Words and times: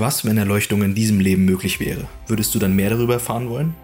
Was, 0.00 0.24
wenn 0.24 0.38
Erleuchtung 0.38 0.82
in 0.82 0.94
diesem 0.94 1.20
Leben 1.20 1.44
möglich 1.44 1.78
wäre? 1.78 2.08
Würdest 2.26 2.54
du 2.54 2.58
dann 2.58 2.74
mehr 2.74 2.88
darüber 2.88 3.12
erfahren 3.12 3.50
wollen? 3.50 3.74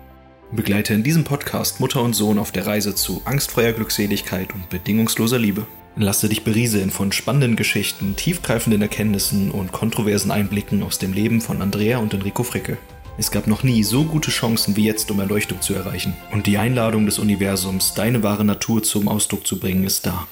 Begleite 0.50 0.94
in 0.94 1.02
diesem 1.02 1.24
Podcast 1.24 1.78
Mutter 1.78 2.00
und 2.00 2.14
Sohn 2.14 2.38
auf 2.38 2.52
der 2.52 2.66
Reise 2.66 2.94
zu 2.94 3.20
angstfreier 3.26 3.74
Glückseligkeit 3.74 4.54
und 4.54 4.70
bedingungsloser 4.70 5.38
Liebe. 5.38 5.66
Lasse 5.94 6.30
dich 6.30 6.42
berieseln 6.42 6.88
von 6.88 7.12
spannenden 7.12 7.54
Geschichten, 7.54 8.16
tiefgreifenden 8.16 8.80
Erkenntnissen 8.80 9.50
und 9.50 9.72
kontroversen 9.72 10.30
Einblicken 10.30 10.82
aus 10.82 10.98
dem 10.98 11.12
Leben 11.12 11.42
von 11.42 11.60
Andrea 11.60 11.98
und 11.98 12.14
Enrico 12.14 12.44
Fricke. 12.44 12.78
Es 13.18 13.30
gab 13.30 13.46
noch 13.46 13.62
nie 13.62 13.82
so 13.82 14.04
gute 14.04 14.30
Chancen 14.30 14.74
wie 14.74 14.86
jetzt, 14.86 15.10
um 15.10 15.20
Erleuchtung 15.20 15.60
zu 15.60 15.74
erreichen. 15.74 16.16
Und 16.32 16.46
die 16.46 16.56
Einladung 16.56 17.04
des 17.04 17.18
Universums, 17.18 17.92
deine 17.92 18.22
wahre 18.22 18.46
Natur 18.46 18.82
zum 18.82 19.08
Ausdruck 19.08 19.46
zu 19.46 19.60
bringen, 19.60 19.84
ist 19.84 20.06
da. 20.06 20.26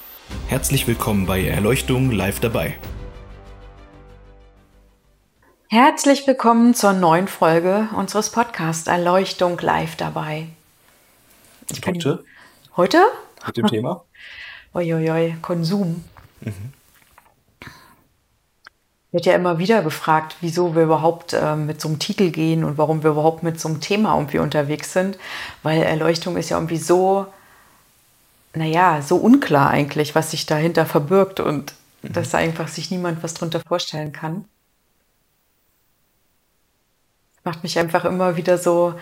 Herzlich 0.49 0.87
willkommen 0.87 1.27
bei 1.27 1.45
Erleuchtung 1.45 2.11
live 2.11 2.41
dabei. 2.41 2.79
Herzlich 5.75 6.25
willkommen 6.29 6.73
zur 6.73 6.93
neuen 6.93 7.27
Folge 7.27 7.89
unseres 7.97 8.31
Podcasts 8.31 8.87
Erleuchtung 8.87 9.59
live 9.59 9.97
dabei. 9.97 10.47
Ich 11.69 11.85
heute? 11.85 12.25
Heute? 12.77 13.03
Mit 13.45 13.57
dem 13.57 13.67
Thema? 13.67 14.05
Uiuiui, 14.73 15.35
Konsum. 15.43 16.05
Mhm. 16.43 16.73
Wird 19.11 19.27
ja 19.27 19.35
immer 19.35 19.59
wieder 19.59 19.83
gefragt, 19.83 20.37
wieso 20.41 20.77
wir 20.77 20.85
überhaupt 20.85 21.33
äh, 21.33 21.57
mit 21.57 21.81
so 21.81 21.89
einem 21.89 21.99
Titel 21.99 22.31
gehen 22.31 22.63
und 22.63 22.79
warum 22.79 23.03
wir 23.03 23.11
überhaupt 23.11 23.43
mit 23.43 23.59
so 23.59 23.69
einem 23.69 23.81
Thema 23.81 24.15
irgendwie 24.15 24.39
unterwegs 24.39 24.93
sind. 24.93 25.19
Weil 25.65 25.83
Erleuchtung 25.83 26.37
ist 26.37 26.51
ja 26.51 26.57
irgendwie 26.57 26.77
so, 26.77 27.27
naja, 28.55 29.03
so 29.03 29.17
unklar 29.17 29.71
eigentlich, 29.71 30.15
was 30.15 30.31
sich 30.31 30.47
dahinter 30.47 30.87
verbirgt 30.87 31.41
und 31.41 31.75
mhm. 32.03 32.13
dass 32.13 32.33
einfach 32.33 32.69
sich 32.69 32.93
niemand 32.93 33.25
was 33.25 33.35
darunter 33.35 33.59
vorstellen 33.67 34.13
kann. 34.13 34.45
Macht 37.45 37.63
mich 37.63 37.79
einfach 37.79 38.05
immer 38.05 38.37
wieder 38.37 38.59
so, 38.59 38.95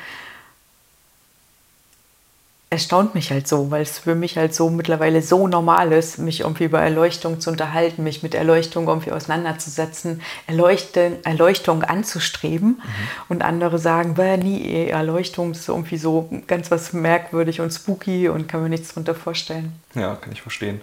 erstaunt 2.73 3.15
mich 3.15 3.30
halt 3.30 3.46
so, 3.46 3.71
weil 3.71 3.82
es 3.82 3.99
für 3.99 4.15
mich 4.15 4.38
halt 4.38 4.54
so 4.54 4.71
mittlerweile 4.71 5.21
so 5.21 5.46
normal 5.46 5.93
ist, 5.93 6.18
mich 6.18 6.40
irgendwie 6.40 6.65
über 6.65 6.80
Erleuchtung 6.80 7.38
zu 7.38 7.51
unterhalten, 7.51 8.02
mich 8.02 8.23
mit 8.23 8.34
Erleuchtung 8.34 8.88
irgendwie 8.88 9.12
auseinanderzusetzen, 9.12 10.23
Erleuchten, 10.46 11.23
Erleuchtung 11.23 11.84
anzustreben. 11.84 12.68
Mhm. 12.68 12.82
Und 13.29 13.43
andere 13.43 13.79
sagen, 13.79 14.16
war 14.16 14.38
nie 14.38 14.88
Erleuchtung, 14.88 15.52
das 15.52 15.62
ist 15.62 15.68
irgendwie 15.68 15.99
so 15.99 16.30
ganz 16.46 16.71
was 16.71 16.95
merkwürdig 16.95 17.60
und 17.60 17.71
spooky 17.73 18.30
und 18.30 18.49
kann 18.49 18.62
mir 18.62 18.71
nichts 18.71 18.88
darunter 18.88 19.15
vorstellen. 19.15 19.73
Ja, 19.95 20.15
kann 20.15 20.32
ich 20.32 20.40
verstehen. 20.40 20.80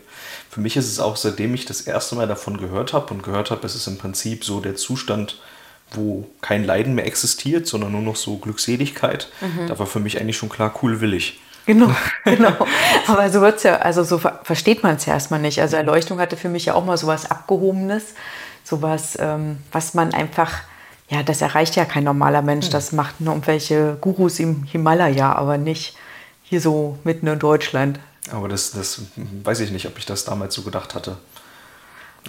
Für 0.51 0.61
mich 0.61 0.77
ist 0.77 0.85
es 0.85 0.99
auch, 0.99 1.15
seitdem 1.15 1.55
ich 1.55 1.65
das 1.65 1.81
erste 1.81 2.13
Mal 2.13 2.27
davon 2.27 2.57
gehört 2.57 2.93
habe 2.93 3.11
und 3.15 3.23
gehört 3.23 3.49
habe, 3.49 3.65
ist 3.65 3.73
es 3.73 3.87
im 3.87 3.97
Prinzip 3.97 4.45
so 4.45 4.59
der 4.59 4.75
Zustand, 4.75 5.39
wo 5.91 6.27
kein 6.41 6.63
Leiden 6.63 6.95
mehr 6.95 7.05
existiert, 7.05 7.67
sondern 7.67 7.91
nur 7.91 8.01
noch 8.01 8.15
so 8.15 8.37
Glückseligkeit. 8.37 9.29
Mhm. 9.41 9.67
Da 9.67 9.79
war 9.79 9.87
für 9.87 9.99
mich 9.99 10.19
eigentlich 10.19 10.37
schon 10.37 10.49
klar, 10.49 10.73
cool 10.81 11.01
will 11.01 11.13
ich. 11.13 11.39
Genau, 11.65 11.89
genau. 12.25 12.53
Aber 13.07 13.29
so 13.29 13.41
wird's 13.41 13.63
ja, 13.63 13.77
also 13.77 14.03
so 14.03 14.17
versteht 14.17 14.83
man 14.83 14.95
es 14.95 15.05
ja 15.05 15.13
erstmal 15.13 15.39
nicht. 15.39 15.61
Also 15.61 15.75
Erleuchtung 15.75 16.19
hatte 16.19 16.37
für 16.37 16.49
mich 16.49 16.65
ja 16.65 16.73
auch 16.73 16.85
mal 16.85 16.97
sowas 16.97 17.29
Abgehobenes, 17.29 18.15
sowas, 18.63 19.17
ähm, 19.19 19.57
was 19.71 19.93
man 19.93 20.13
einfach, 20.13 20.61
ja, 21.09 21.23
das 21.23 21.41
erreicht 21.41 21.75
ja 21.75 21.85
kein 21.85 22.03
normaler 22.03 22.41
Mensch. 22.41 22.67
Mhm. 22.67 22.71
Das 22.71 22.91
macht 22.91 23.21
nur 23.21 23.33
irgendwelche 23.33 23.97
Gurus 24.01 24.39
im 24.39 24.63
Himalaya, 24.63 25.33
aber 25.33 25.57
nicht 25.57 25.95
hier 26.43 26.61
so 26.61 26.97
mitten 27.03 27.27
in 27.27 27.39
Deutschland. 27.39 27.99
Aber 28.31 28.47
das, 28.47 28.71
das 28.71 29.01
weiß 29.43 29.59
ich 29.61 29.71
nicht, 29.71 29.87
ob 29.87 29.97
ich 29.97 30.05
das 30.05 30.25
damals 30.25 30.53
so 30.53 30.61
gedacht 30.61 30.93
hatte 30.93 31.17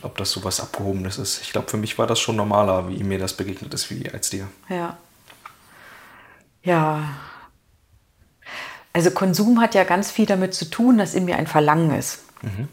ob 0.03 0.17
das 0.17 0.31
so 0.31 0.45
was 0.45 0.61
Abgehobenes 0.61 1.19
ist. 1.19 1.43
Ich 1.43 1.53
glaube, 1.53 1.69
für 1.69 1.77
mich 1.77 1.99
war 1.99 2.07
das 2.07 2.21
schon 2.21 2.37
normaler, 2.37 2.89
wie 2.89 3.03
mir 3.03 3.19
das 3.19 3.35
begegnet 3.35 3.73
ist, 3.75 3.91
wie 3.91 4.11
als 4.11 4.31
dir. 4.31 4.49
Ja. 4.69 4.97
Ja. 6.63 7.03
Also 8.93 9.11
Konsum 9.11 9.61
hat 9.61 9.75
ja 9.75 9.85
ganz 9.85 10.11
viel 10.11 10.27
damit 10.27 10.55
zu 10.55 10.65
tun, 10.65 10.99
dass 10.99 11.15
in 11.15 11.25
mir 11.25 11.37
ein 11.37 11.47
Verlangen 11.47 11.97
ist. 11.97 12.21
Mhm. 12.43 12.69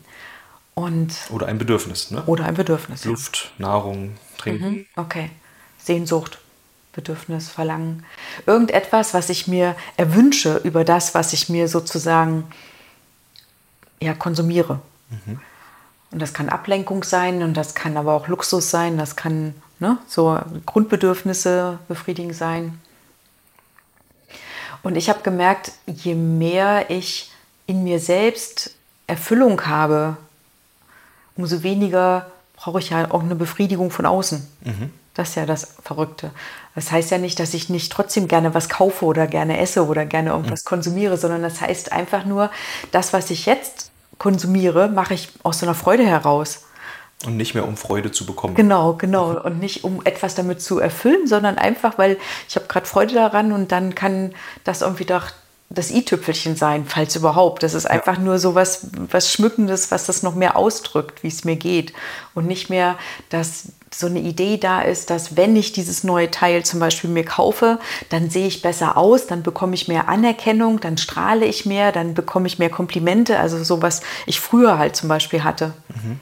Und 0.73 1.13
oder 1.29 1.47
ein 1.47 1.57
Bedürfnis, 1.57 2.11
ne? 2.11 2.23
Oder 2.25 2.45
ein 2.45 2.55
Bedürfnis. 2.55 3.03
Luft, 3.05 3.51
ja. 3.57 3.67
Nahrung, 3.67 4.17
Trinken. 4.38 4.69
Mhm. 4.69 4.85
Okay. 4.95 5.29
Sehnsucht, 5.79 6.39
Bedürfnis, 6.94 7.49
Verlangen. 7.49 8.05
Irgendetwas, 8.45 9.13
was 9.13 9.29
ich 9.29 9.47
mir 9.47 9.75
erwünsche 9.95 10.57
über 10.63 10.83
das, 10.83 11.15
was 11.15 11.33
ich 11.33 11.49
mir 11.49 11.67
sozusagen 11.67 12.44
ja, 13.99 14.13
konsumiere. 14.13 14.79
Mhm. 15.09 15.39
Und 16.12 16.22
das 16.22 16.34
kann 16.34 16.50
Ablenkung 16.50 17.03
sein 17.03 17.44
und 17.44 17.56
das 17.56 17.75
kann 17.75 17.97
aber 17.97 18.13
auch 18.13 18.28
Luxus 18.28 18.69
sein, 18.69 18.97
das 18.97 19.16
kann 19.16 19.53
ne, 19.79 19.97
so 20.07 20.40
Grundbedürfnisse 20.66 21.79
befriedigen 21.88 22.34
sein. 22.34 22.79
Und 24.84 24.95
ich 24.95 25.09
habe 25.09 25.22
gemerkt, 25.22 25.73
je 25.85 26.16
mehr 26.16 26.90
ich 26.90 27.31
in 27.66 27.84
mir 27.84 28.00
selbst 28.00 28.75
Erfüllung 29.06 29.66
habe, 29.66 30.18
umso 31.35 31.63
weniger 31.63 32.31
brauche 32.56 32.79
ich 32.79 32.89
ja 32.89 33.12
auch 33.12 33.22
eine 33.22 33.35
Befriedigung 33.35 33.91
von 33.91 34.06
außen. 34.06 34.47
Mhm. 34.63 34.91
Das 35.13 35.29
ist 35.29 35.35
ja 35.35 35.45
das 35.45 35.75
Verrückte. 35.84 36.31
Das 36.75 36.91
heißt 36.91 37.12
ja 37.12 37.18
nicht, 37.18 37.39
dass 37.39 37.53
ich 37.53 37.69
nicht 37.69 37.91
trotzdem 37.91 38.28
gerne 38.28 38.53
was 38.53 38.69
kaufe 38.69 39.03
oder 39.06 39.25
gerne 39.28 39.59
esse 39.59 39.85
oder 39.85 40.06
gerne 40.06 40.29
irgendwas 40.29 40.63
mhm. 40.63 40.69
konsumiere, 40.69 41.18
sondern 41.18 41.41
das 41.41 41.59
heißt 41.59 41.91
einfach 41.91 42.24
nur, 42.24 42.51
das, 42.91 43.13
was 43.13 43.29
ich 43.31 43.45
jetzt 43.45 43.91
konsumiere, 44.17 44.89
mache 44.89 45.13
ich 45.13 45.29
aus 45.44 45.59
so 45.59 45.66
einer 45.66 45.75
Freude 45.75 46.05
heraus. 46.05 46.66
Und 47.25 47.35
nicht 47.35 47.55
mehr 47.55 47.67
um 47.67 47.78
Freude 47.78 48.11
zu 48.11 48.25
bekommen. 48.25 48.53
Genau, 48.53 48.94
genau. 48.94 49.41
Und 49.41 49.59
nicht 49.59 49.83
um 49.83 50.01
etwas 50.05 50.35
damit 50.35 50.61
zu 50.61 50.79
erfüllen, 50.79 51.25
sondern 51.25 51.57
einfach, 51.57 51.97
weil 51.97 52.17
ich 52.47 52.56
habe 52.56 52.67
gerade 52.67 52.85
Freude 52.85 53.16
daran 53.16 53.51
und 53.51 53.72
dann 53.72 53.95
kann 53.95 54.33
das 54.63 54.81
irgendwie 54.81 55.06
doch 55.06 55.31
das 55.69 55.91
i-Tüpfelchen 55.91 56.55
sein, 56.55 56.85
falls 56.85 57.16
überhaupt. 57.16 57.61
Das 57.61 57.73
ist 57.73 57.85
einfach 57.85 58.17
ja. 58.17 58.23
nur 58.23 58.39
so 58.39 58.55
was, 58.55 58.88
was 59.11 59.31
Schmückendes, 59.31 59.91
was 59.91 60.05
das 60.05 60.23
noch 60.23 60.35
mehr 60.35 60.55
ausdrückt, 60.55 61.23
wie 61.23 61.28
es 61.28 61.44
mir 61.44 61.57
geht. 61.57 61.94
Und 62.33 62.47
nicht 62.47 62.69
mehr, 62.69 62.97
dass 63.29 63.73
so 63.94 64.07
eine 64.07 64.19
Idee 64.19 64.57
da 64.57 64.81
ist, 64.81 65.09
dass 65.09 65.35
wenn 65.35 65.56
ich 65.56 65.73
dieses 65.73 66.03
neue 66.03 66.31
Teil 66.31 66.63
zum 66.63 66.79
Beispiel 66.79 67.09
mir 67.09 67.25
kaufe, 67.25 67.79
dann 68.09 68.29
sehe 68.29 68.47
ich 68.47 68.61
besser 68.61 68.97
aus, 68.97 69.27
dann 69.27 69.44
bekomme 69.44 69.75
ich 69.75 69.88
mehr 69.88 70.07
Anerkennung, 70.07 70.79
dann 70.79 70.97
strahle 70.97 71.45
ich 71.45 71.66
mehr, 71.66 71.91
dann 71.91 72.13
bekomme 72.13 72.47
ich 72.47 72.59
mehr 72.59 72.69
Komplimente, 72.69 73.39
also 73.39 73.61
so 73.63 73.81
was 73.81 74.01
ich 74.25 74.39
früher 74.39 74.77
halt 74.77 74.95
zum 74.95 75.09
Beispiel 75.09 75.44
hatte. 75.44 75.73
Mhm. 75.89 76.19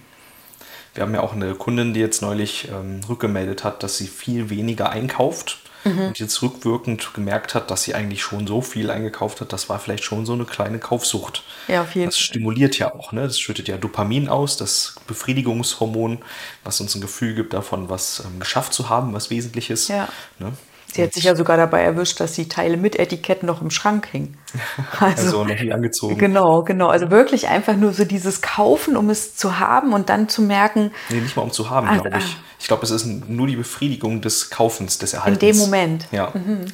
Wir 0.93 1.03
haben 1.03 1.13
ja 1.13 1.21
auch 1.21 1.33
eine 1.33 1.55
Kundin, 1.55 1.93
die 1.93 1.99
jetzt 1.99 2.21
neulich 2.21 2.69
ähm, 2.69 3.01
rückgemeldet 3.07 3.63
hat, 3.63 3.83
dass 3.83 3.97
sie 3.97 4.07
viel 4.07 4.49
weniger 4.49 4.89
einkauft 4.89 5.64
mhm. 5.85 6.07
und 6.07 6.19
jetzt 6.19 6.41
rückwirkend 6.41 7.13
gemerkt 7.13 7.55
hat, 7.55 7.71
dass 7.71 7.83
sie 7.83 7.95
eigentlich 7.95 8.21
schon 8.21 8.47
so 8.47 8.61
viel 8.61 8.89
eingekauft 8.89 9.41
hat, 9.41 9.53
das 9.53 9.69
war 9.69 9.79
vielleicht 9.79 10.03
schon 10.03 10.25
so 10.25 10.33
eine 10.33 10.45
kleine 10.45 10.79
Kaufsucht. 10.79 11.43
Ja, 11.67 11.83
auf 11.83 11.95
jeden 11.95 12.07
das 12.07 12.19
stimuliert 12.19 12.77
ja 12.77 12.93
auch, 12.93 13.11
ne? 13.11 13.21
Das 13.21 13.39
schüttet 13.39 13.67
ja 13.67 13.77
Dopamin 13.77 14.27
aus, 14.27 14.57
das 14.57 14.95
Befriedigungshormon, 15.07 16.19
was 16.63 16.81
uns 16.81 16.95
ein 16.95 17.01
Gefühl 17.01 17.35
gibt 17.35 17.53
davon, 17.53 17.89
was 17.89 18.23
ähm, 18.25 18.39
geschafft 18.39 18.73
zu 18.73 18.89
haben, 18.89 19.13
was 19.13 19.29
Wesentliches. 19.29 19.87
Ja. 19.87 20.09
Ne? 20.39 20.51
Sie 20.95 21.03
hat 21.03 21.13
sich 21.13 21.25
ja 21.25 21.35
sogar 21.35 21.57
dabei 21.57 21.81
erwischt, 21.81 22.21
dass 22.21 22.31
die 22.33 22.47
Teile 22.47 22.77
mit 22.77 22.97
Etiketten 22.97 23.45
noch 23.45 23.61
im 23.61 23.69
Schrank 23.69 24.07
hingen. 24.11 24.37
Also, 24.99 25.25
also 25.25 25.43
noch 25.43 25.59
nie 25.59 25.73
angezogen. 25.73 26.17
Genau, 26.17 26.63
genau. 26.63 26.87
Also 26.87 27.11
wirklich 27.11 27.49
einfach 27.49 27.75
nur 27.75 27.91
so 27.91 28.05
dieses 28.05 28.41
Kaufen, 28.41 28.95
um 28.95 29.09
es 29.09 29.35
zu 29.35 29.59
haben 29.59 29.91
und 29.91 30.07
dann 30.07 30.29
zu 30.29 30.41
merken. 30.41 30.91
Nee, 31.09 31.19
nicht 31.19 31.35
mal 31.35 31.41
um 31.41 31.51
zu 31.51 31.69
haben, 31.69 31.87
ah, 31.87 31.97
glaube 31.97 32.17
ich. 32.17 32.23
Ah. 32.23 32.43
Ich 32.59 32.67
glaube, 32.67 32.83
es 32.83 32.91
ist 32.91 33.05
nur 33.05 33.47
die 33.47 33.57
Befriedigung 33.57 34.21
des 34.21 34.49
Kaufens, 34.49 34.97
des 34.97 35.13
Erhaltens. 35.13 35.43
In 35.43 35.49
dem 35.49 35.57
Moment. 35.57 36.07
Ja. 36.11 36.31
Mhm. 36.33 36.65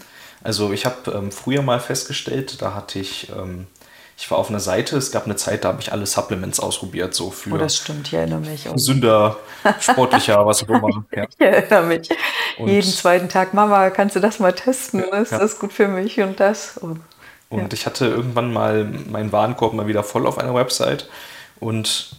Also 0.43 0.71
ich 0.71 0.85
habe 0.85 1.11
ähm, 1.11 1.31
früher 1.31 1.63
mal 1.63 1.79
festgestellt, 1.79 2.61
da 2.61 2.75
hatte 2.75 2.99
ich 2.99 3.31
ähm, 3.35 3.65
ich 4.21 4.29
war 4.29 4.37
auf 4.37 4.49
einer 4.49 4.59
Seite, 4.59 4.97
es 4.97 5.11
gab 5.11 5.25
eine 5.25 5.35
Zeit, 5.35 5.63
da 5.63 5.69
habe 5.69 5.81
ich 5.81 5.91
alle 5.91 6.05
Supplements 6.05 6.59
ausprobiert, 6.59 7.15
so 7.15 7.31
für 7.31 7.55
oh, 7.55 7.57
das 7.57 7.75
stimmt, 7.75 8.07
ich 8.07 8.13
erinnere 8.13 8.41
mich. 8.41 8.69
Sünder, 8.75 9.37
sportlicher, 9.79 10.45
was 10.45 10.61
auch 10.61 10.69
immer. 10.69 11.03
Ja. 11.15 11.23
Ich 11.23 11.41
erinnere 11.41 11.83
mich. 11.83 12.09
Und 12.59 12.67
Jeden 12.67 12.91
zweiten 12.91 13.29
Tag, 13.29 13.55
Mama, 13.55 13.89
kannst 13.89 14.15
du 14.15 14.19
das 14.19 14.37
mal 14.37 14.53
testen? 14.53 15.01
Ist 15.01 15.31
ja. 15.31 15.39
das 15.39 15.57
gut 15.57 15.73
für 15.73 15.87
mich 15.87 16.19
und 16.19 16.39
das? 16.39 16.77
Und, 16.77 17.01
und 17.49 17.59
ja. 17.61 17.67
ich 17.73 17.87
hatte 17.87 18.05
irgendwann 18.05 18.53
mal 18.53 18.83
meinen 18.83 19.31
Warenkorb 19.31 19.73
mal 19.73 19.87
wieder 19.87 20.03
voll 20.03 20.27
auf 20.27 20.37
einer 20.37 20.53
Website 20.53 21.09
und 21.59 22.15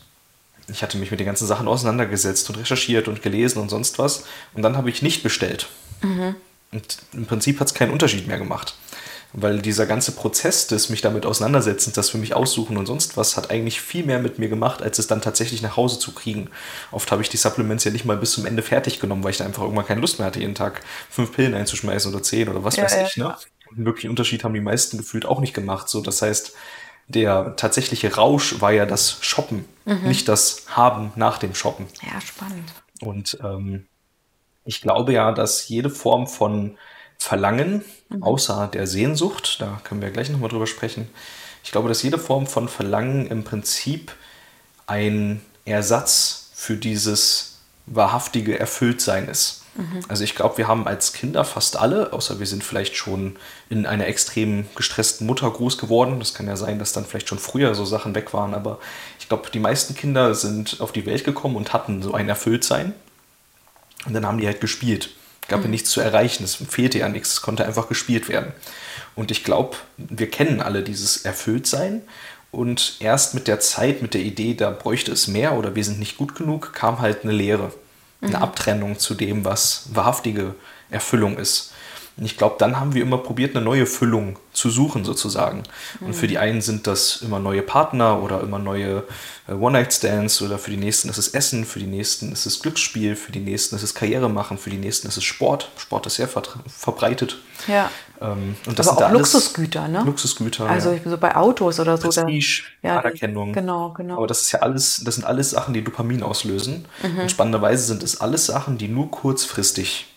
ich 0.67 0.83
hatte 0.83 0.99
mich 0.99 1.13
mit 1.13 1.21
den 1.21 1.27
ganzen 1.27 1.47
Sachen 1.47 1.69
auseinandergesetzt 1.69 2.51
und 2.51 2.57
recherchiert 2.57 3.07
und 3.07 3.23
gelesen 3.23 3.63
und 3.63 3.69
sonst 3.69 4.01
was. 4.01 4.25
Und 4.55 4.63
dann 4.63 4.77
habe 4.77 4.91
ich 4.91 5.03
nicht 5.03 5.23
bestellt. 5.23 5.69
Mhm. 6.03 6.35
Und 6.73 6.99
im 7.13 7.27
Prinzip 7.27 7.61
hat 7.61 7.69
es 7.69 7.75
keinen 7.75 7.93
Unterschied 7.93 8.27
mehr 8.27 8.39
gemacht. 8.39 8.75
Weil 9.35 9.63
dieser 9.63 9.87
ganze 9.87 10.13
Prozess 10.13 10.67
des 10.67 10.91
mich 10.91 11.01
damit 11.01 11.25
auseinandersetzens, 11.25 11.95
das 11.95 12.11
für 12.11 12.19
mich 12.19 12.35
aussuchen 12.35 12.77
und 12.77 12.85
sonst 12.87 13.17
was, 13.17 13.37
hat 13.37 13.51
eigentlich 13.51 13.81
viel 13.81 14.05
mehr 14.05 14.19
mit 14.19 14.39
mir 14.39 14.49
gemacht, 14.49 14.83
als 14.83 14.99
es 14.99 15.07
dann 15.07 15.23
tatsächlich 15.23 15.63
nach 15.63 15.77
Hause 15.77 15.99
zu 15.99 16.13
kriegen. 16.13 16.51
Oft 16.91 17.11
habe 17.11 17.23
ich 17.23 17.31
die 17.31 17.39
Supplements 17.39 17.85
ja 17.85 17.91
nicht 17.91 18.05
mal 18.05 18.19
bis 18.19 18.33
zum 18.33 18.45
Ende 18.45 18.63
fertig 18.63 19.01
genommen, 19.01 19.25
weil 19.25 19.31
ich 19.31 19.39
da 19.39 19.47
einfach 19.47 19.63
irgendwann 19.63 19.87
keine 19.87 20.03
Lust 20.03 20.19
mehr 20.19 20.27
hatte, 20.27 20.41
jeden 20.41 20.55
Tag 20.55 20.83
fünf 21.09 21.33
Pillen 21.33 21.55
einzuschmeißen 21.55 22.13
oder 22.13 22.23
zehn 22.23 22.49
oder 22.49 22.63
was 22.63 22.77
ja, 22.77 22.85
weiß 22.85 22.95
ja, 22.95 23.07
ich. 23.07 23.17
Ne? 23.17 23.37
Und 23.71 23.79
einen 23.79 23.87
wirklichen 23.87 24.11
Unterschied 24.11 24.45
haben 24.45 24.53
die 24.53 24.61
meisten 24.61 24.99
gefühlt 24.99 25.25
auch 25.25 25.41
nicht 25.41 25.55
gemacht. 25.55 25.89
So, 25.89 26.03
das 26.03 26.21
heißt, 26.21 26.53
der 27.09 27.57
tatsächliche 27.57 28.15
Rausch 28.15 28.61
war 28.61 28.73
ja 28.73 28.85
das 28.85 29.19
Shoppen, 29.23 29.65
mhm. 29.87 30.09
nicht 30.09 30.29
das 30.29 30.67
Haben 30.69 31.13
nach 31.17 31.39
dem 31.39 31.55
Shoppen. 31.55 31.87
Ja, 32.03 32.21
spannend. 32.21 32.71
Und 33.01 33.39
ähm, 33.43 33.87
Ich 34.65 34.81
glaube 34.81 35.13
ja, 35.13 35.33
dass 35.33 35.69
jede 35.69 35.91
Form 35.91 36.27
von 36.27 36.77
Verlangen, 37.23 37.85
mhm. 38.09 38.23
außer 38.23 38.69
der 38.73 38.89
Sehnsucht, 38.89 39.61
da 39.61 39.81
können 39.85 40.03
wir 40.03 40.11
gleich 40.11 40.29
nochmal 40.29 40.49
drüber 40.49 40.67
sprechen, 40.67 41.09
ich 41.63 41.71
glaube, 41.71 41.89
dass 41.89 42.03
jede 42.03 42.19
Form 42.19 42.49
von 42.49 42.69
Verlangen 42.69 43.29
im 43.29 43.45
Prinzip 43.45 44.13
ein 44.89 45.41
Ersatz 45.65 46.51
für 46.53 46.75
dieses 46.77 47.61
wahrhaftige 47.87 48.59
Erfülltsein 48.59 49.29
ist. 49.29 49.63
Mhm. 49.77 50.01
Also 50.09 50.25
ich 50.25 50.35
glaube, 50.35 50.59
wir 50.59 50.67
haben 50.67 50.89
als 50.89 51.13
Kinder 51.13 51.45
fast 51.45 51.77
alle, 51.77 52.13
außer 52.13 52.41
wir 52.41 52.47
sind 52.47 52.65
vielleicht 52.65 52.97
schon 52.97 53.37
in 53.71 53.87
einer 53.87 54.09
extrem 54.09 54.67
gestressten 54.75 55.25
Mutter 55.25 55.49
groß 55.49 55.79
geworden. 55.79 56.19
Das 56.19 56.35
kann 56.35 56.49
ja 56.49 56.57
sein, 56.57 56.81
dass 56.81 56.93
dann 56.93 57.05
vielleicht 57.05 57.29
schon 57.29 57.39
früher 57.39 57.77
so 57.77 57.85
Sachen 57.85 58.17
weg 58.17 58.35
waren, 58.35 58.53
aber 58.53 58.81
ich 59.21 59.29
glaube, 59.29 59.49
die 59.55 59.61
meisten 59.61 59.95
Kinder 59.95 60.35
sind 60.35 60.81
auf 60.81 60.91
die 60.91 61.07
Welt 61.07 61.23
gekommen 61.25 61.55
und 61.55 61.73
hatten 61.73 62.03
so 62.03 62.15
ein 62.15 62.29
Erfülltsein. 62.29 62.93
Und 64.07 64.15
dann 64.15 64.27
haben 64.27 64.39
die 64.39 64.47
halt 64.47 64.61
gespielt. 64.61 65.11
Gab 65.49 65.61
mhm. 65.61 65.67
ja 65.67 65.71
nichts 65.71 65.91
zu 65.91 66.01
erreichen, 66.01 66.45
es 66.45 66.55
fehlte 66.55 66.99
ja 66.99 67.09
nichts, 67.09 67.33
es 67.35 67.43
konnte 67.43 67.65
einfach 67.65 67.89
gespielt 67.89 68.29
werden. 68.29 68.53
Und 69.15 69.31
ich 69.31 69.45
glaube, 69.45 69.77
wir 69.97 70.31
kennen 70.31 70.61
alle 70.61 70.83
dieses 70.83 71.19
Erfülltsein. 71.19 72.03
Und 72.51 72.97
erst 73.01 73.35
mit 73.35 73.49
der 73.49 73.61
Zeit, 73.61 74.03
mit 74.03 74.15
der 74.15 74.21
Idee, 74.21 74.55
da 74.55 74.71
bräuchte 74.71 75.11
es 75.11 75.27
mehr 75.27 75.55
oder 75.55 75.75
wir 75.75 75.85
sind 75.85 75.99
nicht 75.99 76.19
gut 76.19 76.35
genug, 76.35 76.75
kam 76.75 77.01
halt 77.01 77.25
eine 77.25 77.33
Lehre, 77.33 77.73
eine 78.21 78.37
mhm. 78.37 78.43
Abtrennung 78.43 78.99
zu 78.99 79.15
dem, 79.15 79.45
was 79.45 79.89
wahrhaftige 79.93 80.55
Erfüllung 80.91 81.39
ist. 81.39 81.73
Und 82.17 82.27
ich 82.27 82.37
glaube, 82.37 82.57
dann 82.59 82.79
haben 82.79 82.95
wir 82.95 83.03
immer 83.03 83.19
probiert, 83.19 83.57
eine 83.57 83.65
neue 83.65 83.87
Füllung 83.87 84.39
zu 84.53 84.69
suchen, 84.69 85.05
sozusagen. 85.05 85.63
Mhm. 86.01 86.09
Und 86.09 86.15
für 86.15 86.27
die 86.27 86.37
einen 86.37 86.61
sind 86.61 86.87
das 86.87 87.23
immer 87.23 87.39
neue 87.39 87.63
Partner 87.63 88.23
oder 88.23 88.43
immer 88.43 88.59
neue 88.59 89.05
äh, 89.49 89.53
One-Night-Stands 89.53 90.43
oder 90.43 90.59
für 90.59 90.71
die 90.71 90.77
nächsten 90.77 91.09
ist 91.09 91.17
es 91.17 91.29
Essen, 91.29 91.65
für 91.65 91.79
die 91.79 91.87
nächsten 91.87 92.33
ist 92.33 92.45
es 92.45 92.61
Glücksspiel, 92.61 93.17
für 93.17 93.33
die 93.33 93.41
nächsten 93.41 93.77
ist 93.77 93.83
es 93.83 93.95
Karriere 93.95 94.29
machen, 94.29 94.59
für 94.59 94.69
die 94.69 94.77
nächsten 94.77 95.09
ist 95.09 95.17
es 95.17 95.25
Sport. 95.25 95.71
Sport 95.79 96.07
ist 96.07 96.17
sehr 96.17 96.29
ver 96.29 96.43
verbreitet. 96.67 97.39
Ja. 97.67 97.91
Ähm, 98.21 98.57
und 98.67 98.79
das 98.79 98.89
Aber 98.89 98.99
sind 98.99 99.07
auch 99.07 99.13
Luxusgüter, 99.13 99.89
ne? 99.89 100.03
Luxusgüter. 100.05 100.69
Also 100.69 100.93
ja. 100.93 101.01
so 101.05 101.17
bei 101.17 101.35
Autos 101.35 101.81
oder 101.81 101.97
so. 101.97 102.09
Prestige, 102.09 102.65
ja, 102.83 102.99
Anerkennung. 102.99 103.55
Genau, 103.55 103.91
genau. 103.91 104.19
Aber 104.19 104.27
das 104.27 104.43
ist 104.43 104.53
ja 104.53 104.61
alles, 104.61 105.03
das 105.03 105.15
sind 105.15 105.25
alles 105.25 105.51
Sachen, 105.51 105.73
die 105.73 105.83
Dopamin 105.83 106.23
auslösen. 106.23 106.85
Mhm. 107.03 107.21
Und 107.21 107.31
spannenderweise 107.31 107.85
sind 107.85 108.03
es 108.03 108.21
alles 108.21 108.47
Sachen, 108.47 108.77
die 108.77 108.89
nur 108.89 109.11
kurzfristig 109.11 110.12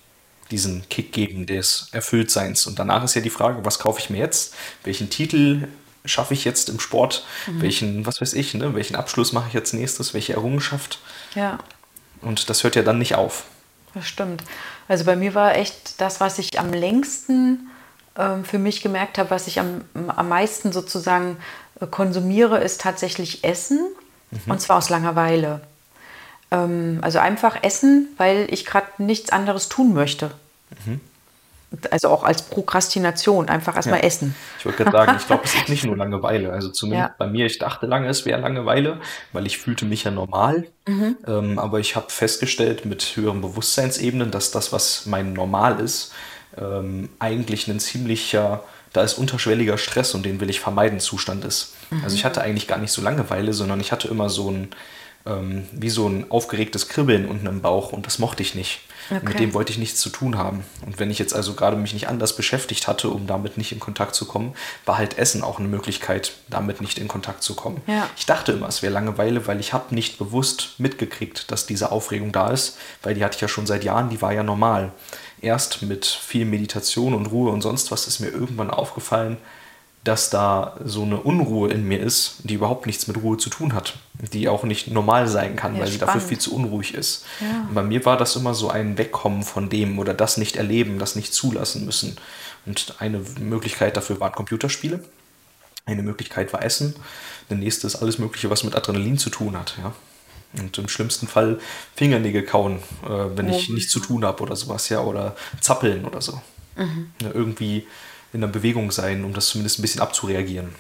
diesen 0.52 0.88
Kick 0.90 1.12
geben 1.12 1.46
des 1.46 1.90
Erfülltseins. 1.92 2.68
Und 2.68 2.80
danach 2.80 3.04
ist 3.04 3.16
ja 3.16 3.22
die 3.22 3.30
Frage, 3.30 3.66
was 3.66 3.80
kaufe 3.80 4.00
ich 4.00 4.10
mir 4.10 4.20
jetzt? 4.20 4.54
Welchen 4.84 5.10
Titel 5.10 5.68
schaffe 6.06 6.34
ich 6.34 6.46
jetzt 6.46 6.70
im 6.70 6.80
Sport? 6.80 7.26
Mhm. 7.48 7.62
Welchen, 7.62 8.06
was 8.06 8.22
weiß 8.22 8.34
ich, 8.34 8.54
ne? 8.54 8.76
welchen 8.76 8.96
Abschluss 8.96 9.34
mache 9.34 9.48
ich 9.48 9.54
jetzt 9.54 9.74
nächstes? 9.74 10.14
Welche 10.14 10.34
Errungenschaft? 10.34 11.00
Ja. 11.34 11.60
Und 12.22 12.50
das 12.50 12.64
hört 12.64 12.76
ja 12.76 12.84
dann 12.84 13.00
nicht 13.00 13.16
auf. 13.16 13.46
Das 13.94 14.08
stimmt. 14.08 14.44
Also 14.88 15.06
bei 15.06 15.16
mir 15.16 15.34
war 15.34 15.56
echt 15.56 16.00
das, 16.00 16.20
was 16.20 16.38
ich 16.38 16.60
am 16.60 16.74
längsten 16.74 17.70
äh, 18.16 18.44
für 18.44 18.60
mich 18.60 18.82
gemerkt 18.82 19.18
habe, 19.18 19.32
was 19.32 19.48
ich 19.48 19.60
am, 19.60 19.82
am 19.94 20.30
meisten 20.30 20.72
sozusagen 20.72 21.38
äh, 21.80 21.88
konsumiere, 21.88 22.60
ist 22.60 22.82
tatsächlich 22.82 23.44
Essen. 23.44 23.80
Mhm. 24.32 24.52
Und 24.52 24.62
zwar 24.62 24.78
aus 24.78 24.90
Langeweile. 24.90 25.62
Ähm, 26.56 27.00
also 27.02 27.20
einfach 27.20 27.58
essen, 27.64 28.08
weil 28.18 28.48
ich 28.50 28.66
gerade 28.66 28.88
nichts 28.98 29.32
anderes 29.32 29.70
tun 29.70 29.94
möchte. 29.94 30.32
Mhm. 30.86 31.02
Also 31.92 32.08
auch 32.08 32.24
als 32.24 32.44
Prokrastination, 32.44 33.50
einfach 33.50 33.76
erstmal 33.76 34.00
ja. 34.00 34.06
essen. 34.06 34.34
Ich 34.60 34.66
wollte 34.66 34.84
gerade 34.84 34.98
sagen, 34.98 35.18
ich 35.20 35.28
glaube, 35.28 35.44
es 35.44 35.56
ist 35.56 35.68
nicht 35.70 35.84
nur 35.84 35.98
Langeweile. 35.98 36.54
Also 36.54 36.70
zumindest 36.70 37.10
ja. 37.10 37.16
bei 37.18 37.28
mir, 37.28 37.48
ich 37.48 37.58
dachte 37.58 37.86
lange, 37.86 38.08
es 38.08 38.26
wäre 38.26 38.40
Langeweile, 38.40 39.02
weil 39.34 39.46
ich 39.46 39.58
fühlte 39.58 39.84
mich 39.84 40.06
ja 40.06 40.12
normal. 40.12 40.68
Mhm. 40.88 41.18
Ähm, 41.28 41.60
aber 41.60 41.80
ich 41.80 41.98
habe 41.98 42.10
festgestellt 42.10 42.86
mit 42.86 43.04
höheren 43.16 43.42
Bewusstseinsebenen, 43.42 44.32
dass 44.32 44.52
das, 44.52 44.72
was 44.72 45.06
mein 45.06 45.34
Normal 45.34 45.82
ist, 45.82 46.14
ähm, 46.58 47.10
eigentlich 47.20 47.68
ein 47.68 47.80
ziemlicher, 47.82 48.64
da 48.94 49.02
ist 49.04 49.16
unterschwelliger 49.16 49.78
Stress 49.78 50.14
und 50.14 50.26
den 50.26 50.40
will 50.40 50.50
ich 50.50 50.62
vermeiden 50.62 51.02
Zustand 51.02 51.44
ist. 51.44 51.74
Mhm. 51.90 52.04
Also 52.06 52.16
ich 52.16 52.24
hatte 52.24 52.42
eigentlich 52.42 52.68
gar 52.68 52.78
nicht 52.78 52.92
so 52.92 53.02
Langeweile, 53.02 53.52
sondern 53.52 53.82
ich 53.82 53.92
hatte 53.92 54.08
immer 54.08 54.30
so 54.30 54.50
ein 54.50 54.70
ähm, 55.26 55.68
wie 55.72 55.90
so 55.90 56.08
ein 56.08 56.30
aufgeregtes 56.30 56.88
Kribbeln 56.88 57.26
unten 57.26 57.48
im 57.48 57.62
Bauch 57.62 57.92
und 57.92 58.06
das 58.06 58.20
mochte 58.20 58.44
ich 58.44 58.56
nicht. 58.56 58.82
Okay. 59.10 59.22
Mit 59.24 59.40
dem 59.40 59.54
wollte 59.54 59.72
ich 59.72 59.78
nichts 59.78 60.00
zu 60.00 60.10
tun 60.10 60.38
haben. 60.38 60.64
Und 60.84 61.00
wenn 61.00 61.12
ich 61.12 61.20
jetzt 61.20 61.36
also 61.36 61.54
gerade 61.54 61.78
mich 61.78 61.94
nicht 61.94 62.08
anders 62.08 62.36
beschäftigt 62.36 62.88
hatte, 62.88 63.10
um 63.10 63.28
damit 63.28 63.56
nicht 63.56 63.72
in 63.72 63.80
Kontakt 63.80 64.16
zu 64.16 64.26
kommen, 64.26 64.56
war 64.86 64.98
halt 64.98 65.20
Essen 65.20 65.44
auch 65.44 65.60
eine 65.60 65.68
Möglichkeit, 65.68 66.34
damit 66.50 66.82
nicht 66.82 66.98
in 66.98 67.08
Kontakt 67.08 67.44
zu 67.44 67.54
kommen. 67.54 67.82
Ja. 67.86 68.10
Ich 68.18 68.26
dachte 68.26 68.54
immer, 68.54 68.68
es 68.68 68.82
wäre 68.82 68.92
Langeweile, 68.92 69.46
weil 69.46 69.60
ich 69.60 69.74
habe 69.74 69.94
nicht 69.94 70.18
bewusst 70.18 70.72
mitgekriegt, 70.80 71.52
dass 71.52 71.68
diese 71.68 71.92
Aufregung 71.92 72.32
da 72.32 72.50
ist, 72.50 72.78
weil 73.04 73.14
die 73.14 73.24
hatte 73.24 73.36
ich 73.36 73.42
ja 73.42 73.48
schon 73.48 73.68
seit 73.68 73.84
Jahren, 73.84 74.10
die 74.10 74.22
war 74.24 74.34
ja 74.34 74.42
normal. 74.42 74.92
Erst 75.40 75.84
mit 75.84 76.06
viel 76.06 76.46
Meditation 76.46 77.14
und 77.14 77.28
Ruhe 77.28 77.52
und 77.52 77.62
sonst 77.62 77.92
was 77.92 78.08
ist 78.08 78.20
mir 78.20 78.30
irgendwann 78.30 78.72
aufgefallen, 78.72 79.38
dass 80.06 80.30
da 80.30 80.78
so 80.86 81.02
eine 81.02 81.20
Unruhe 81.20 81.72
in 81.72 81.84
mir 81.88 82.00
ist, 82.00 82.38
die 82.44 82.54
überhaupt 82.54 82.86
nichts 82.86 83.08
mit 83.08 83.18
Ruhe 83.18 83.38
zu 83.38 83.50
tun 83.50 83.74
hat, 83.74 83.96
die 84.34 84.48
auch 84.48 84.64
nicht 84.64 84.88
normal 84.88 85.28
sein 85.28 85.56
kann, 85.56 85.74
ja, 85.74 85.82
weil 85.82 85.88
sie 85.88 85.98
dafür 85.98 86.22
viel 86.22 86.38
zu 86.38 86.56
unruhig 86.56 86.94
ist. 86.94 87.26
Ja. 87.42 87.68
Bei 87.74 87.82
mir 87.82 88.06
war 88.06 88.16
das 88.16 88.36
immer 88.36 88.54
so 88.54 88.70
ein 88.70 89.00
Wegkommen 89.00 89.42
von 89.42 89.68
dem 89.68 89.98
oder 89.98 90.14
das 90.14 90.38
nicht 90.38 90.58
erleben, 90.58 91.00
das 91.00 91.16
nicht 91.16 91.34
zulassen 91.34 91.86
müssen. 91.86 92.18
Und 92.68 92.96
eine 93.00 93.20
Möglichkeit 93.40 93.98
dafür 93.98 94.20
waren 94.20 94.32
Computerspiele. 94.32 95.04
Eine 95.86 96.04
Möglichkeit 96.04 96.54
war 96.54 96.64
Essen. 96.64 96.96
Der 97.50 97.58
nächste 97.58 97.88
ist 97.88 97.96
alles 97.96 98.20
Mögliche, 98.20 98.52
was 98.52 98.64
mit 98.64 98.76
Adrenalin 98.76 99.18
zu 99.18 99.32
tun 99.32 99.58
hat. 99.58 99.76
Ja? 99.82 99.94
Und 100.62 100.78
im 100.78 100.88
schlimmsten 100.88 101.28
Fall 101.28 101.60
Fingernägel 101.96 102.44
kauen, 102.44 102.78
äh, 103.04 103.10
wenn 103.36 103.50
ich 103.50 103.70
nichts 103.70 103.92
zu 103.92 104.00
tun 104.00 104.24
habe 104.24 104.44
oder 104.44 104.56
sowas, 104.56 104.88
ja, 104.90 105.02
oder 105.02 105.36
zappeln 105.62 106.06
oder 106.06 106.22
so. 106.22 106.40
Mhm. 106.76 107.12
Ja, 107.22 107.32
irgendwie 107.34 107.88
in 108.36 108.42
der 108.42 108.50
Bewegung 108.50 108.92
sein, 108.92 109.24
um 109.24 109.34
das 109.34 109.48
zumindest 109.48 109.80
ein 109.80 109.82
bisschen 109.82 110.02
abzureagieren. 110.02 110.76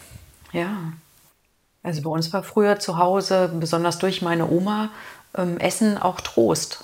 Ja. 0.52 0.76
Also 1.84 2.02
bei 2.02 2.10
uns 2.10 2.34
war 2.34 2.44
früher 2.44 2.80
zu 2.80 2.98
Hause, 2.98 3.50
besonders 3.60 3.98
durch 3.98 4.22
meine 4.22 4.50
Oma, 4.50 4.90
ähm, 5.38 5.58
Essen 5.58 5.98
auch 5.98 6.20
Trost. 6.20 6.84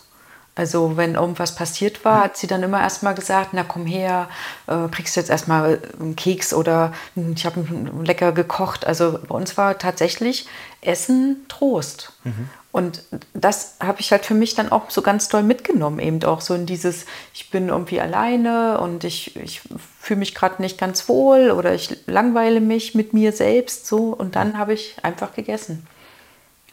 Also 0.55 0.95
wenn 0.97 1.15
irgendwas 1.15 1.55
passiert 1.55 2.05
war, 2.05 2.23
hat 2.23 2.37
sie 2.37 2.47
dann 2.47 2.63
immer 2.63 2.81
erstmal 2.81 3.15
gesagt, 3.15 3.49
na 3.53 3.63
komm 3.63 3.85
her, 3.85 4.29
äh, 4.67 4.87
kriegst 4.89 5.15
jetzt 5.15 5.29
erstmal 5.29 5.81
einen 5.99 6.15
Keks 6.15 6.53
oder 6.53 6.93
ich 7.15 7.45
habe 7.45 7.65
lecker 8.03 8.31
gekocht. 8.31 8.85
Also 8.85 9.19
bei 9.27 9.35
uns 9.35 9.57
war 9.57 9.77
tatsächlich 9.77 10.47
Essen 10.81 11.45
Trost. 11.47 12.13
Mhm. 12.23 12.49
Und 12.71 13.03
das 13.33 13.75
habe 13.81 13.99
ich 13.99 14.11
halt 14.11 14.25
für 14.25 14.33
mich 14.33 14.55
dann 14.55 14.71
auch 14.71 14.89
so 14.89 15.01
ganz 15.01 15.27
doll 15.27 15.43
mitgenommen, 15.43 15.99
eben 15.99 16.23
auch 16.23 16.39
so 16.39 16.53
in 16.53 16.65
dieses, 16.65 17.05
ich 17.33 17.49
bin 17.49 17.67
irgendwie 17.67 17.99
alleine 17.99 18.79
und 18.79 19.03
ich, 19.03 19.35
ich 19.35 19.61
fühle 20.01 20.19
mich 20.19 20.33
gerade 20.33 20.61
nicht 20.61 20.79
ganz 20.79 21.07
wohl 21.07 21.51
oder 21.51 21.75
ich 21.75 21.95
langweile 22.07 22.59
mich 22.59 22.95
mit 22.95 23.13
mir 23.13 23.31
selbst 23.31 23.85
so 23.85 24.07
und 24.07 24.35
dann 24.35 24.57
habe 24.57 24.73
ich 24.73 24.95
einfach 25.03 25.33
gegessen. 25.33 25.85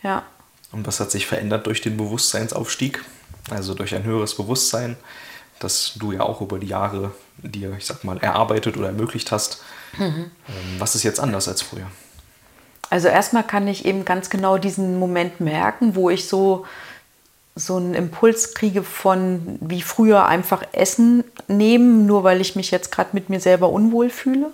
Ja. 0.03 0.23
Und 0.73 0.87
was 0.87 0.99
hat 0.99 1.11
sich 1.11 1.27
verändert 1.27 1.67
durch 1.67 1.83
den 1.83 1.99
Bewusstseinsaufstieg? 1.99 3.05
Also 3.51 3.75
durch 3.75 3.95
ein 3.95 4.05
höheres 4.05 4.35
Bewusstsein, 4.35 4.97
das 5.59 5.93
du 5.97 6.13
ja 6.13 6.23
auch 6.23 6.41
über 6.41 6.59
die 6.59 6.69
Jahre 6.69 7.13
dir, 7.37 7.75
ich 7.77 7.85
sag 7.85 8.03
mal, 8.03 8.17
erarbeitet 8.19 8.79
oder 8.79 8.87
ermöglicht 8.87 9.31
hast. 9.31 9.63
Mhm. 9.99 10.31
Was 10.79 10.95
ist 10.95 11.03
jetzt 11.03 11.21
anders 11.21 11.49
als 11.49 11.61
früher? 11.61 11.87
Also 12.89 13.09
erstmal 13.09 13.45
kann 13.45 13.69
ich 13.69 13.85
eben 13.85 14.07
ganz 14.07 14.31
genau 14.31 14.57
diesen 14.57 14.99
Moment 14.99 15.41
merken, 15.41 15.95
wo 15.95 16.09
ich 16.09 16.27
so 16.27 16.65
so 17.59 17.77
einen 17.77 17.95
Impuls 17.95 18.55
kriege 18.55 18.83
von 18.83 19.59
wie 19.61 19.83
früher 19.83 20.27
einfach 20.27 20.62
Essen 20.73 21.25
nehmen, 21.49 22.07
nur 22.07 22.25
weil 22.25 22.41
ich 22.41 22.57
mich 22.57 22.71
jetzt 22.71 22.93
gerade 22.93 23.11
mit 23.12 23.29
mir 23.31 23.41
selber 23.41 23.71
unwohl 23.71 24.11
fühle. 24.11 24.53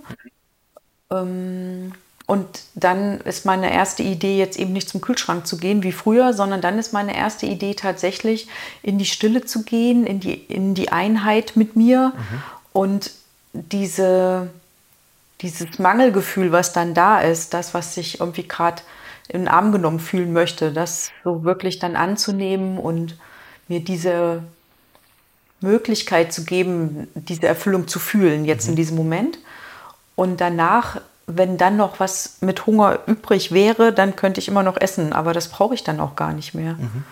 Ähm, 1.11 1.93
und 2.27 2.47
dann 2.75 3.21
ist 3.21 3.45
meine 3.45 3.71
erste 3.73 4.03
Idee 4.03 4.39
jetzt 4.39 4.59
eben 4.59 4.73
nicht 4.73 4.89
zum 4.89 5.03
Kühlschrank 5.03 5.47
zu 5.47 5.59
gehen 5.59 5.83
wie 5.83 5.93
früher, 5.93 6.33
sondern 6.33 6.63
dann 6.63 6.79
ist 6.79 6.95
meine 6.95 7.15
erste 7.15 7.45
Idee 7.45 7.75
tatsächlich 7.75 8.49
in 8.83 8.97
die 8.97 9.05
Stille 9.05 9.45
zu 9.45 9.63
gehen, 9.63 10.07
in 10.07 10.21
die, 10.21 10.33
in 10.33 10.75
die 10.75 10.91
Einheit 10.91 11.53
mit 11.55 11.77
mir 11.77 12.13
mhm. 12.17 12.43
und 12.73 13.11
diese, 13.53 14.49
dieses 15.43 15.79
Mangelgefühl, 15.79 16.51
was 16.51 16.73
dann 16.73 16.95
da 16.95 17.21
ist, 17.21 17.53
das, 17.53 17.75
was 17.75 17.97
ich 17.99 18.21
irgendwie 18.21 18.49
gerade 18.49 18.81
in 19.29 19.43
den 19.43 19.49
Arm 19.49 19.73
genommen 19.73 20.01
fühlen 20.01 20.33
möchte, 20.33 20.73
das 20.73 21.11
so 21.23 21.45
wirklich 21.45 21.79
dann 21.79 21.97
anzunehmen 21.97 22.79
und 22.79 23.17
mir 23.69 23.81
diese 23.81 24.43
Möglichkeit 25.61 26.33
zu 26.33 26.45
geben, 26.45 27.09
diese 27.15 27.47
Erfüllung 27.47 27.89
zu 27.89 27.99
fühlen, 27.99 28.45
jetzt 28.45 28.67
mhm. 28.67 28.71
in 28.71 28.77
diesem 28.77 28.97
Moment. 28.97 29.39
Und 30.15 30.41
danach, 30.41 31.01
wenn 31.27 31.57
dann 31.57 31.77
noch 31.77 32.01
was 32.01 32.37
mit 32.41 32.67
Hunger 32.67 32.99
übrig 33.07 33.51
wäre, 33.51 33.93
dann 33.93 34.15
könnte 34.15 34.41
ich 34.41 34.49
immer 34.49 34.63
noch 34.63 34.77
essen, 34.81 35.13
aber 35.13 35.33
das 35.33 35.49
brauche 35.49 35.75
ich 35.75 35.83
dann 35.83 36.01
auch 36.01 36.17
gar 36.17 36.33
nicht 36.33 36.55
mehr. 36.55 36.75
Mhm. 36.75 37.05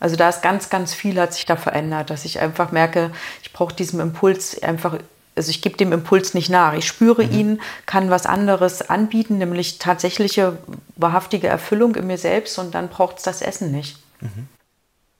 Also 0.00 0.16
da 0.16 0.28
ist 0.30 0.42
ganz, 0.42 0.70
ganz 0.70 0.94
viel 0.94 1.20
hat 1.20 1.34
sich 1.34 1.46
da 1.46 1.56
verändert, 1.56 2.10
dass 2.10 2.24
ich 2.24 2.40
einfach 2.40 2.72
merke, 2.72 3.10
ich 3.42 3.52
brauche 3.52 3.74
diesem 3.74 4.00
Impuls 4.00 4.60
einfach 4.62 4.98
also 5.36 5.50
ich 5.50 5.62
gebe 5.62 5.76
dem 5.76 5.92
Impuls 5.92 6.34
nicht 6.34 6.50
nach. 6.50 6.74
Ich 6.74 6.86
spüre 6.86 7.24
mhm. 7.24 7.32
ihn, 7.32 7.60
kann 7.86 8.10
was 8.10 8.26
anderes 8.26 8.82
anbieten, 8.82 9.38
nämlich 9.38 9.78
tatsächliche 9.78 10.58
wahrhaftige 10.96 11.46
Erfüllung 11.46 11.94
in 11.94 12.06
mir 12.06 12.18
selbst 12.18 12.58
und 12.58 12.74
dann 12.74 12.88
braucht 12.88 13.18
es 13.18 13.22
das 13.22 13.42
Essen 13.42 13.70
nicht. 13.72 13.98
Mhm. 14.20 14.48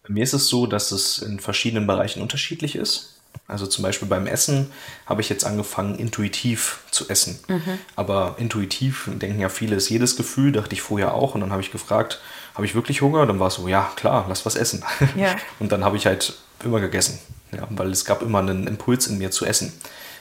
Bei 0.03 0.15
mir 0.15 0.25
ist 0.25 0.33
es 0.33 0.49
so, 0.49 0.67
dass 0.67 0.93
es 0.93 1.19
in 1.19 1.41
verschiedenen 1.41 1.87
Bereichen 1.87 2.23
unterschiedlich 2.23 2.75
ist. 2.75 3.21
Also 3.47 3.67
zum 3.67 3.83
Beispiel 3.83 4.09
beim 4.09 4.27
Essen 4.27 4.71
habe 5.07 5.21
ich 5.21 5.29
jetzt 5.29 5.45
angefangen, 5.45 5.97
intuitiv 5.97 6.81
zu 6.91 7.09
essen. 7.09 7.39
Mhm. 7.49 7.79
Aber 7.97 8.37
intuitiv 8.39 9.09
denken 9.13 9.41
ja 9.41 9.49
viele, 9.49 9.77
ist 9.77 9.89
jedes 9.89 10.17
Gefühl, 10.17 10.53
dachte 10.53 10.75
ich 10.75 10.83
vorher 10.83 11.15
auch. 11.15 11.35
Und 11.35 11.41
dann 11.41 11.51
habe 11.51 11.63
ich 11.63 11.73
gefragt, 11.73 12.21
habe 12.55 12.65
ich 12.65 12.75
wirklich 12.75 13.03
Hunger? 13.03 13.27
Dann 13.27 13.41
war 13.41 13.49
es 13.49 13.55
so, 13.55 13.69
ja 13.69 13.91
klar, 13.97 14.27
lass 14.29 14.47
was 14.47 14.55
essen. 14.55 14.85
Ja. 15.17 15.37
Und 15.59 15.73
dann 15.73 15.85
habe 15.85 15.97
ich 15.97 16.07
halt 16.07 16.35
immer 16.65 16.81
gegessen, 16.81 17.19
ja, 17.53 17.67
weil 17.71 17.91
es 17.91 18.05
gab 18.05 18.23
immer 18.23 18.39
einen 18.39 18.67
Impuls 18.67 19.07
in 19.07 19.19
mir 19.19 19.31
zu 19.31 19.45
essen. 19.45 19.73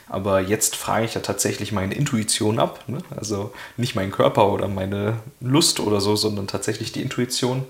Aber 0.08 0.40
jetzt 0.40 0.74
frage 0.74 1.04
ich 1.04 1.14
ja 1.14 1.20
tatsächlich 1.20 1.70
meine 1.70 1.94
Intuition 1.94 2.58
ab. 2.58 2.84
Ne? 2.88 2.98
Also 3.16 3.52
nicht 3.76 3.94
meinen 3.94 4.10
Körper 4.10 4.52
oder 4.52 4.66
meine 4.66 5.20
Lust 5.40 5.78
oder 5.78 6.00
so, 6.00 6.16
sondern 6.16 6.48
tatsächlich 6.48 6.90
die 6.90 7.00
Intuition. 7.00 7.64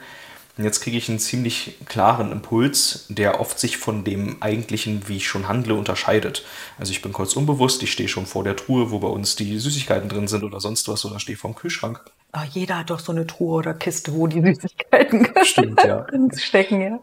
Und 0.57 0.64
jetzt 0.64 0.81
kriege 0.81 0.97
ich 0.97 1.09
einen 1.09 1.19
ziemlich 1.19 1.76
klaren 1.87 2.33
Impuls, 2.33 3.07
der 3.09 3.40
oft 3.40 3.59
sich 3.59 3.76
von 3.76 4.05
dem 4.05 4.43
eigentlichen, 4.43 5.07
wie 5.07 5.19
ich 5.19 5.29
schon 5.29 5.49
handle, 5.49 5.75
unterscheidet. 5.75 6.45
Also 6.79 6.93
ich 6.93 7.02
bin 7.02 7.12
kurz 7.12 7.37
unbewusst, 7.37 7.83
ich 7.83 7.93
stehe 7.93 8.09
schon 8.09 8.26
vor 8.26 8.43
der 8.43 8.57
Truhe, 8.57 8.90
wo 8.90 8.99
bei 8.99 9.09
uns 9.09 9.37
die 9.37 9.59
Süßigkeiten 9.59 10.09
drin 10.09 10.29
sind 10.29 10.43
oder 10.43 10.61
sonst 10.61 10.88
was, 10.88 11.05
oder 11.05 11.21
stehe 11.21 11.38
vor 11.38 11.50
dem 11.50 11.57
Kühlschrank. 11.57 12.02
Oh, 12.32 12.44
jeder 12.52 12.78
hat 12.78 12.90
doch 12.90 13.00
so 13.00 13.10
eine 13.10 13.26
Truhe 13.26 13.54
oder 13.56 13.75
Kiste, 13.75 14.14
wo 14.14 14.26
die 14.26 14.40
Süßigkeiten 14.54 15.28
Stimmt, 15.44 15.82
ja. 15.82 16.06
stecken. 16.37 16.80
Ja. 16.80 17.00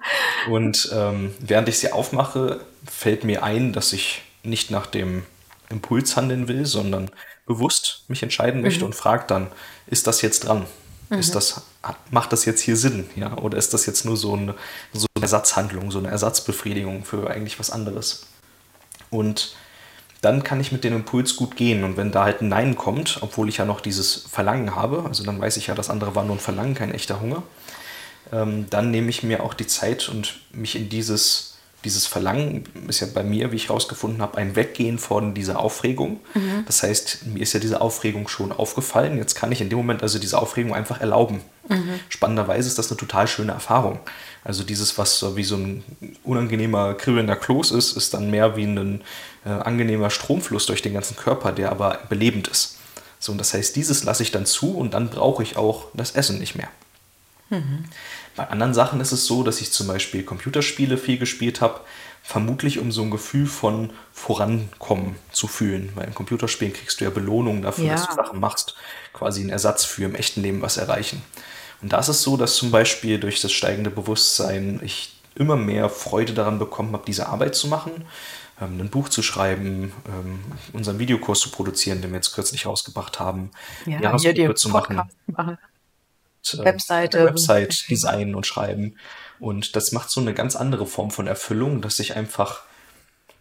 Und 0.50 0.89
ähm, 0.93 1.34
während 1.39 1.67
ich 1.69 1.79
sie 1.79 1.91
aufmache, 1.91 2.62
fällt 2.86 3.24
mir 3.24 3.43
ein, 3.43 3.74
dass 3.74 3.93
ich 3.93 4.22
nicht 4.43 4.72
nach 4.72 4.86
dem 4.86 5.24
Impuls 5.69 6.15
handeln 6.15 6.48
will, 6.48 6.65
sondern 6.65 7.12
bewusst 7.46 8.03
mich 8.07 8.24
entscheiden 8.24 8.62
möchte 8.62 8.81
mhm. 8.81 8.88
und 8.88 8.93
frage 8.93 9.25
dann, 9.27 9.48
ist 9.86 10.07
das 10.07 10.22
jetzt 10.22 10.46
dran? 10.46 10.65
Mhm. 11.10 11.19
Ist 11.19 11.36
das, 11.36 11.62
macht 12.10 12.31
das 12.31 12.46
jetzt 12.46 12.62
hier 12.62 12.77
Sinn? 12.77 13.10
Ja? 13.15 13.38
Oder 13.38 13.57
ist 13.57 13.74
das 13.74 13.86
jetzt 13.86 14.05
nur 14.05 14.15
so 14.15 14.34
eine, 14.34 14.55
so 14.93 15.07
eine 15.15 15.24
Ersatzhandlung, 15.24 15.91
so 15.91 16.00
eine 16.00 16.10
Ersatzbefriedigung 16.10 17.03
für 17.03 17.29
eigentlich 17.29 17.60
was 17.60 17.69
anderes? 17.69 18.27
Und 19.10 19.55
dann 20.21 20.43
kann 20.43 20.59
ich 20.59 20.71
mit 20.71 20.83
dem 20.83 20.95
Impuls 20.95 21.36
gut 21.36 21.55
gehen. 21.55 21.83
Und 21.83 21.97
wenn 21.97 22.12
da 22.12 22.24
halt 22.24 22.41
ein 22.41 22.50
Nein 22.50 22.75
kommt, 22.75 23.19
obwohl 23.21 23.50
ich 23.50 23.57
ja 23.57 23.65
noch 23.65 23.81
dieses 23.81 24.15
Verlangen 24.29 24.75
habe, 24.75 25.03
also 25.05 25.24
dann 25.24 25.39
weiß 25.39 25.57
ich 25.57 25.67
ja, 25.67 25.75
das 25.75 25.89
andere 25.89 26.15
war 26.15 26.24
nur 26.24 26.36
ein 26.36 26.39
Verlangen, 26.39 26.74
kein 26.74 26.93
echter 26.93 27.21
Hunger, 27.21 27.43
ähm, 28.31 28.65
dann 28.69 28.91
nehme 28.91 29.09
ich 29.09 29.24
mir 29.24 29.43
auch 29.43 29.53
die 29.53 29.67
Zeit 29.67 30.09
und 30.09 30.39
mich 30.51 30.75
in 30.75 30.89
dieses 30.89 31.47
dieses 31.88 32.06
Verlangen 32.06 32.65
ist 32.89 33.00
ja 33.00 33.08
bei 33.13 33.24
mir, 33.24 33.53
wie 33.53 33.56
ich 33.56 33.70
herausgefunden 33.70 34.22
habe, 34.22 34.38
ein 34.38 34.58
Weggehen 34.58 35.00
von 35.00 35.34
dieser 35.34 35.58
Aufregung. 35.58 36.20
Mhm. 36.34 36.65
Das 36.65 36.84
heißt, 36.84 37.27
mir 37.27 37.41
ist 37.41 37.53
ja 37.53 37.62
diese 37.62 37.79
Aufregung 37.79 38.27
schon 38.27 38.51
aufgefallen. 38.51 39.17
Jetzt 39.17 39.36
kann 39.36 39.53
ich 39.53 39.62
in 39.62 39.70
dem 39.70 39.77
Moment 39.77 40.03
also 40.03 40.20
diese 40.20 40.38
Aufregung 40.38 40.75
einfach 40.75 41.00
erlauben. 41.00 41.39
Mhm. 41.70 42.01
Spannenderweise 42.10 42.67
ist 42.67 42.77
das 42.77 42.91
eine 42.91 42.98
total 42.98 43.25
schöne 43.25 43.53
Erfahrung. 43.53 44.00
Also 44.44 44.65
dieses, 44.65 44.98
was 44.98 45.17
so 45.17 45.38
wie 45.38 45.46
so 45.46 45.56
ein 45.56 45.82
unangenehmer, 46.25 46.94
kribbelnder 46.94 47.38
Kloß 47.38 47.72
ist, 47.72 47.96
ist 47.96 48.13
dann 48.13 48.29
mehr 48.29 48.58
wie 48.58 48.65
ein 48.65 49.01
äh, 49.46 49.50
angenehmer 49.50 50.10
Stromfluss 50.10 50.65
durch 50.65 50.82
den 50.82 50.94
ganzen 50.94 51.15
Körper, 51.15 51.53
der 51.53 51.72
aber 51.72 52.00
belebend 52.10 52.50
ist. 52.50 52.79
So, 53.17 53.32
und 53.32 53.38
das 53.38 53.53
heißt, 53.53 53.77
dieses 53.77 54.03
lasse 54.03 54.24
ich 54.24 54.32
dann 54.32 54.46
zu 54.46 54.77
und 54.77 54.94
dann 54.94 55.10
brauche 55.10 55.41
ich 55.41 55.56
auch 55.56 55.86
das 55.94 56.12
Essen 56.12 56.38
nicht 56.38 56.56
mehr. 56.56 56.67
Mhm. 57.50 57.86
Bei 58.38 58.48
anderen 58.50 58.75
Sachen 58.75 59.01
ist 59.01 59.12
es 59.12 59.25
so, 59.25 59.41
dass 59.41 59.62
ich 59.62 59.72
zum 59.72 59.88
Beispiel 59.88 60.24
Computerspiele 60.24 61.00
viel 61.00 61.17
gespielt 61.17 61.60
habe, 61.60 61.82
vermutlich 62.22 62.77
um 62.77 62.91
so 62.91 63.01
ein 63.01 63.10
Gefühl 63.10 63.48
von 63.48 63.89
Vorankommen 64.13 65.15
zu 65.32 65.48
fühlen. 65.48 65.91
Weil 65.96 66.06
in 66.06 66.13
Computerspielen 66.13 66.72
kriegst 66.72 67.01
du 67.01 67.06
ja 67.06 67.10
Belohnungen 67.10 67.63
dafür, 67.63 67.86
ja. 67.86 67.94
dass 67.94 68.08
du 68.08 68.13
Sachen 68.13 68.39
machst, 68.39 68.75
quasi 69.12 69.41
einen 69.41 69.50
Ersatz 69.50 69.86
für 69.86 70.06
im 70.06 70.13
echten 70.13 70.44
Leben 70.44 70.62
was 70.62 70.77
erreichen. 70.77 71.24
Und 71.82 71.94
da 71.94 72.00
ist 72.00 72.10
es 72.10 72.22
so, 72.22 72.38
dass 72.38 72.56
zum 72.56 72.70
Beispiel 72.70 73.20
durch 73.20 73.41
das 73.41 73.51
steigende 73.51 73.89
Bewusstsein 73.89 74.82
ich 74.84 75.15
immer 75.34 75.56
mehr 75.56 75.89
Freude 75.89 76.34
daran 76.34 76.60
bekommen 76.60 76.94
habe, 76.94 77.06
diese 77.08 77.27
Arbeit 77.29 77.56
zu 77.56 77.67
machen, 77.67 78.06
ähm, 78.62 78.79
ein 78.79 78.89
Buch 78.89 79.10
zu 79.10 79.24
schreiben, 79.24 79.94
ähm, 80.08 80.39
unseren 80.74 81.00
Videokurs 81.00 81.39
zu 81.39 81.50
produzieren, 81.50 82.03
den 82.03 82.12
wir 82.12 82.17
jetzt 82.17 82.34
kürzlich 82.34 82.67
rausgebracht 82.67 83.20
haben, 83.20 83.50
ja, 83.88 84.00
Jahresgruppe 84.00 84.53
zu 84.53 84.70
machen. 84.70 85.01
machen 85.25 85.58
äh, 86.54 86.66
Webseite. 86.66 87.25
Website 87.25 87.89
designen 87.89 88.36
und 88.36 88.46
schreiben. 88.46 88.96
Und 89.39 89.75
das 89.75 89.92
macht 89.92 90.10
so 90.10 90.22
eine 90.22 90.34
ganz 90.34 90.56
andere 90.56 90.88
Form 90.88 91.12
von 91.12 91.27
Erfüllung, 91.27 91.82
dass 91.82 92.00
ich 92.00 92.16
einfach 92.16 92.63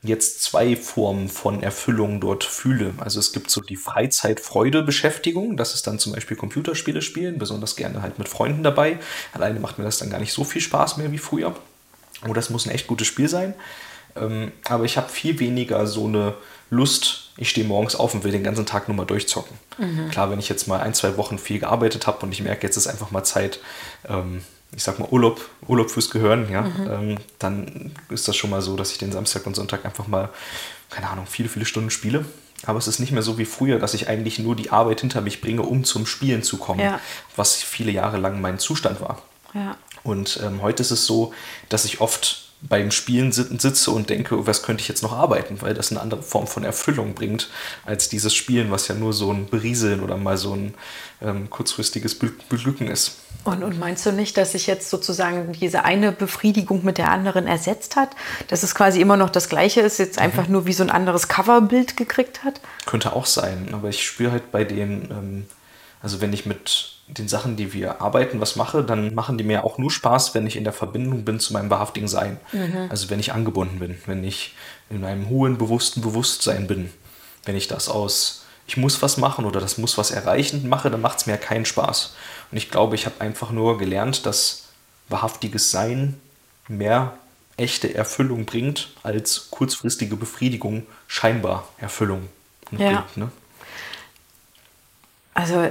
jetzt 0.02 0.42
zwei 0.42 0.76
Formen 0.76 1.28
von 1.28 1.62
Erfüllung 1.62 2.20
dort 2.20 2.44
fühle. 2.44 2.94
Also 2.98 3.18
es 3.18 3.32
gibt 3.32 3.50
so 3.50 3.60
die 3.60 3.76
Freizeit-Freude-Beschäftigung, 3.76 5.56
das 5.56 5.74
ist 5.74 5.86
dann 5.86 5.98
zum 5.98 6.12
Beispiel 6.12 6.36
Computerspiele 6.36 7.02
spielen, 7.02 7.38
besonders 7.38 7.76
gerne 7.76 8.02
halt 8.02 8.18
mit 8.18 8.28
Freunden 8.28 8.62
dabei. 8.62 8.98
Alleine 9.32 9.58
macht 9.58 9.78
mir 9.78 9.84
das 9.84 9.98
dann 9.98 10.10
gar 10.10 10.20
nicht 10.20 10.32
so 10.32 10.44
viel 10.44 10.60
Spaß 10.60 10.98
mehr 10.98 11.12
wie 11.12 11.18
früher. 11.18 11.56
Oh, 12.28 12.32
das 12.32 12.50
muss 12.50 12.66
ein 12.66 12.72
echt 12.72 12.86
gutes 12.86 13.06
Spiel 13.06 13.28
sein. 13.28 13.54
Ähm, 14.14 14.52
aber 14.64 14.84
ich 14.84 14.96
habe 14.96 15.08
viel 15.08 15.38
weniger 15.38 15.86
so 15.86 16.06
eine 16.06 16.34
Lust, 16.70 17.25
ich 17.36 17.50
stehe 17.50 17.66
morgens 17.66 17.96
auf 17.96 18.14
und 18.14 18.24
will 18.24 18.32
den 18.32 18.44
ganzen 18.44 18.66
Tag 18.66 18.88
nur 18.88 18.96
mal 18.96 19.04
durchzocken. 19.04 19.56
Mhm. 19.78 20.10
Klar, 20.10 20.30
wenn 20.30 20.38
ich 20.38 20.48
jetzt 20.48 20.68
mal 20.68 20.80
ein, 20.80 20.94
zwei 20.94 21.16
Wochen 21.16 21.38
viel 21.38 21.58
gearbeitet 21.58 22.06
habe 22.06 22.24
und 22.24 22.32
ich 22.32 22.42
merke, 22.42 22.66
jetzt 22.66 22.76
ist 22.76 22.86
einfach 22.86 23.10
mal 23.10 23.24
Zeit, 23.24 23.60
ähm, 24.08 24.42
ich 24.74 24.82
sag 24.82 24.98
mal 24.98 25.08
Urlaub, 25.10 25.40
Urlaub 25.66 25.90
fürs 25.90 26.10
Gehirn, 26.10 26.50
ja, 26.50 26.62
mhm. 26.62 26.90
ähm, 26.90 27.16
dann 27.38 27.92
ist 28.08 28.26
das 28.28 28.36
schon 28.36 28.50
mal 28.50 28.62
so, 28.62 28.76
dass 28.76 28.92
ich 28.92 28.98
den 28.98 29.12
Samstag 29.12 29.46
und 29.46 29.54
Sonntag 29.54 29.84
einfach 29.84 30.06
mal, 30.06 30.30
keine 30.90 31.08
Ahnung, 31.08 31.26
viele, 31.26 31.48
viele 31.48 31.66
Stunden 31.66 31.90
spiele. 31.90 32.24
Aber 32.64 32.78
es 32.78 32.88
ist 32.88 32.98
nicht 32.98 33.12
mehr 33.12 33.22
so 33.22 33.36
wie 33.38 33.44
früher, 33.44 33.78
dass 33.78 33.92
ich 33.92 34.08
eigentlich 34.08 34.38
nur 34.38 34.56
die 34.56 34.70
Arbeit 34.70 35.02
hinter 35.02 35.20
mich 35.20 35.40
bringe, 35.42 35.62
um 35.62 35.84
zum 35.84 36.06
Spielen 36.06 36.42
zu 36.42 36.56
kommen, 36.56 36.80
ja. 36.80 37.00
was 37.36 37.56
viele 37.56 37.92
Jahre 37.92 38.16
lang 38.16 38.40
mein 38.40 38.58
Zustand 38.58 39.00
war. 39.00 39.22
Ja. 39.52 39.76
Und 40.02 40.40
ähm, 40.42 40.62
heute 40.62 40.82
ist 40.82 40.90
es 40.90 41.04
so, 41.04 41.34
dass 41.68 41.84
ich 41.84 42.00
oft 42.00 42.45
beim 42.68 42.90
Spielen 42.90 43.32
sitze 43.32 43.90
und 43.90 44.10
denke, 44.10 44.46
was 44.46 44.62
könnte 44.62 44.80
ich 44.82 44.88
jetzt 44.88 45.02
noch 45.02 45.12
arbeiten, 45.12 45.60
weil 45.62 45.74
das 45.74 45.90
eine 45.90 46.00
andere 46.00 46.22
Form 46.22 46.46
von 46.46 46.64
Erfüllung 46.64 47.14
bringt, 47.14 47.50
als 47.84 48.08
dieses 48.08 48.34
Spielen, 48.34 48.70
was 48.70 48.88
ja 48.88 48.94
nur 48.94 49.12
so 49.12 49.30
ein 49.32 49.46
Berieseln 49.46 50.02
oder 50.02 50.16
mal 50.16 50.36
so 50.36 50.54
ein 50.54 50.74
ähm, 51.22 51.50
kurzfristiges 51.50 52.18
Beglücken 52.18 52.88
ist. 52.88 53.18
Und, 53.44 53.62
und, 53.62 53.78
meinst 53.78 54.04
du 54.04 54.12
nicht, 54.12 54.36
dass 54.36 54.52
sich 54.52 54.66
jetzt 54.66 54.90
sozusagen 54.90 55.52
diese 55.52 55.84
eine 55.84 56.10
Befriedigung 56.10 56.84
mit 56.84 56.98
der 56.98 57.10
anderen 57.12 57.46
ersetzt 57.46 57.94
hat? 57.94 58.10
Dass 58.48 58.64
es 58.64 58.74
quasi 58.74 59.00
immer 59.00 59.16
noch 59.16 59.30
das 59.30 59.48
Gleiche 59.48 59.82
ist, 59.82 59.98
jetzt 59.98 60.18
einfach 60.18 60.46
mhm. 60.46 60.52
nur 60.52 60.66
wie 60.66 60.72
so 60.72 60.82
ein 60.82 60.90
anderes 60.90 61.28
Coverbild 61.28 61.96
gekriegt 61.96 62.42
hat? 62.42 62.60
Könnte 62.86 63.12
auch 63.12 63.26
sein, 63.26 63.68
aber 63.72 63.88
ich 63.88 64.04
spüre 64.04 64.32
halt 64.32 64.50
bei 64.50 64.64
den, 64.64 65.10
ähm, 65.10 65.46
also 66.02 66.20
wenn 66.20 66.32
ich 66.32 66.44
mit 66.44 66.95
den 67.08 67.28
Sachen, 67.28 67.56
die 67.56 67.72
wir 67.72 68.00
arbeiten, 68.00 68.40
was 68.40 68.56
mache, 68.56 68.82
dann 68.82 69.14
machen 69.14 69.38
die 69.38 69.44
mir 69.44 69.64
auch 69.64 69.78
nur 69.78 69.90
Spaß, 69.90 70.34
wenn 70.34 70.46
ich 70.46 70.56
in 70.56 70.64
der 70.64 70.72
Verbindung 70.72 71.24
bin 71.24 71.38
zu 71.38 71.52
meinem 71.52 71.70
wahrhaftigen 71.70 72.08
Sein. 72.08 72.38
Mhm. 72.52 72.88
Also 72.88 73.10
wenn 73.10 73.20
ich 73.20 73.32
angebunden 73.32 73.78
bin, 73.78 73.96
wenn 74.06 74.24
ich 74.24 74.54
in 74.90 75.04
einem 75.04 75.28
hohen, 75.28 75.58
bewussten 75.58 76.00
Bewusstsein 76.00 76.66
bin. 76.66 76.90
Wenn 77.44 77.56
ich 77.56 77.68
das 77.68 77.88
aus, 77.88 78.44
ich 78.66 78.76
muss 78.76 79.02
was 79.02 79.18
machen 79.18 79.44
oder 79.44 79.60
das 79.60 79.78
muss 79.78 79.98
was 79.98 80.10
erreichen 80.10 80.68
mache, 80.68 80.90
dann 80.90 81.00
macht 81.00 81.18
es 81.18 81.26
mir 81.26 81.36
keinen 81.36 81.64
Spaß. 81.64 82.14
Und 82.50 82.56
ich 82.56 82.70
glaube, 82.70 82.96
ich 82.96 83.06
habe 83.06 83.20
einfach 83.20 83.50
nur 83.50 83.78
gelernt, 83.78 84.26
dass 84.26 84.64
wahrhaftiges 85.08 85.70
Sein 85.70 86.20
mehr 86.66 87.16
echte 87.56 87.94
Erfüllung 87.94 88.44
bringt, 88.44 88.88
als 89.02 89.48
kurzfristige 89.50 90.16
Befriedigung 90.16 90.86
scheinbar 91.06 91.68
Erfüllung 91.78 92.28
ja. 92.72 92.78
bringt. 92.78 93.16
Ne? 93.16 93.30
Also 95.34 95.70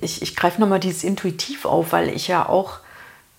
ich, 0.00 0.22
ich 0.22 0.36
greife 0.36 0.60
nochmal 0.60 0.80
dieses 0.80 1.04
Intuitiv 1.04 1.64
auf, 1.64 1.92
weil 1.92 2.08
ich 2.10 2.28
ja 2.28 2.48
auch 2.48 2.78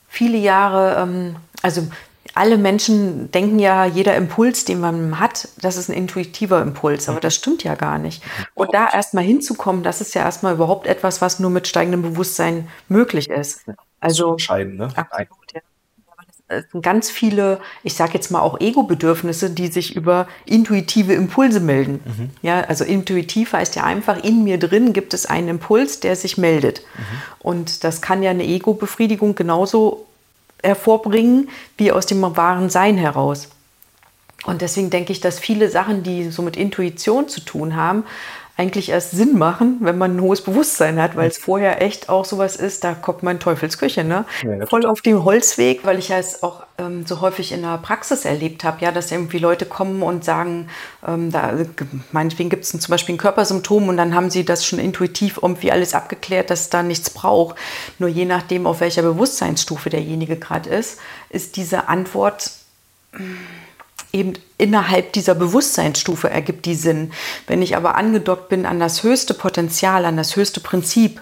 viele 0.08 0.38
Jahre, 0.38 1.02
ähm, 1.02 1.36
also 1.62 1.88
alle 2.36 2.58
Menschen 2.58 3.30
denken 3.32 3.60
ja, 3.60 3.86
jeder 3.86 4.16
Impuls, 4.16 4.66
den 4.66 4.80
man 4.80 5.20
hat, 5.20 5.50
das 5.62 5.78
ist 5.78 5.90
ein 5.90 5.96
intuitiver 5.96 6.62
Impuls, 6.62 7.08
aber 7.08 7.20
das 7.20 7.36
stimmt 7.36 7.64
ja 7.64 7.76
gar 7.76 8.00
nicht. 8.00 8.24
Und 8.56 8.74
da 8.74 8.90
erstmal 8.92 9.24
hinzukommen, 9.24 9.84
das 9.84 10.02
ist 10.02 10.16
ja 10.16 10.24
erstmal 10.24 10.56
überhaupt 10.56 10.88
etwas, 10.88 11.22
was 11.22 11.40
nur 11.40 11.52
mit 11.52 11.68
steigendem 11.68 12.02
Bewusstsein 12.02 12.70
möglich 12.88 13.30
ist. 13.30 13.66
Also 14.00 14.32
entscheidend, 14.32 14.78
ne? 14.78 14.90
Absolut, 14.96 15.54
ja 15.54 15.62
ganz 16.82 17.10
viele, 17.10 17.60
ich 17.84 17.96
sage 17.96 18.14
jetzt 18.14 18.32
mal 18.32 18.42
auch 18.42 18.60
Ego-Bedürfnisse, 18.60 19.50
die 19.50 19.68
sich 19.68 19.96
über 19.96 20.28
intuitive 20.46 21.14
Impulse 21.14 21.60
melden. 21.60 22.00
Mhm. 22.06 22.30
Ja, 22.42 22.62
also 22.62 22.84
intuitiv 22.84 23.54
heißt 23.54 23.76
ja 23.76 23.84
einfach, 23.84 24.24
in 24.24 24.44
mir 24.44 24.58
drin 24.58 24.94
gibt 24.94 25.14
es 25.14 25.26
einen 25.26 25.48
Impuls, 25.48 26.00
der 26.00 26.16
sich 26.16 26.38
meldet. 26.38 26.82
Mhm. 26.82 27.04
Und 27.40 27.84
das 27.84 28.02
kann 28.02 28.24
ja 28.24 28.32
eine 28.32 28.46
Ego-Befriedigung 28.46 29.36
genauso 29.36 30.06
hervorbringen 30.62 31.50
wie 31.78 31.92
aus 31.92 32.06
dem 32.06 32.22
wahren 32.22 32.70
Sein 32.70 32.98
heraus. 32.98 33.50
Und 34.46 34.62
deswegen 34.62 34.90
denke 34.90 35.12
ich, 35.12 35.22
dass 35.22 35.40
viele 35.40 35.70
Sachen, 35.70 36.04
die 36.04 36.30
so 36.30 36.42
mit 36.42 36.58
Intuition 36.58 37.30
zu 37.30 37.42
tun 37.42 37.76
haben, 37.76 38.04
eigentlich 38.56 38.90
erst 38.90 39.12
Sinn 39.12 39.36
machen, 39.36 39.78
wenn 39.80 39.98
man 39.98 40.16
ein 40.16 40.22
hohes 40.22 40.42
Bewusstsein 40.42 41.02
hat, 41.02 41.16
weil 41.16 41.28
es 41.28 41.40
vorher 41.40 41.82
echt 41.82 42.08
auch 42.08 42.24
sowas 42.24 42.56
ist, 42.56 42.84
da 42.84 42.94
kommt 42.94 43.24
man 43.24 43.40
Teufelsküche, 43.40 44.04
ne? 44.04 44.26
Ja, 44.44 44.68
Voll 44.68 44.86
auf 44.86 45.02
dem 45.02 45.24
Holzweg, 45.24 45.84
weil 45.86 45.98
ich 45.98 46.10
ja 46.10 46.20
es 46.20 46.44
auch 46.44 46.64
ähm, 46.78 47.04
so 47.08 47.22
häufig 47.22 47.52
in 47.52 47.64
der 47.64 47.80
Praxis 47.80 48.26
erlebt 48.26 48.64
habe, 48.64 48.86
ja, 48.86 48.92
dass 48.92 49.12
irgendwie 49.12 49.40
Leute 49.40 49.66
kommen 49.66 50.04
und 50.04 50.24
sagen, 50.24 50.70
ähm, 51.08 51.32
da, 51.32 51.52
meinetwegen 52.12 52.52
gibt 52.52 52.64
es 52.64 52.70
zum 52.70 52.92
Beispiel 52.92 53.16
ein 53.16 53.18
Körpersymptom 53.18 53.90
und 53.90 53.98
dann 53.98 54.14
haben 54.14 54.30
sie 54.30 54.46
das 54.46 54.64
schon 54.64 54.78
intuitiv 54.78 55.40
irgendwie 55.42 55.72
alles 55.72 55.96
abgeklärt, 55.96 56.52
dass 56.52 56.62
es 56.62 56.70
da 56.70 56.84
nichts 56.84 57.10
braucht. 57.10 57.56
Nur 57.98 58.10
je 58.10 58.26
nachdem, 58.26 58.68
auf 58.68 58.82
welcher 58.82 59.02
Bewusstseinsstufe 59.02 59.90
derjenige 59.90 60.38
gerade 60.38 60.70
ist, 60.70 61.00
ist 61.30 61.56
diese 61.56 61.88
Antwort 61.88 62.52
eben 64.14 64.34
innerhalb 64.58 65.12
dieser 65.14 65.36
Bewusstseinsstufe 65.36 66.30
ergibt 66.30 66.66
die 66.66 66.76
Sinn. 66.76 67.12
Wenn 67.48 67.62
ich 67.62 67.76
aber 67.76 67.96
angedockt 67.96 68.48
bin 68.48 68.66
an 68.66 68.80
das 68.80 69.04
höchste 69.04 69.34
Potenzial, 69.34 70.06
an 70.06 70.16
das 70.16 70.36
höchste 70.36 70.60
Prinzip, 70.60 71.22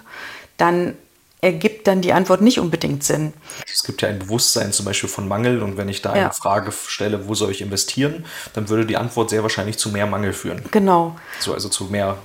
dann 0.58 0.96
ergibt 1.40 1.88
dann 1.88 2.02
die 2.02 2.14
Antwort 2.14 2.42
nicht 2.42 2.60
unbedingt 2.60 3.04
Sinn. 3.04 3.34
Es 3.72 3.84
gibt 3.84 4.04
ja 4.04 4.10
ein 4.10 4.20
Bewusstsein 4.20 4.74
zum 4.74 4.86
Beispiel 4.86 5.10
von 5.10 5.28
Mangel 5.28 5.64
und 5.64 5.76
wenn 5.76 5.90
ich 5.90 6.02
da 6.04 6.16
ja. 6.16 6.26
eine 6.26 6.34
Frage 6.34 6.72
stelle, 6.72 7.28
wo 7.28 7.34
soll 7.34 7.50
ich 7.50 7.62
investieren, 7.62 8.26
dann 8.54 8.70
würde 8.70 8.86
die 8.86 8.98
Antwort 8.98 9.32
sehr 9.32 9.42
wahrscheinlich 9.42 9.80
zu 9.80 9.90
mehr 9.90 10.06
Mangel 10.06 10.34
führen. 10.34 10.62
Genau. 10.70 11.18
So, 11.40 11.54
also 11.54 11.68
zu 11.70 11.86
mehr 11.86 12.18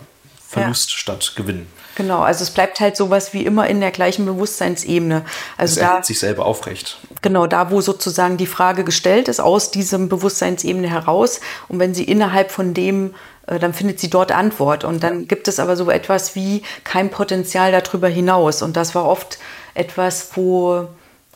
Verlust 0.46 0.90
ja. 0.90 0.99
statt 0.99 1.32
Gewinn. 1.35 1.66
Genau, 1.96 2.20
also 2.20 2.42
es 2.42 2.50
bleibt 2.50 2.78
halt 2.78 2.94
sowas 2.94 3.32
wie 3.32 3.46
immer 3.46 3.66
in 3.68 3.80
der 3.80 3.90
gleichen 3.90 4.26
Bewusstseinsebene. 4.26 5.24
Also 5.56 5.80
es 5.80 5.86
da 5.86 6.02
sich 6.02 6.18
selber 6.18 6.44
aufrecht. 6.44 6.98
Genau, 7.22 7.46
da 7.46 7.70
wo 7.70 7.80
sozusagen 7.80 8.36
die 8.36 8.46
Frage 8.46 8.84
gestellt 8.84 9.28
ist, 9.28 9.40
aus 9.40 9.70
diesem 9.70 10.10
Bewusstseinsebene 10.10 10.90
heraus. 10.90 11.40
Und 11.68 11.78
wenn 11.78 11.94
sie 11.94 12.04
innerhalb 12.04 12.50
von 12.50 12.74
dem, 12.74 13.14
äh, 13.46 13.58
dann 13.58 13.72
findet 13.72 13.98
sie 13.98 14.10
dort 14.10 14.30
Antwort. 14.30 14.84
Und 14.84 15.02
dann 15.02 15.26
gibt 15.26 15.48
es 15.48 15.58
aber 15.58 15.74
so 15.74 15.90
etwas 15.90 16.34
wie 16.34 16.62
kein 16.84 17.10
Potenzial 17.10 17.72
darüber 17.72 18.08
hinaus. 18.08 18.60
Und 18.60 18.76
das 18.76 18.94
war 18.94 19.06
oft 19.06 19.38
etwas, 19.72 20.32
wo 20.34 20.88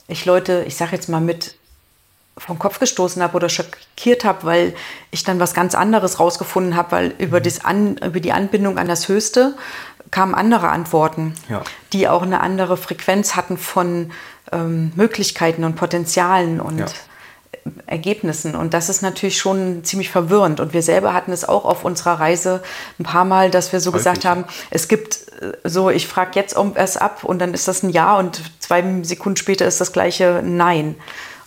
ich 0.08 0.26
Leute, 0.26 0.64
ich 0.66 0.76
sage 0.76 0.94
jetzt 0.94 1.08
mal 1.08 1.22
mit 1.22 1.54
vom 2.40 2.58
Kopf 2.58 2.78
gestoßen 2.78 3.22
habe 3.22 3.36
oder 3.36 3.48
schockiert 3.48 4.24
habe, 4.24 4.44
weil 4.44 4.74
ich 5.10 5.24
dann 5.24 5.40
was 5.40 5.52
ganz 5.52 5.74
anderes 5.74 6.18
rausgefunden 6.18 6.74
habe, 6.74 6.92
weil 6.92 7.14
über, 7.18 7.38
mhm. 7.38 7.42
das 7.42 7.64
an, 7.64 7.96
über 7.98 8.20
die 8.20 8.32
Anbindung 8.32 8.78
an 8.78 8.88
das 8.88 9.08
Höchste 9.08 9.54
kamen 10.10 10.34
andere 10.34 10.68
Antworten, 10.68 11.34
ja. 11.48 11.62
die 11.92 12.08
auch 12.08 12.22
eine 12.22 12.40
andere 12.40 12.76
Frequenz 12.76 13.36
hatten 13.36 13.56
von 13.56 14.10
ähm, 14.52 14.92
Möglichkeiten 14.96 15.64
und 15.64 15.76
Potenzialen 15.76 16.60
und 16.60 16.78
ja. 16.78 16.86
Ergebnissen. 17.86 18.54
Und 18.54 18.74
das 18.74 18.88
ist 18.88 19.02
natürlich 19.02 19.38
schon 19.38 19.84
ziemlich 19.84 20.10
verwirrend. 20.10 20.60
Und 20.60 20.72
wir 20.72 20.82
selber 20.82 21.12
hatten 21.12 21.32
es 21.32 21.48
auch 21.48 21.64
auf 21.64 21.84
unserer 21.84 22.18
Reise 22.18 22.62
ein 22.98 23.04
paar 23.04 23.24
Mal, 23.24 23.50
dass 23.50 23.72
wir 23.72 23.80
so 23.80 23.90
Häufig. 23.90 24.04
gesagt 24.04 24.24
haben, 24.24 24.44
es 24.70 24.88
gibt 24.88 25.28
äh, 25.40 25.52
so, 25.64 25.90
ich 25.90 26.06
frage 26.06 26.32
jetzt 26.34 26.56
erst 26.74 27.00
ab 27.00 27.24
und 27.24 27.38
dann 27.40 27.54
ist 27.54 27.68
das 27.68 27.82
ein 27.82 27.90
Ja 27.90 28.18
und 28.18 28.42
zwei 28.60 29.02
Sekunden 29.02 29.36
später 29.36 29.66
ist 29.66 29.80
das 29.80 29.92
gleiche 29.92 30.42
Nein. 30.44 30.96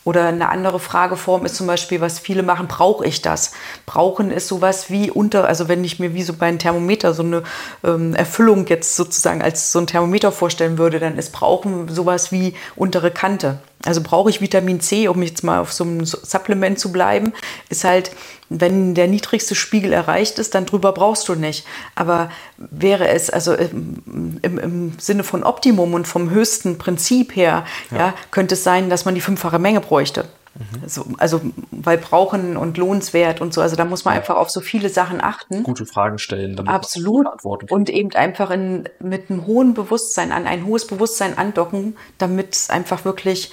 Oder 0.04 0.26
eine 0.26 0.50
andere 0.50 0.80
Frageform 0.80 1.46
ist 1.46 1.56
zum 1.56 1.68
Beispiel, 1.68 2.02
was 2.02 2.20
viele 2.20 2.44
machen, 2.44 2.68
brauche 2.68 3.06
ich 3.06 3.22
das? 3.22 3.54
Brauchen 3.86 4.32
ist 4.32 4.48
sowas 4.48 4.90
wie 4.90 5.10
unter, 5.10 5.48
also 5.48 5.68
wenn 5.70 5.84
ich 5.84 6.00
mir 6.00 6.14
wie 6.14 6.24
so 6.24 6.34
bei 6.34 6.48
einem 6.48 6.60
Thermometer 6.60 7.14
so 7.14 7.24
eine 7.24 7.44
ähm, 7.84 8.14
Erfüllung 8.14 8.68
jetzt 8.68 8.96
sozusagen 8.96 9.42
als 9.42 9.72
so 9.72 9.80
ein 9.80 9.88
Thermometer 9.88 10.32
vorstellen 10.32 10.78
würde, 10.78 11.00
dann 11.00 11.18
ist 11.18 11.32
Brauchen 11.32 11.88
sowas 11.88 12.32
wie 12.32 12.54
untere 12.76 13.12
Kante. 13.12 13.60
Also 13.86 14.02
brauche 14.02 14.30
ich 14.30 14.40
Vitamin 14.40 14.80
C, 14.80 15.08
um 15.08 15.22
jetzt 15.24 15.44
mal 15.44 15.60
auf 15.60 15.74
so 15.74 15.84
einem 15.84 16.06
Supplement 16.06 16.80
zu 16.80 16.92
bleiben, 16.92 17.34
ist 17.70 17.84
halt, 17.84 18.12
wenn 18.60 18.94
der 18.94 19.08
niedrigste 19.08 19.56
Spiegel 19.56 19.94
erreicht 19.94 20.40
ist, 20.40 20.56
dann 20.56 20.66
drüber 20.66 20.92
brauchst 20.92 21.28
du 21.28 21.36
nicht. 21.36 21.66
Aber 21.96 22.30
wäre 22.58 23.08
es 23.10 23.30
also 23.30 23.54
im, 23.54 24.40
im, 24.42 24.58
im 24.58 25.00
Sinne 25.00 25.24
von 25.24 25.44
Optimum 25.44 25.94
und 25.94 26.08
vom 26.08 26.30
höchsten 26.30 26.78
Prinzip 26.78 27.36
her, 27.36 27.66
ja. 27.92 27.98
ja 27.98 28.14
könnte 28.32 28.56
es 28.56 28.64
sein, 28.64 28.90
dass 28.90 29.06
man 29.06 29.16
die 29.16 29.22
fünffache 29.22 29.60
Menge 29.60 29.82
bräuchte. 29.82 30.26
Mhm. 30.56 30.88
So, 30.88 31.06
also 31.18 31.42
weil 31.72 31.98
brauchen 31.98 32.58
und 32.58 32.78
lohnenswert 32.78 33.42
und 33.42 33.54
so, 33.54 33.62
also 33.62 33.76
da 33.76 33.86
muss 33.86 34.06
man 34.06 34.14
ja. 34.14 34.20
einfach 34.20 34.36
auf 34.36 34.52
so 34.52 34.62
viele 34.62 34.90
Sachen 34.90 35.20
achten. 35.20 35.64
Gute 35.64 35.86
Fragen 35.86 36.20
stellen. 36.20 36.56
Damit 36.56 36.72
Absolut. 36.72 37.28
Und 37.72 37.90
eben 37.90 38.14
einfach 38.14 38.52
in, 38.52 38.88
mit 39.00 39.32
einem 39.32 39.48
hohen 39.48 39.74
Bewusstsein 39.74 40.32
an, 40.32 40.46
ein 40.46 40.66
hohes 40.66 40.86
Bewusstsein 40.86 41.38
andocken, 41.38 41.98
damit 42.20 42.54
es 42.54 42.70
einfach 42.70 43.04
wirklich 43.04 43.52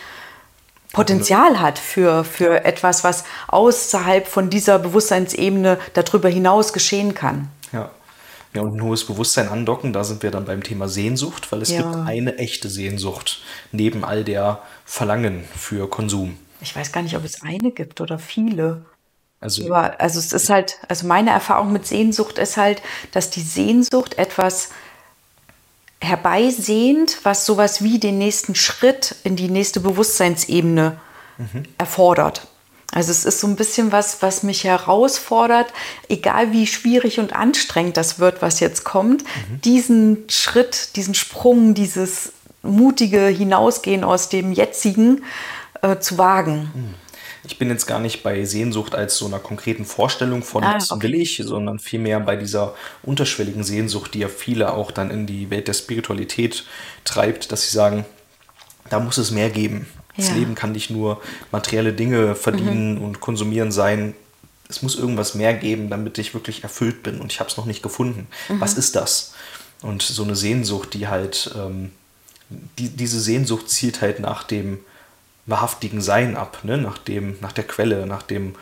Potenzial 0.93 1.61
hat 1.61 1.79
für, 1.79 2.25
für 2.25 2.65
etwas, 2.65 3.05
was 3.05 3.25
außerhalb 3.49 4.27
von 4.27 4.51
dieser 4.51 4.79
Bewusstseinsebene 4.79 5.79
darüber 5.95 6.29
hinaus 6.29 6.73
geschehen 6.73 7.15
kann. 7.15 7.49
Ja. 7.73 7.91
Ja, 8.53 8.63
und 8.63 8.75
ein 8.75 8.83
hohes 8.83 9.07
Bewusstsein 9.07 9.49
andocken, 9.49 9.93
da 9.93 10.03
sind 10.03 10.25
wir 10.25 10.33
dann 10.33 10.45
beim 10.45 10.65
Thema 10.65 10.89
Sehnsucht, 10.89 11.53
weil 11.53 11.63
es 11.63 11.71
ja. 11.71 11.83
gibt 11.83 11.95
eine 12.09 12.37
echte 12.39 12.69
Sehnsucht 12.69 13.43
neben 13.71 14.05
all 14.05 14.25
der 14.25 14.61
Verlangen 14.85 15.45
für 15.57 15.89
Konsum. 15.89 16.37
Ich 16.61 16.75
weiß 16.75 16.91
gar 16.91 17.03
nicht, 17.03 17.17
ob 17.17 17.25
es 17.25 17.43
eine 17.43 17.71
gibt 17.71 18.01
oder 18.01 18.19
viele. 18.19 18.85
Also, 19.39 19.67
Aber, 19.67 20.01
also 20.01 20.19
es 20.19 20.33
ist 20.33 20.51
halt, 20.51 20.79
also 20.89 21.07
meine 21.07 21.31
Erfahrung 21.31 21.73
mit 21.73 21.87
Sehnsucht 21.87 22.39
ist 22.39 22.57
halt, 22.57 22.83
dass 23.13 23.31
die 23.31 23.41
Sehnsucht 23.41 24.19
etwas 24.19 24.71
herbeisehnt, 26.03 27.19
was 27.25 27.47
sowas 27.47 27.83
wie 27.83 27.99
den 27.99 28.19
nächsten 28.19 28.55
Schritt 28.55 29.17
in 29.25 29.37
die 29.37 29.49
nächste 29.49 29.81
Bewusstseinsebene 29.81 30.99
mhm. 31.39 31.63
erfordert. 31.79 32.47
Also 32.93 33.13
es 33.13 33.25
ist 33.25 33.41
so 33.41 33.47
ein 33.47 33.57
bisschen 33.57 33.93
was, 33.93 34.21
was 34.21 34.43
mich 34.43 34.65
herausfordert, 34.65 35.73
egal 36.09 36.51
wie 36.53 36.67
schwierig 36.67 37.21
und 37.21 37.33
anstrengend 37.33 37.97
das 37.97 38.19
wird, 38.19 38.43
was 38.43 38.59
jetzt 38.59 38.85
kommt, 38.85 39.23
mhm. 39.23 39.61
diesen 39.61 40.25
Schritt, 40.29 40.97
diesen 40.97 41.15
Sprung, 41.15 41.75
dieses 41.75 42.33
mutige 42.63 43.27
Hinausgehen 43.27 44.03
aus 44.03 44.29
dem 44.29 44.53
jetzigen 44.53 45.23
äh, 45.83 45.99
zu 45.99 46.19
wagen. 46.19 46.71
Mhm 46.75 46.95
ich 47.51 47.59
bin 47.59 47.69
jetzt 47.69 47.87
gar 47.87 47.99
nicht 47.99 48.23
bei 48.23 48.45
Sehnsucht 48.45 48.95
als 48.95 49.17
so 49.17 49.27
einer 49.27 49.41
konkreten 49.41 49.85
Vorstellung 49.85 50.45
von, 50.45 50.63
ah, 50.63 50.77
was 50.77 50.93
okay. 50.93 51.03
will 51.03 51.15
ich, 51.17 51.43
sondern 51.45 51.81
vielmehr 51.81 52.21
bei 52.21 52.37
dieser 52.37 52.77
unterschwelligen 53.03 53.65
Sehnsucht, 53.65 54.15
die 54.15 54.21
ja 54.21 54.29
viele 54.29 54.73
auch 54.73 54.93
dann 54.93 55.11
in 55.11 55.27
die 55.27 55.51
Welt 55.51 55.67
der 55.67 55.73
Spiritualität 55.73 56.65
treibt, 57.05 57.51
dass 57.51 57.65
sie 57.65 57.77
sagen, 57.77 58.05
da 58.89 59.01
muss 59.01 59.19
es 59.19 59.33
mehr 59.33 59.51
geben. 59.51 59.89
Ja. 60.17 60.27
Das 60.27 60.33
Leben 60.37 60.55
kann 60.55 60.71
nicht 60.71 60.91
nur 60.91 61.21
materielle 61.51 61.93
Dinge 61.93 62.37
verdienen 62.37 62.95
mhm. 62.95 63.03
und 63.03 63.21
konsumieren 63.21 63.73
sein. 63.73 64.15
Es 64.69 64.83
muss 64.83 64.95
irgendwas 64.95 65.35
mehr 65.35 65.53
geben, 65.53 65.91
damit 65.91 66.19
ich 66.19 66.35
wirklich 66.35 66.63
erfüllt 66.63 67.03
bin 67.03 67.21
und 67.21 67.33
ich 67.33 67.41
habe 67.41 67.51
es 67.51 67.57
noch 67.57 67.67
nicht 67.67 67.83
gefunden. 67.83 68.29
Mhm. 68.49 68.61
Was 68.61 68.75
ist 68.75 68.95
das? 68.95 69.35
Und 69.83 70.03
so 70.03 70.23
eine 70.23 70.37
Sehnsucht, 70.37 70.95
die 70.95 71.09
halt, 71.09 71.51
ähm, 71.57 71.91
die, 72.79 72.91
diese 72.91 73.21
Sehnsucht 73.21 73.69
zielt 73.69 74.03
halt 74.03 74.21
nach 74.21 74.45
dem, 74.45 74.79
wahrhaftigen 75.51 76.01
Sein 76.01 76.37
ab, 76.37 76.61
ne? 76.63 76.79
nach, 76.79 76.99
dem, 76.99 77.37
nach 77.41 77.53
der 77.53 77.65
Quelle, 77.65 78.07
nach, 78.07 78.23
dem, 78.23 78.55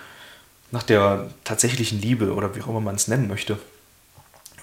nach 0.70 0.83
der 0.83 1.31
tatsächlichen 1.44 2.01
Liebe 2.01 2.35
oder 2.35 2.55
wie 2.55 2.62
auch 2.62 2.68
immer 2.68 2.81
man 2.81 2.96
es 2.96 3.09
nennen 3.09 3.29
möchte. 3.29 3.59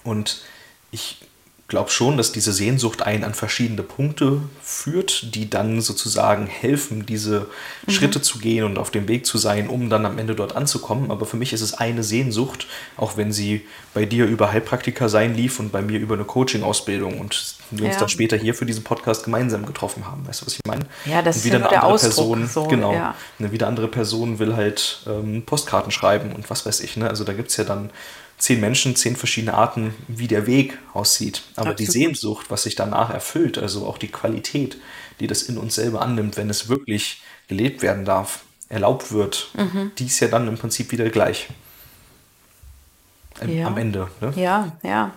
Und 0.04 0.42
ich 0.90 1.20
glaube 1.68 1.90
schon, 1.90 2.16
dass 2.16 2.30
diese 2.30 2.52
Sehnsucht 2.52 3.02
einen 3.02 3.24
an 3.24 3.34
verschiedene 3.34 3.82
Punkte 3.82 4.40
führt, 4.62 5.34
die 5.34 5.50
dann 5.50 5.80
sozusagen 5.80 6.46
helfen, 6.46 7.06
diese 7.06 7.48
mhm. 7.86 7.90
Schritte 7.90 8.22
zu 8.22 8.38
gehen 8.38 8.64
und 8.64 8.78
auf 8.78 8.90
dem 8.90 9.08
Weg 9.08 9.26
zu 9.26 9.36
sein, 9.36 9.68
um 9.68 9.90
dann 9.90 10.06
am 10.06 10.18
Ende 10.18 10.36
dort 10.36 10.54
anzukommen. 10.54 11.10
Aber 11.10 11.26
für 11.26 11.36
mich 11.36 11.52
ist 11.52 11.62
es 11.62 11.74
eine 11.74 12.04
Sehnsucht, 12.04 12.68
auch 12.96 13.16
wenn 13.16 13.32
sie 13.32 13.66
bei 13.94 14.04
dir 14.04 14.26
über 14.26 14.52
Heilpraktiker 14.52 15.08
sein 15.08 15.34
lief 15.34 15.58
und 15.58 15.72
bei 15.72 15.82
mir 15.82 15.98
über 15.98 16.14
eine 16.14 16.24
Coaching-Ausbildung 16.24 17.18
und 17.18 17.56
wir 17.72 17.84
ja. 17.84 17.90
uns 17.90 17.98
dann 17.98 18.08
später 18.08 18.36
hier 18.36 18.54
für 18.54 18.66
diesen 18.66 18.84
Podcast 18.84 19.24
gemeinsam 19.24 19.66
getroffen 19.66 20.06
haben. 20.06 20.26
Weißt 20.26 20.42
du, 20.42 20.46
was 20.46 20.54
ich 20.54 20.60
meine? 20.68 20.86
Ja, 21.04 21.20
das 21.20 21.36
ist 21.36 21.46
ja 21.46 21.54
eine 21.54 21.68
der 21.68 21.82
andere 21.82 21.98
Person, 21.98 22.46
so, 22.46 22.64
genau. 22.68 22.92
Ja. 22.92 23.16
Eine 23.40 23.50
wieder 23.50 23.66
andere 23.66 23.88
Person 23.88 24.38
will 24.38 24.54
halt 24.54 25.00
ähm, 25.08 25.42
Postkarten 25.44 25.90
schreiben 25.90 26.32
und 26.32 26.48
was 26.48 26.64
weiß 26.64 26.78
ich. 26.80 26.96
Ne? 26.96 27.08
Also 27.08 27.24
da 27.24 27.32
gibt 27.32 27.50
es 27.50 27.56
ja 27.56 27.64
dann 27.64 27.90
zehn 28.38 28.60
Menschen, 28.60 28.96
zehn 28.96 29.16
verschiedene 29.16 29.54
Arten, 29.54 29.94
wie 30.08 30.28
der 30.28 30.46
Weg 30.46 30.78
aussieht. 30.92 31.42
Aber 31.56 31.70
Absolut. 31.70 31.78
die 31.78 31.86
Sehnsucht, 31.86 32.46
was 32.50 32.64
sich 32.64 32.74
danach 32.74 33.10
erfüllt, 33.10 33.58
also 33.58 33.86
auch 33.86 33.98
die 33.98 34.08
Qualität, 34.08 34.76
die 35.20 35.26
das 35.26 35.42
in 35.42 35.58
uns 35.58 35.74
selber 35.74 36.02
annimmt, 36.02 36.36
wenn 36.36 36.50
es 36.50 36.68
wirklich 36.68 37.22
gelebt 37.48 37.82
werden 37.82 38.04
darf, 38.04 38.44
erlaubt 38.68 39.12
wird, 39.12 39.50
mhm. 39.54 39.92
die 39.98 40.06
ist 40.06 40.20
ja 40.20 40.28
dann 40.28 40.48
im 40.48 40.58
Prinzip 40.58 40.92
wieder 40.92 41.08
gleich. 41.08 41.48
Ja. 43.46 43.66
Am 43.66 43.76
Ende. 43.76 44.08
Ne? 44.20 44.32
Ja, 44.36 44.76
ja. 44.82 45.14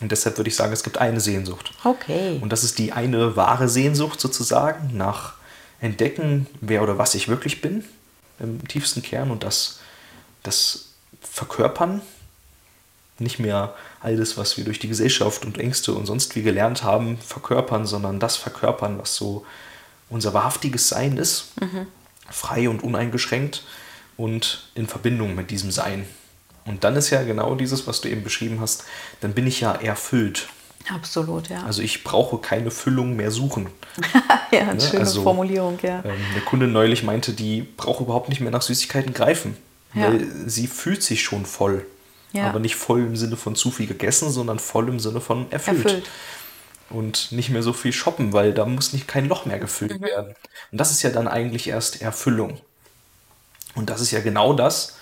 Und 0.00 0.10
deshalb 0.10 0.38
würde 0.38 0.48
ich 0.48 0.56
sagen, 0.56 0.72
es 0.72 0.82
gibt 0.82 0.98
eine 0.98 1.20
Sehnsucht. 1.20 1.72
Okay. 1.84 2.38
Und 2.40 2.50
das 2.50 2.64
ist 2.64 2.78
die 2.78 2.92
eine 2.92 3.36
wahre 3.36 3.68
Sehnsucht 3.68 4.20
sozusagen 4.20 4.96
nach 4.96 5.34
Entdecken, 5.80 6.46
wer 6.60 6.82
oder 6.82 6.98
was 6.98 7.14
ich 7.14 7.28
wirklich 7.28 7.60
bin, 7.60 7.84
im 8.38 8.66
tiefsten 8.66 9.02
Kern 9.02 9.30
und 9.30 9.44
das, 9.44 9.80
das 10.42 10.94
Verkörpern 11.20 12.00
nicht 13.20 13.38
mehr 13.38 13.74
all 14.00 14.16
das, 14.16 14.36
was 14.36 14.56
wir 14.56 14.64
durch 14.64 14.78
die 14.78 14.88
Gesellschaft 14.88 15.44
und 15.44 15.58
Ängste 15.58 15.92
und 15.92 16.06
sonst 16.06 16.36
wie 16.36 16.42
gelernt 16.42 16.82
haben, 16.82 17.18
verkörpern, 17.18 17.86
sondern 17.86 18.18
das 18.18 18.36
verkörpern, 18.36 18.98
was 18.98 19.14
so 19.14 19.44
unser 20.08 20.34
wahrhaftiges 20.34 20.88
Sein 20.88 21.16
ist, 21.16 21.52
mhm. 21.60 21.86
frei 22.28 22.68
und 22.68 22.82
uneingeschränkt 22.82 23.64
und 24.16 24.70
in 24.74 24.86
Verbindung 24.86 25.34
mit 25.34 25.50
diesem 25.50 25.70
Sein. 25.70 26.06
Und 26.64 26.84
dann 26.84 26.96
ist 26.96 27.10
ja 27.10 27.22
genau 27.22 27.54
dieses, 27.54 27.86
was 27.86 28.00
du 28.00 28.08
eben 28.08 28.22
beschrieben 28.22 28.60
hast, 28.60 28.84
dann 29.20 29.32
bin 29.32 29.46
ich 29.46 29.60
ja 29.60 29.72
erfüllt. 29.72 30.48
Absolut, 30.88 31.48
ja. 31.48 31.62
Also 31.64 31.82
ich 31.82 32.04
brauche 32.04 32.38
keine 32.38 32.70
Füllung 32.70 33.16
mehr 33.16 33.30
suchen. 33.30 33.68
ja, 34.50 34.60
eine 34.60 34.74
ne? 34.74 34.80
schöne 34.80 35.00
also, 35.00 35.22
Formulierung, 35.22 35.78
ja. 35.82 36.02
Ähm, 36.04 36.18
der 36.34 36.42
Kunde 36.42 36.66
neulich 36.66 37.02
meinte, 37.02 37.32
die 37.32 37.62
braucht 37.62 38.00
überhaupt 38.00 38.28
nicht 38.28 38.40
mehr 38.40 38.50
nach 38.50 38.62
Süßigkeiten 38.62 39.12
greifen, 39.12 39.56
ja. 39.94 40.08
weil 40.08 40.26
sie 40.46 40.66
fühlt 40.66 41.02
sich 41.02 41.22
schon 41.22 41.46
voll. 41.46 41.86
Ja. 42.32 42.48
Aber 42.48 42.60
nicht 42.60 42.76
voll 42.76 43.00
im 43.00 43.16
Sinne 43.16 43.36
von 43.36 43.56
zu 43.56 43.70
viel 43.70 43.86
gegessen, 43.86 44.30
sondern 44.30 44.58
voll 44.58 44.88
im 44.88 45.00
Sinne 45.00 45.20
von 45.20 45.50
erfüllt. 45.50 45.84
erfüllt. 45.84 46.08
Und 46.88 47.30
nicht 47.30 47.50
mehr 47.50 47.62
so 47.62 47.72
viel 47.72 47.92
shoppen, 47.92 48.32
weil 48.32 48.52
da 48.52 48.64
muss 48.66 48.92
nicht 48.92 49.06
kein 49.06 49.28
Loch 49.28 49.46
mehr 49.46 49.58
gefüllt 49.58 50.00
mhm. 50.00 50.04
werden. 50.04 50.34
Und 50.72 50.78
das 50.78 50.90
ist 50.90 51.02
ja 51.02 51.10
dann 51.10 51.28
eigentlich 51.28 51.68
erst 51.68 52.02
Erfüllung. 52.02 52.60
Und 53.74 53.90
das 53.90 54.00
ist 54.00 54.10
ja 54.10 54.20
genau 54.20 54.52
das, 54.52 54.96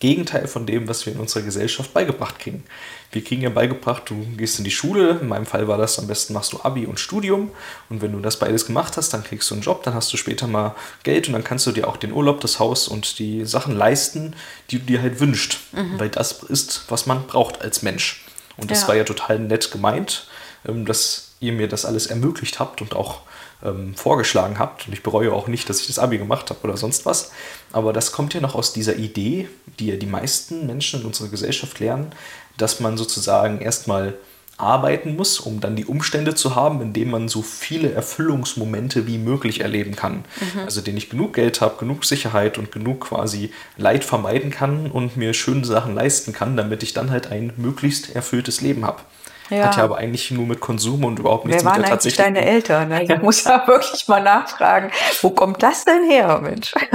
Gegenteil 0.00 0.46
von 0.46 0.64
dem, 0.64 0.86
was 0.86 1.06
wir 1.06 1.12
in 1.12 1.18
unserer 1.18 1.42
Gesellschaft 1.42 1.92
beigebracht 1.92 2.38
kriegen. 2.38 2.62
Wir 3.10 3.24
kriegen 3.24 3.42
ja 3.42 3.48
beigebracht, 3.48 4.04
du 4.06 4.14
gehst 4.36 4.58
in 4.58 4.64
die 4.64 4.70
Schule, 4.70 5.18
in 5.20 5.28
meinem 5.28 5.46
Fall 5.46 5.66
war 5.66 5.78
das 5.78 5.98
am 5.98 6.06
besten 6.06 6.34
machst 6.34 6.52
du 6.52 6.60
Abi 6.62 6.86
und 6.86 7.00
Studium 7.00 7.50
und 7.88 8.00
wenn 8.00 8.12
du 8.12 8.20
das 8.20 8.38
beides 8.38 8.66
gemacht 8.66 8.96
hast, 8.96 9.12
dann 9.12 9.24
kriegst 9.24 9.50
du 9.50 9.54
einen 9.54 9.62
Job, 9.62 9.82
dann 9.82 9.94
hast 9.94 10.12
du 10.12 10.16
später 10.16 10.46
mal 10.46 10.74
Geld 11.02 11.26
und 11.26 11.32
dann 11.32 11.42
kannst 11.42 11.66
du 11.66 11.72
dir 11.72 11.88
auch 11.88 11.96
den 11.96 12.12
Urlaub, 12.12 12.40
das 12.40 12.60
Haus 12.60 12.86
und 12.86 13.18
die 13.18 13.44
Sachen 13.44 13.74
leisten, 13.74 14.34
die 14.70 14.78
du 14.78 14.84
dir 14.84 15.02
halt 15.02 15.18
wünschst, 15.18 15.58
mhm. 15.72 15.98
weil 15.98 16.10
das 16.10 16.44
ist, 16.44 16.84
was 16.88 17.06
man 17.06 17.26
braucht 17.26 17.62
als 17.62 17.82
Mensch. 17.82 18.24
Und 18.56 18.70
das 18.70 18.82
ja. 18.82 18.88
war 18.88 18.96
ja 18.96 19.04
total 19.04 19.38
nett 19.38 19.70
gemeint, 19.70 20.28
ähm, 20.66 20.84
dass 20.84 21.32
ihr 21.40 21.52
mir 21.52 21.68
das 21.68 21.84
alles 21.84 22.06
ermöglicht 22.06 22.58
habt 22.60 22.82
und 22.82 22.94
auch 22.94 23.22
ähm, 23.64 23.94
vorgeschlagen 23.94 24.58
habt. 24.58 24.86
Und 24.86 24.92
ich 24.92 25.02
bereue 25.02 25.32
auch 25.32 25.48
nicht, 25.48 25.68
dass 25.68 25.80
ich 25.80 25.86
das 25.86 25.98
Abi 25.98 26.18
gemacht 26.18 26.50
habe 26.50 26.60
oder 26.62 26.76
sonst 26.76 27.06
was. 27.06 27.32
Aber 27.72 27.92
das 27.92 28.12
kommt 28.12 28.34
ja 28.34 28.40
noch 28.40 28.54
aus 28.54 28.72
dieser 28.72 28.96
Idee, 28.96 29.48
die 29.78 29.88
ja 29.88 29.96
die 29.96 30.06
meisten 30.06 30.66
Menschen 30.66 31.00
in 31.00 31.06
unserer 31.06 31.28
Gesellschaft 31.28 31.80
lernen, 31.80 32.12
dass 32.56 32.80
man 32.80 32.96
sozusagen 32.96 33.60
erstmal 33.60 34.14
arbeiten 34.58 35.14
muss, 35.14 35.38
um 35.38 35.60
dann 35.60 35.76
die 35.76 35.84
Umstände 35.84 36.34
zu 36.34 36.56
haben, 36.56 36.82
in 36.82 36.92
denen 36.92 37.12
man 37.12 37.28
so 37.28 37.42
viele 37.42 37.92
Erfüllungsmomente 37.92 39.06
wie 39.06 39.16
möglich 39.16 39.60
erleben 39.60 39.94
kann. 39.94 40.24
Mhm. 40.54 40.60
Also 40.64 40.80
den 40.80 40.96
ich 40.96 41.08
genug 41.08 41.34
Geld 41.34 41.60
habe, 41.60 41.78
genug 41.78 42.04
Sicherheit 42.04 42.58
und 42.58 42.72
genug 42.72 43.00
quasi 43.02 43.52
Leid 43.76 44.04
vermeiden 44.04 44.50
kann 44.50 44.90
und 44.90 45.16
mir 45.16 45.32
schöne 45.32 45.64
Sachen 45.64 45.94
leisten 45.94 46.32
kann, 46.32 46.56
damit 46.56 46.82
ich 46.82 46.92
dann 46.92 47.10
halt 47.10 47.28
ein 47.28 47.52
möglichst 47.56 48.14
erfülltes 48.14 48.60
Leben 48.60 48.84
habe. 48.84 49.00
Ja. 49.50 49.66
Hat 49.66 49.76
ja 49.76 49.84
aber 49.84 49.98
eigentlich 49.98 50.30
nur 50.30 50.46
mit 50.46 50.60
Konsum 50.60 51.04
und 51.04 51.18
überhaupt 51.18 51.46
nichts 51.46 51.64
Wer 51.64 51.72
mit 51.72 51.86
der 51.86 51.92
eigentlich 51.92 52.16
deine 52.16 52.44
Eltern? 52.44 52.92
Also 52.92 53.14
ich 53.14 53.22
muss 53.22 53.44
ja 53.44 53.66
wirklich 53.66 54.06
mal 54.08 54.22
nachfragen, 54.22 54.90
wo 55.22 55.30
kommt 55.30 55.62
das 55.62 55.84
denn 55.84 56.04
her, 56.04 56.40
Mensch? 56.42 56.74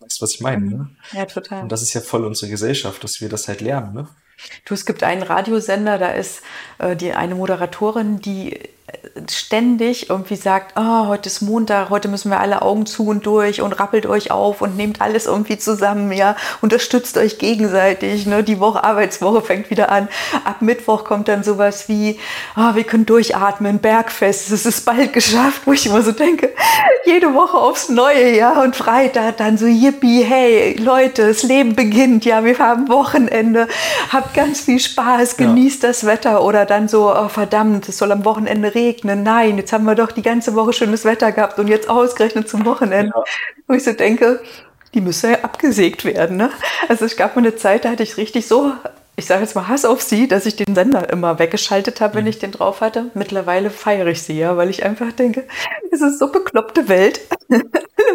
Weißt 0.00 0.20
du, 0.20 0.22
was 0.22 0.34
ich 0.34 0.40
meine? 0.40 0.66
Ne? 0.66 0.90
Ja, 1.12 1.24
total. 1.26 1.62
Und 1.62 1.72
das 1.72 1.82
ist 1.82 1.94
ja 1.94 2.00
voll 2.00 2.24
unsere 2.24 2.50
Gesellschaft, 2.50 3.02
dass 3.04 3.20
wir 3.20 3.28
das 3.28 3.48
halt 3.48 3.60
lernen. 3.60 3.94
Ne? 3.94 4.08
Du, 4.64 4.74
es 4.74 4.86
gibt 4.86 5.02
einen 5.02 5.22
Radiosender, 5.22 5.98
da 5.98 6.08
ist 6.08 6.42
äh, 6.78 6.96
die 6.96 7.12
eine 7.12 7.34
Moderatorin, 7.34 8.20
die 8.20 8.58
ständig 9.30 10.10
irgendwie 10.10 10.36
sagt, 10.36 10.74
oh, 10.76 11.06
heute 11.06 11.28
ist 11.28 11.40
Montag, 11.40 11.90
heute 11.90 12.08
müssen 12.08 12.30
wir 12.30 12.40
alle 12.40 12.62
Augen 12.62 12.86
zu 12.86 13.06
und 13.06 13.26
durch 13.26 13.60
und 13.60 13.72
rappelt 13.72 14.06
euch 14.06 14.30
auf 14.30 14.60
und 14.60 14.76
nehmt 14.76 15.00
alles 15.00 15.26
irgendwie 15.26 15.58
zusammen, 15.58 16.12
ja, 16.12 16.36
unterstützt 16.60 17.16
euch 17.16 17.38
gegenseitig, 17.38 18.26
ne? 18.26 18.42
die 18.42 18.60
Woche, 18.60 18.84
Arbeitswoche 18.84 19.42
fängt 19.42 19.70
wieder 19.70 19.90
an. 19.90 20.08
Ab 20.44 20.62
Mittwoch 20.62 21.04
kommt 21.04 21.28
dann 21.28 21.42
sowas 21.42 21.88
wie, 21.88 22.18
oh, 22.56 22.74
wir 22.74 22.84
können 22.84 23.06
durchatmen, 23.06 23.78
Bergfest, 23.78 24.50
es 24.50 24.66
ist 24.66 24.84
bald 24.84 25.12
geschafft, 25.12 25.62
wo 25.64 25.72
ich 25.72 25.86
immer 25.86 26.02
so 26.02 26.12
denke, 26.12 26.50
jede 27.04 27.34
Woche 27.34 27.56
aufs 27.56 27.88
Neue, 27.88 28.36
ja, 28.36 28.62
und 28.62 28.76
Freitag 28.76 29.36
dann 29.38 29.58
so, 29.58 29.66
yippie, 29.66 30.22
hey, 30.22 30.76
Leute, 30.78 31.28
das 31.28 31.42
Leben 31.42 31.74
beginnt, 31.74 32.24
ja, 32.24 32.44
wir 32.44 32.58
haben 32.58 32.88
Wochenende, 32.88 33.68
habt 34.12 34.34
ganz 34.34 34.62
viel 34.62 34.78
Spaß, 34.78 35.36
genießt 35.36 35.82
ja. 35.82 35.88
das 35.88 36.06
Wetter 36.06 36.42
oder 36.42 36.64
dann 36.66 36.88
so, 36.88 37.14
oh, 37.14 37.28
verdammt, 37.28 37.88
es 37.88 37.98
soll 37.98 38.12
am 38.12 38.24
Wochenende 38.24 38.74
regnen. 38.74 38.83
Nein, 39.02 39.58
jetzt 39.58 39.72
haben 39.72 39.84
wir 39.84 39.94
doch 39.94 40.12
die 40.12 40.22
ganze 40.22 40.54
Woche 40.54 40.72
schönes 40.72 41.04
Wetter 41.04 41.32
gehabt 41.32 41.58
und 41.58 41.68
jetzt 41.68 41.88
ausgerechnet 41.88 42.48
zum 42.48 42.64
Wochenende. 42.64 43.12
Ja. 43.14 43.24
Wo 43.66 43.74
ich 43.74 43.84
so 43.84 43.92
denke, 43.92 44.40
die 44.94 45.00
müsse 45.00 45.32
ja 45.32 45.38
abgesägt 45.42 46.04
werden. 46.04 46.36
Ne? 46.36 46.50
Also 46.88 47.04
es 47.04 47.16
gab 47.16 47.36
mal 47.36 47.42
eine 47.42 47.56
Zeit, 47.56 47.84
da 47.84 47.90
hatte 47.90 48.02
ich 48.02 48.16
richtig 48.16 48.46
so 48.46 48.72
ich 49.16 49.26
sage 49.26 49.42
jetzt 49.42 49.54
mal 49.54 49.68
Hass 49.68 49.84
auf 49.84 50.02
sie, 50.02 50.26
dass 50.26 50.44
ich 50.44 50.56
den 50.56 50.74
Sender 50.74 51.08
immer 51.10 51.38
weggeschaltet 51.38 52.00
habe, 52.00 52.14
wenn 52.14 52.24
mhm. 52.24 52.30
ich 52.30 52.38
den 52.40 52.50
drauf 52.50 52.80
hatte. 52.80 53.10
Mittlerweile 53.14 53.70
feiere 53.70 54.08
ich 54.08 54.22
sie 54.22 54.38
ja, 54.38 54.56
weil 54.56 54.70
ich 54.70 54.84
einfach 54.84 55.12
denke, 55.12 55.44
es 55.92 56.00
ist 56.00 56.18
so 56.18 56.32
bekloppte 56.32 56.88
Welt. 56.88 57.20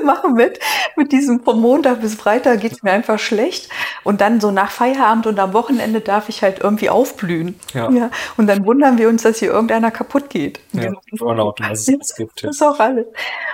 Machen 0.03 0.33
mit. 0.33 0.59
Mit 0.95 1.11
diesem 1.11 1.43
vom 1.43 1.61
Montag 1.61 2.01
bis 2.01 2.15
Freitag 2.15 2.61
geht 2.61 2.73
es 2.73 2.83
mir 2.83 2.91
einfach 2.91 3.19
schlecht. 3.19 3.69
Und 4.03 4.21
dann 4.21 4.39
so 4.39 4.51
nach 4.51 4.71
Feierabend 4.71 5.27
und 5.27 5.39
am 5.39 5.53
Wochenende 5.53 6.01
darf 6.01 6.29
ich 6.29 6.41
halt 6.41 6.59
irgendwie 6.59 6.89
aufblühen. 6.89 7.55
Ja. 7.73 7.89
ja. 7.91 8.09
Und 8.37 8.47
dann 8.47 8.65
wundern 8.65 8.97
wir 8.97 9.09
uns, 9.09 9.23
dass 9.23 9.39
hier 9.39 9.51
irgendeiner 9.51 9.91
kaputt 9.91 10.29
geht. 10.29 10.59
Ja, 10.73 10.91
Burnout, 11.17 11.55
was 11.59 11.87
es 11.87 12.15
gibt. 12.15 12.43
Das 12.43 12.55
ist 12.55 12.61
auch 12.61 12.79
alles. 12.79 13.07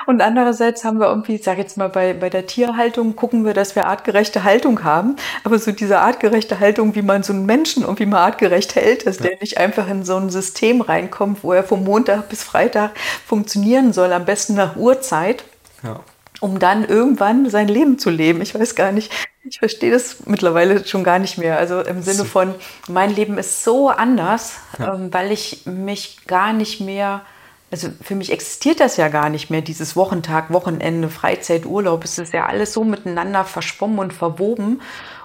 Und 0.07 0.21
andererseits 0.21 0.83
haben 0.83 0.99
wir 0.99 1.07
irgendwie, 1.07 1.35
ich 1.35 1.43
sage 1.43 1.61
jetzt 1.61 1.77
mal, 1.77 1.89
bei, 1.89 2.13
bei 2.13 2.29
der 2.29 2.45
Tierhaltung 2.47 3.15
gucken 3.15 3.45
wir, 3.45 3.53
dass 3.53 3.75
wir 3.75 3.87
artgerechte 3.87 4.43
Haltung 4.43 4.83
haben. 4.83 5.15
Aber 5.43 5.57
so 5.57 5.71
diese 5.71 5.99
artgerechte 5.99 6.59
Haltung, 6.59 6.95
wie 6.95 7.01
man 7.01 7.23
so 7.23 7.34
einen 7.35 7.45
Menschen 7.45 7.83
irgendwie 7.83 8.05
mal 8.05 8.23
artgerecht 8.23 8.75
hält, 8.75 9.05
dass 9.05 9.19
ja. 9.19 9.25
der 9.27 9.39
nicht 9.39 9.57
einfach 9.57 9.87
in 9.89 10.03
so 10.03 10.15
ein 10.17 10.29
System 10.29 10.81
reinkommt, 10.81 11.43
wo 11.43 11.53
er 11.53 11.63
vom 11.63 11.83
Montag 11.83 12.29
bis 12.29 12.43
Freitag 12.43 12.91
funktionieren 13.25 13.93
soll, 13.93 14.11
am 14.13 14.25
besten 14.25 14.55
nach 14.55 14.75
Uhrzeit. 14.75 15.43
Ja. 15.83 16.01
Um 16.41 16.59
dann 16.59 16.83
irgendwann 16.83 17.49
sein 17.49 17.69
Leben 17.69 17.97
zu 17.97 18.09
leben. 18.09 18.41
Ich 18.41 18.53
weiß 18.53 18.75
gar 18.75 18.91
nicht, 18.91 19.11
ich 19.47 19.59
verstehe 19.59 19.91
das 19.91 20.25
mittlerweile 20.25 20.85
schon 20.85 21.03
gar 21.03 21.17
nicht 21.17 21.37
mehr. 21.37 21.57
Also 21.57 21.79
im 21.81 22.01
Sinne 22.01 22.25
von, 22.25 22.53
mein 22.89 23.15
Leben 23.15 23.37
ist 23.37 23.63
so 23.63 23.89
anders, 23.89 24.53
ja. 24.77 24.95
ähm, 24.95 25.13
weil 25.13 25.31
ich 25.31 25.65
mich 25.65 26.25
gar 26.27 26.51
nicht 26.51 26.81
mehr 26.81 27.21
also 27.71 27.89
für 28.01 28.15
mich 28.15 28.31
existiert 28.31 28.79
das 28.79 28.95
ja 28.95 29.09
gar 29.09 29.29
nicht 29.29 29.49
mehr, 29.49 29.61
dieses 29.61 29.95
Wochentag, 29.97 30.53
Wochenende, 30.53 31.09
Freizeit, 31.09 31.65
Urlaub. 31.65 32.05
Es 32.05 32.17
ist 32.17 32.33
ja 32.33 32.45
alles 32.45 32.71
so 32.71 32.83
miteinander 32.83 33.43
verschwommen 33.43 33.99
und 33.99 34.13
verwoben. 34.13 34.81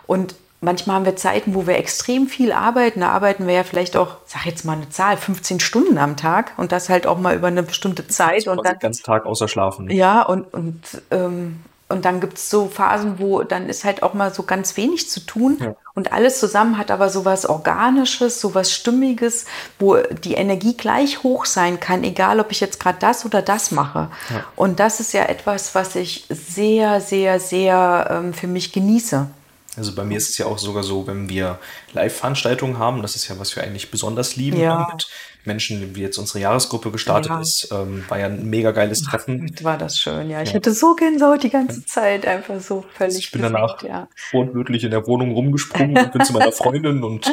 Und 0.06 0.34
manchmal 0.60 0.96
haben 0.96 1.04
wir 1.04 1.16
Zeiten, 1.16 1.54
wo 1.54 1.66
wir 1.66 1.76
extrem 1.76 2.26
viel 2.26 2.52
arbeiten. 2.52 3.00
Da 3.00 3.10
arbeiten 3.10 3.46
wir 3.46 3.54
ja 3.54 3.64
vielleicht 3.64 3.96
auch, 3.96 4.16
sag 4.26 4.46
jetzt 4.46 4.64
mal 4.64 4.74
eine 4.74 4.88
Zahl, 4.90 5.16
15 5.16 5.60
Stunden 5.60 5.98
am 5.98 6.16
Tag 6.16 6.52
und 6.56 6.72
das 6.72 6.88
halt 6.88 7.06
auch 7.06 7.18
mal 7.18 7.34
über 7.34 7.48
eine 7.48 7.62
bestimmte 7.62 8.06
Zeit. 8.08 8.46
und 8.46 8.64
dann, 8.64 8.74
den 8.74 8.80
ganzen 8.80 9.04
Tag 9.04 9.26
außer 9.26 9.48
Schlafen. 9.48 9.90
Ja, 9.90 10.22
und, 10.22 10.52
und 10.52 11.02
ähm, 11.10 11.60
und 11.90 12.04
dann 12.04 12.20
gibt 12.20 12.38
es 12.38 12.48
so 12.48 12.68
Phasen, 12.68 13.18
wo 13.18 13.42
dann 13.42 13.68
ist 13.68 13.84
halt 13.84 14.04
auch 14.04 14.14
mal 14.14 14.32
so 14.32 14.44
ganz 14.44 14.76
wenig 14.76 15.10
zu 15.10 15.18
tun. 15.18 15.58
Ja. 15.60 15.74
Und 15.92 16.12
alles 16.12 16.38
zusammen 16.38 16.78
hat 16.78 16.92
aber 16.92 17.08
so 17.10 17.24
was 17.24 17.46
Organisches, 17.46 18.40
so 18.40 18.54
was 18.54 18.72
Stimmiges, 18.72 19.44
wo 19.80 19.96
die 19.96 20.34
Energie 20.34 20.76
gleich 20.76 21.24
hoch 21.24 21.46
sein 21.46 21.80
kann, 21.80 22.04
egal 22.04 22.38
ob 22.38 22.52
ich 22.52 22.60
jetzt 22.60 22.78
gerade 22.78 22.98
das 23.00 23.24
oder 23.24 23.42
das 23.42 23.72
mache. 23.72 24.08
Ja. 24.32 24.44
Und 24.54 24.78
das 24.78 25.00
ist 25.00 25.12
ja 25.12 25.24
etwas, 25.24 25.74
was 25.74 25.96
ich 25.96 26.26
sehr, 26.28 27.00
sehr, 27.00 27.40
sehr 27.40 28.06
ähm, 28.08 28.34
für 28.34 28.46
mich 28.46 28.72
genieße. 28.72 29.26
Also 29.76 29.94
bei 29.94 30.04
mir 30.04 30.16
ist 30.16 30.28
es 30.30 30.38
ja 30.38 30.46
auch 30.46 30.58
sogar 30.58 30.82
so, 30.82 31.06
wenn 31.06 31.28
wir 31.28 31.58
Live-Veranstaltungen 31.92 32.78
haben, 32.78 33.02
das 33.02 33.14
ist 33.14 33.28
ja, 33.28 33.38
was 33.38 33.54
wir 33.54 33.62
eigentlich 33.62 33.90
besonders 33.90 34.34
lieben, 34.36 34.58
ja. 34.58 34.88
mit 34.92 35.08
Menschen, 35.44 35.94
wie 35.94 36.02
jetzt 36.02 36.18
unsere 36.18 36.40
Jahresgruppe 36.40 36.90
gestartet 36.90 37.30
ja. 37.30 37.40
ist, 37.40 37.68
ähm, 37.72 38.04
war 38.08 38.18
ja 38.18 38.26
ein 38.26 38.50
mega 38.50 38.72
geiles 38.72 39.02
Treffen. 39.02 39.50
War 39.62 39.78
das 39.78 39.98
schön, 39.98 40.28
ja. 40.28 40.42
Ich 40.42 40.50
ja. 40.50 40.56
hatte 40.56 40.74
so 40.74 40.94
Gänsehaut 40.94 41.42
die 41.42 41.50
ganze 41.50 41.84
Zeit, 41.86 42.26
einfach 42.26 42.60
so 42.60 42.84
völlig. 42.94 43.18
Ich 43.18 43.30
bin 43.30 43.42
danach 43.42 43.82
ja. 43.82 44.08
wortwörtlich 44.32 44.84
in 44.84 44.90
der 44.90 45.06
Wohnung 45.06 45.32
rumgesprungen 45.32 45.96
und 46.04 46.12
bin 46.12 46.24
zu 46.24 46.32
meiner 46.32 46.52
Freundin 46.52 47.04
und 47.04 47.32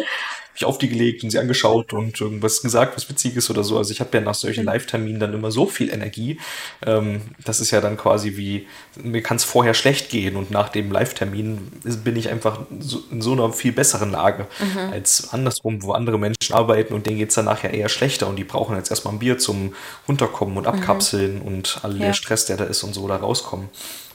mich 0.57 0.65
auf 0.65 0.79
die 0.79 0.89
gelegt 0.89 1.23
und 1.23 1.29
sie 1.29 1.37
angeschaut 1.37 1.93
und 1.93 2.19
irgendwas 2.19 2.61
gesagt, 2.61 2.95
was 2.95 3.09
Witziges 3.09 3.49
oder 3.49 3.63
so. 3.63 3.77
Also 3.77 3.91
ich 3.91 3.99
habe 3.99 4.17
ja 4.17 4.23
nach 4.23 4.33
solchen 4.33 4.61
mhm. 4.61 4.67
Live-Terminen 4.67 5.19
dann 5.19 5.33
immer 5.33 5.51
so 5.51 5.67
viel 5.67 5.89
Energie. 5.91 6.39
Ähm, 6.85 7.21
das 7.45 7.59
ist 7.59 7.71
ja 7.71 7.79
dann 7.79 7.95
quasi 7.95 8.37
wie, 8.37 8.67
mir 8.95 9.21
kann 9.21 9.37
es 9.37 9.43
vorher 9.43 9.75
schlecht 9.75 10.09
gehen 10.09 10.35
und 10.35 10.49
nach 10.49 10.69
dem 10.69 10.91
Live-Termin 10.91 11.71
bin 12.03 12.15
ich 12.15 12.29
einfach 12.29 12.61
so, 12.79 13.03
in 13.11 13.21
so 13.21 13.33
einer 13.33 13.53
viel 13.53 13.71
besseren 13.71 14.11
Lage 14.11 14.47
mhm. 14.59 14.93
als 14.93 15.31
andersrum, 15.31 15.83
wo 15.83 15.91
andere 15.91 16.17
Menschen 16.17 16.53
arbeiten 16.53 16.93
und 16.93 17.05
denen 17.05 17.19
geht 17.19 17.29
es 17.29 17.35
danach 17.35 17.63
ja 17.63 17.69
eher 17.69 17.89
schlechter 17.89 18.27
und 18.27 18.37
die 18.37 18.43
brauchen 18.43 18.75
jetzt 18.75 18.89
erstmal 18.89 19.13
ein 19.13 19.19
Bier 19.19 19.37
zum 19.37 19.75
Runterkommen 20.07 20.57
und 20.57 20.63
mhm. 20.63 20.69
Abkapseln 20.69 21.35
mhm. 21.35 21.41
und 21.41 21.79
all 21.83 21.93
ja. 21.97 22.07
der 22.07 22.13
Stress, 22.13 22.45
der 22.45 22.57
da 22.57 22.63
ist 22.63 22.83
und 22.83 22.93
so 22.93 23.07
da 23.07 23.17
rauskommen. 23.17 23.69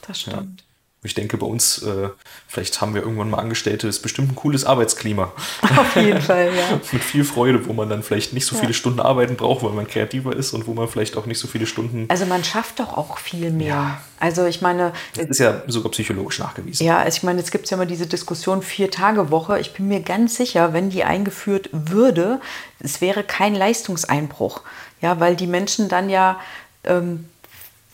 Das 0.07 0.20
stimmt. 0.20 0.61
Ja. 0.61 0.71
Ich 1.05 1.15
denke, 1.15 1.37
bei 1.37 1.47
uns, 1.47 1.83
äh, 1.83 2.11
vielleicht 2.47 2.81
haben 2.81 2.95
wir 2.95 3.03
irgendwann 3.03 3.29
mal 3.29 3.38
Angestellte, 3.38 3.88
ist 3.88 4.03
bestimmt 4.03 4.31
ein 4.31 4.35
cooles 4.37 4.65
Arbeitsklima. 4.65 5.33
Auf 5.77 5.97
jeden 5.97 6.23
Fall, 6.23 6.53
ja. 6.55 6.81
Mit 6.93 7.03
viel 7.03 7.25
Freude, 7.25 7.67
wo 7.67 7.73
man 7.73 7.88
dann 7.88 8.05
vielleicht 8.05 8.33
nicht 8.33 8.47
so 8.47 8.55
ja. 8.55 8.61
viele 8.61 8.73
Stunden 8.73 9.01
arbeiten 9.01 9.35
braucht, 9.35 9.65
weil 9.65 9.73
man 9.73 9.88
kreativer 9.88 10.37
ist 10.37 10.53
und 10.53 10.69
wo 10.69 10.75
man 10.75 10.87
vielleicht 10.87 11.17
auch 11.17 11.27
nicht 11.27 11.41
so 11.41 11.49
viele 11.49 11.67
Stunden. 11.67 12.07
Also 12.09 12.25
man 12.27 12.45
schafft 12.45 12.79
doch 12.79 12.97
auch 12.97 13.19
viel 13.19 13.51
mehr. 13.51 13.67
Ja. 13.67 14.01
Also 14.21 14.47
ich 14.47 14.62
meine. 14.62 14.93
Das 15.17 15.27
ist 15.27 15.41
ja 15.41 15.62
sogar 15.67 15.91
psychologisch 15.91 16.38
nachgewiesen. 16.38 16.87
Ja, 16.87 16.99
also 16.99 17.17
ich 17.17 17.25
meine, 17.25 17.41
jetzt 17.41 17.51
gibt 17.51 17.65
es 17.65 17.71
ja 17.71 17.77
mal 17.77 17.87
diese 17.87 18.07
Diskussion 18.07 18.62
Vier-Tage-Woche. 18.62 19.59
Ich 19.59 19.73
bin 19.73 19.88
mir 19.88 20.03
ganz 20.03 20.37
sicher, 20.37 20.73
wenn 20.73 20.88
die 20.88 21.03
eingeführt 21.03 21.69
würde, 21.73 22.41
es 22.79 23.01
wäre 23.01 23.25
kein 23.25 23.57
Leistungseinbruch. 23.57 24.61
Ja, 25.01 25.19
weil 25.19 25.35
die 25.35 25.49
Menschen 25.49 25.88
dann 25.88 26.09
ja. 26.09 26.38
Ähm, 26.85 27.27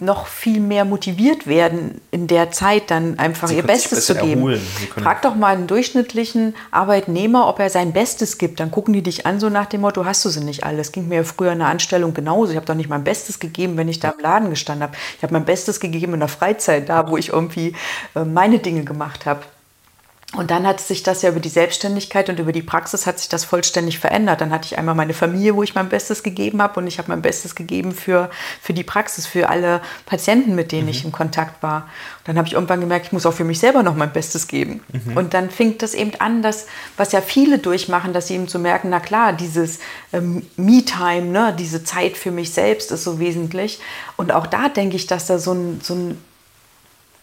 noch 0.01 0.27
viel 0.29 0.61
mehr 0.61 0.85
motiviert 0.85 1.47
werden, 1.47 2.01
in 2.11 2.29
der 2.29 2.51
Zeit 2.53 2.91
dann 2.91 3.19
einfach 3.19 3.49
Sie 3.49 3.57
ihr 3.57 3.65
Bestes 3.65 4.07
zu 4.07 4.15
geben. 4.15 4.61
Frag 4.95 5.23
doch 5.23 5.35
mal 5.35 5.55
einen 5.55 5.67
durchschnittlichen 5.67 6.55
Arbeitnehmer, 6.71 7.49
ob 7.49 7.59
er 7.59 7.69
sein 7.69 7.93
Bestes 7.93 8.39
gibt. 8.39 8.61
Dann 8.61 8.71
gucken 8.71 8.95
die 8.95 9.03
dich 9.03 9.27
an, 9.27 9.41
so 9.41 9.49
nach 9.49 9.67
dem 9.67 9.81
Motto, 9.81 10.05
hast 10.05 10.25
du 10.25 10.29
sie 10.29 10.45
nicht 10.45 10.65
alle. 10.65 10.79
Das 10.79 10.93
ging 10.93 11.09
mir 11.09 11.25
früher 11.25 11.53
in 11.53 11.59
der 11.59 11.69
Anstellung 11.69 12.15
genauso. 12.15 12.53
Ich 12.53 12.57
habe 12.57 12.67
doch 12.67 12.77
nicht 12.77 12.89
mein 12.89 13.05
Bestes 13.05 13.41
gegeben, 13.41 13.77
wenn 13.77 13.89
ich 13.89 13.99
da 13.99 14.11
im 14.11 14.21
Laden 14.21 14.51
gestanden 14.51 14.85
habe. 14.85 14.97
Ich 15.17 15.23
habe 15.23 15.33
mein 15.33 15.45
Bestes 15.45 15.81
gegeben 15.81 16.15
in 16.15 16.21
der 16.21 16.29
Freizeit, 16.29 16.89
da 16.89 17.11
wo 17.11 17.17
ich 17.17 17.31
irgendwie 17.31 17.75
äh, 18.15 18.25
meine 18.25 18.61
Dinge 18.61 18.85
gemacht 18.85 19.27
habe. 19.27 19.41
Und 20.35 20.51
dann 20.51 20.67
hat 20.67 20.79
sich 20.79 21.03
das 21.03 21.23
ja 21.23 21.31
über 21.31 21.41
die 21.41 21.49
Selbstständigkeit 21.49 22.29
und 22.29 22.39
über 22.39 22.53
die 22.53 22.61
Praxis 22.61 23.07
hat 23.07 23.19
sich 23.19 23.31
das 23.31 23.47
vollständig 23.47 23.99
verändert. 23.99 24.43
Dann 24.43 24.51
hatte 24.51 24.67
ich 24.67 24.77
einmal 24.77 24.95
meine 24.95 25.15
Familie, 25.15 25.57
wo 25.57 25.63
ich 25.63 25.75
mein 25.75 25.89
Bestes 25.89 26.23
gegeben 26.23 26.61
habe 26.61 26.79
und 26.79 26.87
ich 26.87 26.99
habe 26.99 27.09
mein 27.09 27.23
Bestes 27.23 27.55
gegeben 27.55 27.93
für, 27.93 28.29
für 28.61 28.75
die 28.75 28.85
Praxis, 28.85 29.27
für 29.27 29.49
alle 29.49 29.81
Patienten, 30.05 30.55
mit 30.55 30.71
denen 30.71 30.83
mhm. 30.83 30.91
ich 30.91 31.05
im 31.07 31.13
Kontakt 31.13 31.63
war. 31.63 31.85
Und 32.19 32.29
dann 32.29 32.37
habe 32.37 32.47
ich 32.47 32.53
irgendwann 32.53 32.81
gemerkt, 32.81 33.07
ich 33.07 33.13
muss 33.13 33.25
auch 33.25 33.33
für 33.33 33.45
mich 33.45 33.59
selber 33.59 33.83
noch 33.83 33.97
mein 33.97 34.13
Bestes 34.13 34.49
geben. 34.49 34.83
Mhm. 34.93 35.17
Und 35.17 35.33
dann 35.33 35.49
fing 35.49 35.79
das 35.79 35.95
eben 35.95 36.13
an, 36.19 36.43
dass, 36.43 36.67
was 36.99 37.13
ja 37.13 37.23
viele 37.23 37.59
durchmachen, 37.59 38.13
dass 38.13 38.27
sie 38.27 38.35
eben 38.35 38.49
zu 38.49 38.59
so 38.59 38.63
merken, 38.63 38.91
na 38.91 39.01
klar, 39.01 39.33
dieses 39.33 39.79
ähm, 40.13 40.43
Me-Time, 40.59 41.23
ne, 41.23 41.57
diese 41.59 41.85
Zeit 41.85 42.19
für 42.19 42.33
mich 42.33 42.53
selbst 42.53 42.93
ist 42.93 43.05
so 43.05 43.19
wesentlich. 43.19 43.81
Und 44.19 44.31
auch 44.31 44.47
da 44.47 44.69
denke 44.69 44.97
ich, 44.97 45.07
dass 45.07 45.27
da 45.27 45.39
so 45.39 45.55
ein, 45.55 45.81
so 45.83 45.95
ein 45.95 46.19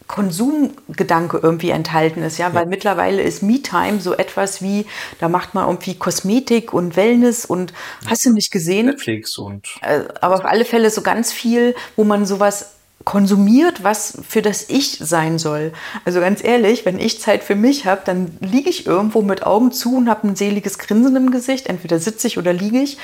Konsumgedanke 0.07 1.39
irgendwie 1.41 1.71
enthalten 1.71 2.21
ist, 2.21 2.37
ja, 2.37 2.53
weil 2.53 2.63
ja. 2.63 2.69
mittlerweile 2.69 3.21
ist 3.21 3.41
Me-Time 3.41 3.99
so 3.99 4.13
etwas 4.13 4.61
wie, 4.61 4.85
da 5.19 5.29
macht 5.29 5.55
man 5.55 5.65
irgendwie 5.67 5.95
Kosmetik 5.95 6.73
und 6.73 6.95
Wellness 6.95 7.45
und 7.45 7.73
hast 8.07 8.25
du 8.25 8.31
nicht 8.31 8.51
gesehen? 8.51 8.85
Netflix 8.85 9.37
und. 9.37 9.67
Äh, 9.81 10.01
aber 10.21 10.35
auf 10.35 10.45
alle 10.45 10.65
Fälle 10.65 10.91
so 10.91 11.01
ganz 11.01 11.33
viel, 11.33 11.75
wo 11.95 12.03
man 12.03 12.25
sowas 12.25 12.75
konsumiert, 13.03 13.83
was 13.83 14.17
für 14.27 14.41
das 14.41 14.69
Ich 14.69 14.97
sein 14.99 15.37
soll. 15.37 15.73
Also 16.05 16.19
ganz 16.19 16.43
ehrlich, 16.43 16.85
wenn 16.85 16.99
ich 16.99 17.19
Zeit 17.19 17.43
für 17.43 17.55
mich 17.55 17.85
habe, 17.85 18.01
dann 18.05 18.37
liege 18.41 18.69
ich 18.69 18.85
irgendwo 18.85 19.21
mit 19.21 19.43
Augen 19.43 19.71
zu 19.71 19.97
und 19.97 20.09
habe 20.09 20.27
ein 20.27 20.35
seliges 20.35 20.79
Grinsen 20.79 21.15
im 21.15 21.31
Gesicht. 21.31 21.67
Entweder 21.67 21.99
sitze 21.99 22.27
ich 22.27 22.37
oder 22.37 22.53
liege 22.53 22.79
ich 22.79 22.97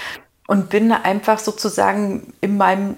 und 0.47 0.69
bin 0.69 0.91
einfach 0.91 1.39
sozusagen 1.39 2.33
in 2.41 2.57
meinem 2.57 2.95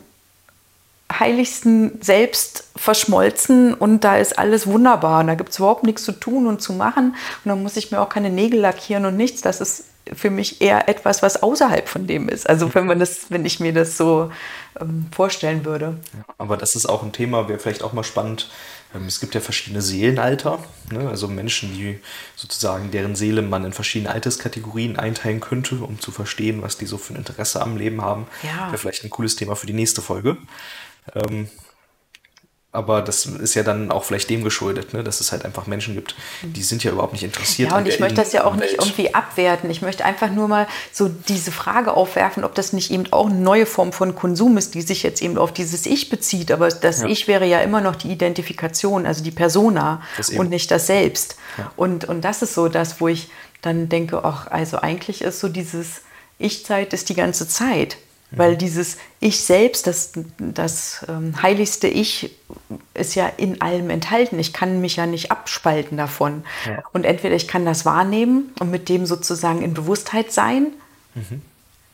heiligsten 1.20 2.02
Selbst 2.02 2.66
verschmolzen 2.76 3.74
und 3.74 4.04
da 4.04 4.18
ist 4.18 4.38
alles 4.38 4.68
wunderbar 4.68 5.22
und 5.22 5.28
da 5.28 5.36
gibt 5.36 5.52
es 5.52 5.60
überhaupt 5.60 5.84
nichts 5.84 6.04
zu 6.04 6.12
tun 6.12 6.48
und 6.48 6.62
zu 6.62 6.74
machen 6.74 7.16
und 7.44 7.50
dann 7.50 7.62
muss 7.62 7.78
ich 7.78 7.92
mir 7.92 8.02
auch 8.02 8.10
keine 8.10 8.30
Nägel 8.30 8.60
lackieren 8.60 9.06
und 9.06 9.18
nichts. 9.18 9.42
Das 9.42 9.62
ist 9.62 9.86
für 10.12 10.30
mich 10.30 10.62
eher 10.62 10.90
etwas, 10.90 11.24
was 11.24 11.42
außerhalb 11.42 11.88
von 11.88 12.08
dem 12.08 12.28
ist. 12.28 12.50
Also 12.50 12.74
wenn 12.76 12.86
man 12.86 13.00
das, 13.00 13.28
wenn 13.30 13.46
ich 13.46 13.60
mir 13.60 13.74
das 13.74 13.96
so 13.96 14.32
ähm, 14.80 15.08
vorstellen 15.16 15.64
würde. 15.66 15.98
Aber 16.38 16.58
das 16.58 16.76
ist 16.76 16.86
auch 16.88 17.04
ein 17.04 17.14
Thema, 17.14 17.48
wäre 17.48 17.60
vielleicht 17.60 17.84
auch 17.84 17.94
mal 17.94 18.04
spannend. 18.04 18.50
Ähm, 18.94 19.06
es 19.08 19.20
gibt 19.20 19.34
ja 19.34 19.42
verschiedene 19.42 19.82
Seelenalter, 19.82 20.60
ne? 20.92 21.08
also 21.08 21.28
Menschen, 21.28 21.74
die 21.74 22.00
sozusagen 22.36 22.92
deren 22.92 23.16
Seele 23.16 23.42
man 23.42 23.64
in 23.64 23.74
verschiedene 23.74 24.12
Alterskategorien 24.12 24.98
einteilen 24.98 25.40
könnte, 25.40 25.76
um 25.76 26.00
zu 26.00 26.12
verstehen, 26.12 26.62
was 26.62 26.78
die 26.78 26.86
so 26.86 26.98
für 26.98 27.14
ein 27.14 27.18
Interesse 27.18 27.62
am 27.62 27.78
Leben 27.78 28.02
haben. 28.02 28.28
Ja. 28.44 28.68
Wäre 28.68 28.78
vielleicht 28.78 29.04
ein 29.04 29.10
cooles 29.10 29.36
Thema 29.36 29.56
für 29.56 29.68
die 29.68 29.74
nächste 29.74 30.02
Folge. 30.02 30.38
Ähm, 31.16 31.50
aber 32.74 33.04
das 33.04 33.28
ist 33.28 33.54
ja 33.54 33.62
dann 33.62 33.92
auch 33.92 34.04
vielleicht 34.04 34.32
dem 34.32 34.44
geschuldet, 34.44 34.96
ne? 34.96 35.04
dass 35.04 35.22
es 35.22 35.32
halt 35.32 35.46
einfach 35.46 35.68
Menschen 35.68 35.94
gibt, 35.94 36.16
die 36.42 36.64
sind 36.64 36.84
ja 36.84 36.92
überhaupt 36.92 37.14
nicht 37.14 37.24
interessiert. 37.24 37.70
Ja, 37.70 37.78
und 37.78 37.88
ich 37.88 38.00
möchte 38.00 38.16
das 38.16 38.34
ja 38.34 38.46
auch 38.46 38.56
nicht 38.56 38.74
irgendwie 38.74 39.14
abwerten. 39.14 39.70
Ich 39.70 39.84
möchte 39.84 40.04
einfach 40.04 40.32
nur 40.32 40.48
mal 40.48 40.66
so 40.92 41.08
diese 41.08 41.52
Frage 41.52 41.94
aufwerfen, 41.94 42.44
ob 42.44 42.56
das 42.56 42.74
nicht 42.74 42.90
eben 42.90 43.06
auch 43.14 43.28
eine 43.28 43.36
neue 43.36 43.68
Form 43.68 43.94
von 43.94 44.16
Konsum 44.16 44.58
ist, 44.58 44.74
die 44.74 44.82
sich 44.82 45.04
jetzt 45.04 45.22
eben 45.22 45.38
auf 45.38 45.54
dieses 45.54 45.86
Ich 45.86 46.10
bezieht. 46.10 46.52
Aber 46.52 46.68
das 46.68 47.02
ja. 47.02 47.08
Ich 47.08 47.28
wäre 47.28 47.46
ja 47.46 47.62
immer 47.62 47.80
noch 47.80 47.96
die 47.96 48.12
Identifikation, 48.12 49.06
also 49.06 49.24
die 49.24 49.32
Persona 49.32 50.02
und 50.36 50.50
nicht 50.50 50.72
das 50.72 50.88
Selbst. 50.88 51.36
Ja. 51.60 51.72
Und, 51.76 52.06
und 52.06 52.22
das 52.22 52.42
ist 52.42 52.56
so 52.56 52.70
das, 52.70 53.00
wo 53.00 53.08
ich 53.08 53.30
dann 53.62 53.88
denke, 53.88 54.26
ach, 54.26 54.48
also 54.48 54.78
eigentlich 54.80 55.22
ist 55.22 55.40
so 55.40 55.48
dieses 55.48 56.02
Ich-Zeit 56.40 56.92
ist 56.94 57.10
die 57.10 57.16
ganze 57.16 57.48
Zeit. 57.48 57.98
Weil 58.38 58.58
dieses 58.58 58.98
Ich 59.20 59.42
selbst, 59.42 59.88
das, 59.88 60.14
das 60.38 61.06
ähm, 61.08 61.42
heiligste 61.42 61.88
Ich, 61.88 62.36
ist 62.94 63.16
ja 63.16 63.28
in 63.38 63.62
allem 63.62 63.90
enthalten. 63.90 64.40
Ich 64.40 64.54
kann 64.54 64.82
mich 64.82 64.96
ja 64.96 65.06
nicht 65.06 65.32
abspalten 65.32 65.98
davon. 65.98 66.44
Ja. 66.66 66.84
Und 66.94 67.06
entweder 67.06 67.36
ich 67.36 67.48
kann 67.48 67.66
das 67.66 67.86
wahrnehmen 67.86 68.52
und 68.60 68.72
mit 68.72 68.90
dem 68.90 69.06
sozusagen 69.06 69.62
in 69.62 69.74
Bewusstheit 69.74 70.32
sein, 70.32 70.68
mhm. 71.16 71.42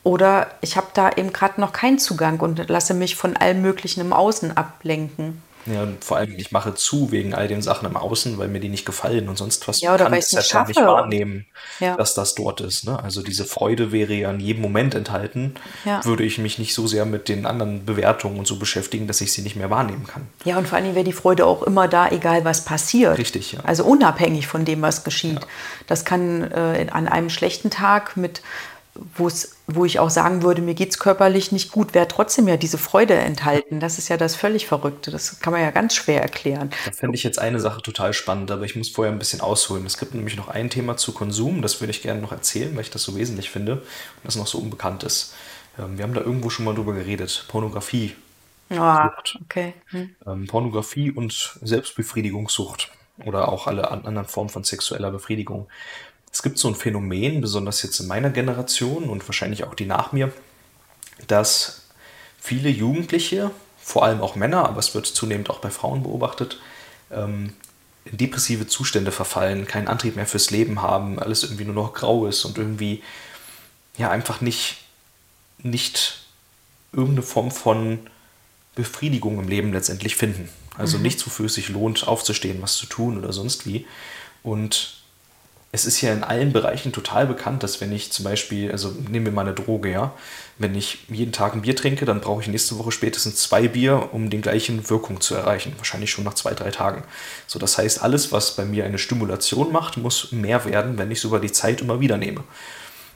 oder 0.02 0.50
ich 0.60 0.76
habe 0.76 0.88
da 0.94 1.10
eben 1.10 1.32
gerade 1.32 1.60
noch 1.60 1.72
keinen 1.72 1.98
Zugang 1.98 2.40
und 2.40 2.68
lasse 2.68 2.94
mich 2.94 3.16
von 3.16 3.36
allem 3.36 3.62
Möglichen 3.62 4.00
im 4.00 4.12
Außen 4.12 4.56
ablenken. 4.56 5.42
Ja, 5.66 5.82
und 5.82 6.02
vor 6.04 6.16
allem, 6.16 6.34
ich 6.36 6.52
mache 6.52 6.74
zu 6.74 7.12
wegen 7.12 7.34
all 7.34 7.48
den 7.48 7.62
Sachen 7.62 7.86
im 7.86 7.96
Außen, 7.96 8.38
weil 8.38 8.48
mir 8.48 8.60
die 8.60 8.68
nicht 8.68 8.86
gefallen 8.86 9.28
und 9.28 9.36
sonst 9.36 9.66
was. 9.68 9.80
Ja, 9.80 9.94
oder 9.94 10.04
kann 10.04 10.12
weil 10.12 10.20
ich 10.20 10.32
es 10.32 10.54
halt 10.54 10.68
nicht 10.68 10.80
wahrnehmen, 10.80 11.46
ja. 11.80 11.96
dass 11.96 12.14
das 12.14 12.34
dort 12.34 12.60
ist. 12.60 12.86
Ne? 12.86 13.02
Also 13.02 13.22
diese 13.22 13.44
Freude 13.44 13.92
wäre 13.92 14.14
ja 14.14 14.30
in 14.30 14.40
jedem 14.40 14.62
Moment 14.62 14.94
enthalten. 14.94 15.54
Ja. 15.84 16.04
Würde 16.04 16.24
ich 16.24 16.38
mich 16.38 16.58
nicht 16.58 16.74
so 16.74 16.86
sehr 16.86 17.04
mit 17.04 17.28
den 17.28 17.46
anderen 17.46 17.84
Bewertungen 17.84 18.38
und 18.38 18.46
so 18.46 18.56
beschäftigen, 18.56 19.06
dass 19.06 19.20
ich 19.20 19.32
sie 19.32 19.42
nicht 19.42 19.56
mehr 19.56 19.70
wahrnehmen 19.70 20.06
kann. 20.06 20.28
Ja, 20.44 20.56
und 20.56 20.66
vor 20.66 20.78
allem 20.78 20.94
wäre 20.94 21.04
die 21.04 21.12
Freude 21.12 21.46
auch 21.46 21.62
immer 21.62 21.88
da, 21.88 22.08
egal 22.08 22.44
was 22.44 22.64
passiert. 22.64 23.18
Richtig, 23.18 23.52
ja. 23.52 23.60
Also 23.64 23.84
unabhängig 23.84 24.46
von 24.46 24.64
dem, 24.64 24.82
was 24.82 25.04
geschieht. 25.04 25.40
Das 25.86 26.04
kann 26.04 26.50
äh, 26.50 26.86
an 26.90 27.06
einem 27.06 27.30
schlechten 27.30 27.70
Tag 27.70 28.16
mit 28.16 28.42
wo 29.66 29.84
ich 29.84 29.98
auch 29.98 30.10
sagen 30.10 30.42
würde, 30.42 30.62
mir 30.62 30.74
geht 30.74 30.90
es 30.90 30.98
körperlich 30.98 31.52
nicht 31.52 31.72
gut, 31.72 31.94
wäre 31.94 32.08
trotzdem 32.08 32.48
ja 32.48 32.56
diese 32.56 32.78
Freude 32.78 33.14
enthalten. 33.14 33.80
Das 33.80 33.98
ist 33.98 34.08
ja 34.08 34.16
das 34.16 34.36
völlig 34.36 34.66
Verrückte. 34.66 35.10
Das 35.10 35.40
kann 35.40 35.52
man 35.52 35.62
ja 35.62 35.70
ganz 35.70 35.94
schwer 35.94 36.22
erklären. 36.22 36.70
Da 36.84 36.92
fände 36.92 37.16
ich 37.16 37.22
jetzt 37.22 37.38
eine 37.38 37.60
Sache 37.60 37.82
total 37.82 38.12
spannend, 38.12 38.50
aber 38.50 38.64
ich 38.64 38.76
muss 38.76 38.88
vorher 38.88 39.12
ein 39.12 39.18
bisschen 39.18 39.40
ausholen. 39.40 39.86
Es 39.86 39.98
gibt 39.98 40.14
nämlich 40.14 40.36
noch 40.36 40.48
ein 40.48 40.70
Thema 40.70 40.96
zu 40.96 41.12
Konsum, 41.12 41.62
das 41.62 41.80
würde 41.80 41.90
ich 41.90 42.02
gerne 42.02 42.20
noch 42.20 42.32
erzählen, 42.32 42.74
weil 42.74 42.82
ich 42.82 42.90
das 42.90 43.02
so 43.02 43.16
wesentlich 43.16 43.50
finde 43.50 43.74
und 43.74 43.82
das 44.24 44.36
noch 44.36 44.46
so 44.46 44.58
unbekannt 44.58 45.02
ist. 45.02 45.34
Ähm, 45.78 45.96
wir 45.96 46.04
haben 46.04 46.14
da 46.14 46.20
irgendwo 46.20 46.50
schon 46.50 46.64
mal 46.64 46.74
drüber 46.74 46.94
geredet. 46.94 47.46
Pornografie. 47.48 48.14
Oh, 48.70 49.08
okay. 49.42 49.74
Hm. 49.86 50.14
Ähm, 50.26 50.46
Pornografie 50.46 51.10
und 51.10 51.58
Selbstbefriedigungssucht 51.62 52.90
oder 53.24 53.48
auch 53.48 53.66
alle 53.66 53.90
anderen 53.90 54.26
Formen 54.26 54.50
von 54.50 54.64
sexueller 54.64 55.10
Befriedigung. 55.10 55.68
Es 56.32 56.42
gibt 56.42 56.58
so 56.58 56.68
ein 56.68 56.74
Phänomen, 56.74 57.40
besonders 57.40 57.82
jetzt 57.82 58.00
in 58.00 58.06
meiner 58.06 58.30
Generation 58.30 59.04
und 59.04 59.26
wahrscheinlich 59.28 59.64
auch 59.64 59.74
die 59.74 59.86
nach 59.86 60.12
mir, 60.12 60.32
dass 61.26 61.82
viele 62.40 62.68
Jugendliche, 62.68 63.50
vor 63.78 64.04
allem 64.04 64.20
auch 64.20 64.36
Männer, 64.36 64.68
aber 64.68 64.78
es 64.78 64.94
wird 64.94 65.06
zunehmend 65.06 65.50
auch 65.50 65.58
bei 65.58 65.70
Frauen 65.70 66.02
beobachtet, 66.02 66.60
ähm, 67.10 67.54
in 68.04 68.16
depressive 68.16 68.66
Zustände 68.66 69.12
verfallen, 69.12 69.66
keinen 69.66 69.88
Antrieb 69.88 70.16
mehr 70.16 70.26
fürs 70.26 70.50
Leben 70.50 70.82
haben, 70.82 71.18
alles 71.18 71.42
irgendwie 71.42 71.64
nur 71.64 71.74
noch 71.74 71.92
grau 71.92 72.26
ist 72.26 72.44
und 72.44 72.56
irgendwie 72.56 73.02
ja 73.98 74.10
einfach 74.10 74.40
nicht, 74.40 74.78
nicht 75.58 76.22
irgendeine 76.92 77.22
Form 77.22 77.50
von 77.50 78.00
Befriedigung 78.74 79.38
im 79.38 79.48
Leben 79.48 79.72
letztendlich 79.72 80.16
finden. 80.16 80.48
Also 80.78 80.96
mhm. 80.96 81.02
nichts, 81.02 81.26
wofür 81.26 81.46
es 81.46 81.54
sich 81.54 81.68
lohnt, 81.68 82.06
aufzustehen, 82.06 82.62
was 82.62 82.76
zu 82.76 82.86
tun 82.86 83.18
oder 83.18 83.32
sonst 83.32 83.66
wie. 83.66 83.86
Und 84.42 84.99
es 85.72 85.84
ist 85.84 86.00
ja 86.00 86.12
in 86.12 86.24
allen 86.24 86.52
Bereichen 86.52 86.92
total 86.92 87.26
bekannt, 87.26 87.62
dass 87.62 87.80
wenn 87.80 87.92
ich 87.92 88.10
zum 88.10 88.24
Beispiel, 88.24 88.72
also 88.72 88.92
nehmen 89.08 89.26
wir 89.26 89.32
mal 89.32 89.42
eine 89.42 89.54
Droge, 89.54 89.90
ja, 89.90 90.12
wenn 90.58 90.74
ich 90.74 91.06
jeden 91.08 91.30
Tag 91.30 91.54
ein 91.54 91.62
Bier 91.62 91.76
trinke, 91.76 92.04
dann 92.04 92.20
brauche 92.20 92.42
ich 92.42 92.48
nächste 92.48 92.76
Woche 92.78 92.90
spätestens 92.90 93.36
zwei 93.36 93.68
Bier, 93.68 94.08
um 94.12 94.30
den 94.30 94.42
gleichen 94.42 94.90
Wirkung 94.90 95.20
zu 95.20 95.34
erreichen. 95.36 95.72
Wahrscheinlich 95.76 96.10
schon 96.10 96.24
nach 96.24 96.34
zwei, 96.34 96.54
drei 96.54 96.70
Tagen. 96.70 97.04
So, 97.46 97.60
das 97.60 97.78
heißt, 97.78 98.02
alles, 98.02 98.32
was 98.32 98.56
bei 98.56 98.64
mir 98.64 98.84
eine 98.84 98.98
Stimulation 98.98 99.72
macht, 99.72 99.96
muss 99.96 100.32
mehr 100.32 100.64
werden, 100.64 100.98
wenn 100.98 101.10
ich 101.12 101.18
es 101.18 101.24
über 101.24 101.38
die 101.38 101.52
Zeit 101.52 101.80
immer 101.80 102.00
wieder 102.00 102.16
nehme. 102.16 102.42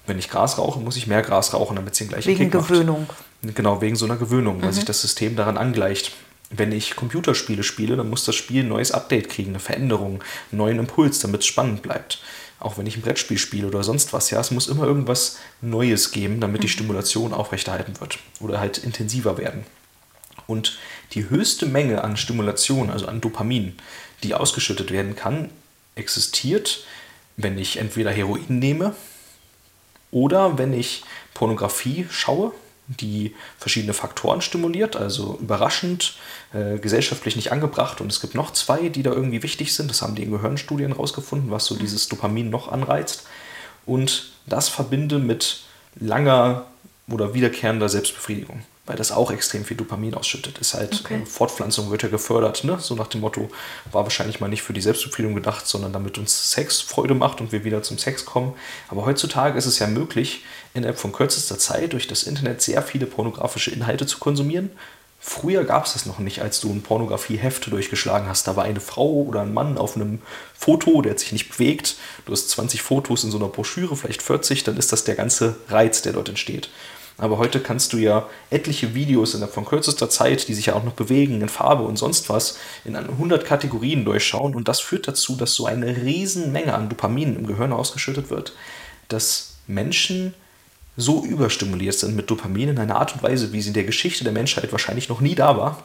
Wenn 0.07 0.19
ich 0.19 0.31
Gras 0.31 0.57
rauche, 0.57 0.79
muss 0.79 0.97
ich 0.97 1.09
mehr 1.09 1.23
Gras 1.23 1.53
rauchen, 1.55 1.75
damit 1.75 1.95
es 1.95 1.99
den 1.99 2.09
gleichen 2.09 2.29
wegen 2.29 2.51
Kick 2.51 2.53
Gewöhnung. 2.53 3.09
Macht. 3.09 3.55
Genau, 3.57 3.81
wegen 3.81 3.97
so 3.97 4.05
einer 4.05 4.17
Gewöhnung, 4.17 4.63
weil 4.63 4.69
mhm. 4.69 4.75
sich 4.75 4.85
das 4.85 5.01
System 5.01 5.35
daran 5.35 5.59
angleicht. 5.59 6.13
Wenn 6.51 6.73
ich 6.73 6.95
Computerspiele 6.95 7.65
spiele, 7.65 7.97
dann 7.97 8.09
muss 8.09 8.25
das 8.25 8.37
Spiel 8.37 8.63
ein 8.63 8.69
neues 8.69 8.93
Update 8.93 9.29
kriegen, 9.29 9.51
eine 9.51 9.61
Veränderung, 9.61 10.23
einen 10.53 10.59
neuen 10.59 10.79
Impuls, 10.79 11.19
damit 11.19 11.41
es 11.41 11.47
spannend 11.47 11.83
bleibt 11.83 12.21
auch 12.65 12.79
wenn 12.79 12.87
ich 12.87 12.97
ein 12.97 13.03
Brettspiel 13.03 13.37
spiele 13.37 13.67
oder 13.67 13.85
sonst 13.85 14.13
was, 14.13 14.31
ja, 14.31 14.41
es 14.41 14.51
muss 14.51 14.69
immer 14.69 14.85
irgendwas 14.85 15.39
Neues 15.61 16.13
geben, 16.13 16.41
damit 16.41 16.63
die 16.63 16.67
mhm. 16.67 16.73
Stimulation 16.73 17.35
aufrechterhalten 17.35 18.01
wird 18.01 18.19
oder 18.41 18.59
halt 18.59 18.79
intensiver 18.79 19.37
werden. 19.37 19.67
Und 20.47 20.79
die 21.13 21.29
höchste 21.29 21.67
Menge 21.67 22.03
an 22.03 22.17
Stimulation, 22.17 22.91
also 22.91 23.07
an 23.07 23.21
Dopamin, 23.21 23.77
die 24.23 24.35
ausgeschüttet 24.35 24.91
werden 24.91 25.15
kann, 25.15 25.51
existiert, 25.95 26.85
wenn 27.37 27.59
ich 27.59 27.77
entweder 27.77 28.11
Heroin 28.11 28.59
nehme 28.59 28.95
oder 30.11 30.57
wenn 30.59 30.73
ich 30.73 31.05
Pornografie 31.35 32.07
schaue, 32.11 32.53
die 32.87 33.35
verschiedene 33.59 33.95
Faktoren 33.95 34.41
stimuliert, 34.41 34.97
also 34.97 35.39
überraschend, 35.41 36.17
äh, 36.53 36.79
gesellschaftlich 36.79 37.37
nicht 37.37 37.53
angebracht. 37.53 38.01
Und 38.01 38.13
es 38.13 38.21
gibt 38.21 38.35
noch 38.35 38.53
zwei, 38.53 38.89
die 38.89 39.03
da 39.03 39.13
irgendwie 39.13 39.43
wichtig 39.43 39.75
sind. 39.75 39.91
Das 39.91 40.03
haben 40.03 40.15
die 40.15 40.23
in 40.23 40.31
Gehirnstudien 40.31 40.93
rausgefunden, 40.93 41.51
was 41.51 41.65
so 41.65 41.77
dieses 41.77 42.09
Dopamin 42.09 42.51
noch 42.51 42.71
anreizt. 42.71 43.27
Und 43.87 44.33
das 44.47 44.69
verbinde 44.69 45.19
mit 45.19 45.63
langer 45.97 46.67
oder 47.09 47.35
wiederkehrender 47.35 47.89
Selbstbefriedigung. 47.89 48.65
Weil 48.87 48.97
das 48.97 49.13
auch 49.13 49.31
extrem 49.31 49.65
viel 49.65 49.77
Dopamin 49.77 50.15
ausschüttet. 50.15 50.59
Ist 50.59 50.75
halt, 50.75 51.01
Okay. 51.05 51.23
äh, 51.23 51.27
Fortpflanzung 51.27 51.91
wird 51.91 52.03
ja 52.03 52.09
gefördert, 52.09 52.65
ne? 52.65 52.79
so 52.81 52.95
nach 52.95 53.07
dem 53.07 53.23
Motto, 53.23 53.49
war 53.93 54.03
wahrscheinlich 54.03 54.41
mal 54.41 54.49
nicht 54.49 54.63
für 54.63 54.73
die 54.75 54.83
Selbstbefriedigung 54.83 55.35
gedacht, 55.35 55.67
sondern 55.67 55.93
damit 55.93 56.19
uns 56.19 56.51
Sex 56.51 56.81
Freude 56.81 57.15
macht 57.15 57.41
und 57.41 57.53
wir 57.53 57.65
wieder 57.65 57.83
zum 57.83 57.99
Sex 57.99 58.25
kommen. 58.25 58.55
Aber 58.89 59.07
heutzutage 59.07 59.57
ist 59.59 59.67
es 59.67 59.79
ja 59.79 59.87
möglich, 59.87 60.45
innerhalb 60.75 60.99
von 60.99 61.13
kürzester 61.13 61.59
Zeit 61.59 61.93
durch 61.95 62.07
das 62.09 62.25
Internet 62.25 62.61
sehr 62.61 62.83
viele 62.83 63.07
pornografische 63.07 63.71
Inhalte 63.71 64.07
zu 64.07 64.19
konsumieren. 64.19 64.71
Früher 65.27 65.65
gab 65.65 65.87
es 65.87 65.95
das 65.95 66.05
noch 66.05 66.19
nicht, 66.19 66.43
als 66.43 66.61
du 66.61 66.71
ein 66.71 66.83
Pornografieheft 66.83 67.73
durchgeschlagen 67.73 68.29
hast. 68.29 68.47
Da 68.47 68.57
war 68.57 68.65
eine 68.65 68.81
Frau 68.81 69.23
oder 69.23 69.41
ein 69.41 69.55
Mann 69.55 69.79
auf 69.79 69.97
einem 69.97 70.21
Foto, 70.55 71.01
der 71.01 71.13
hat 71.13 71.19
sich 71.21 71.33
nicht 71.33 71.49
bewegt. 71.49 71.97
Du 72.27 72.33
hast 72.33 72.51
20 72.51 72.83
Fotos 72.83 73.25
in 73.25 73.31
so 73.31 73.39
einer 73.39 73.49
Broschüre, 73.49 73.97
vielleicht 73.97 74.21
40, 74.21 74.65
dann 74.65 74.77
ist 74.77 74.93
das 74.93 75.05
der 75.05 75.15
ganze 75.15 75.57
Reiz, 75.71 76.03
der 76.03 76.13
dort 76.13 76.29
entsteht. 76.29 76.69
Aber 77.17 77.39
heute 77.39 77.61
kannst 77.61 77.93
du 77.93 77.99
ja 77.99 78.29
etliche 78.51 78.95
Videos 78.95 79.35
innerhalb 79.35 79.55
von 79.55 79.65
kürzester 79.65 80.11
Zeit, 80.11 80.49
die 80.49 80.55
sich 80.55 80.67
ja 80.67 80.75
auch 80.75 80.83
noch 80.83 80.95
bewegen 80.95 81.41
in 81.41 81.49
Farbe 81.49 81.85
und 81.85 81.97
sonst 81.97 82.29
was, 82.29 82.59
in 82.85 82.97
100 82.97 83.45
Kategorien 83.45 84.05
durchschauen. 84.05 84.55
Und 84.55 84.67
das 84.67 84.81
führt 84.81 85.07
dazu, 85.07 85.37
dass 85.37 85.55
so 85.55 85.67
eine 85.67 85.97
riesen 86.03 86.51
Menge 86.51 86.75
an 86.75 86.89
Dopamin 86.89 87.37
im 87.37 87.47
Gehirn 87.47 87.73
ausgeschüttet 87.73 88.31
wird, 88.31 88.55
dass 89.09 89.55
Menschen 89.69 90.35
so 90.97 91.25
überstimuliert 91.25 91.95
sind 91.95 92.17
mit 92.17 92.31
Dopamin 92.31 92.71
in 92.71 92.79
einer 92.79 92.97
Art 92.97 93.15
und 93.15 93.23
Weise, 93.23 93.53
wie 93.53 93.63
sie 93.63 93.69
in 93.69 93.75
der 93.75 93.85
Geschichte 93.85 94.25
der 94.25 94.33
Menschheit 94.33 94.71
wahrscheinlich 94.73 95.09
noch 95.09 95.21
nie 95.21 95.35
da 95.35 95.57
war, 95.57 95.83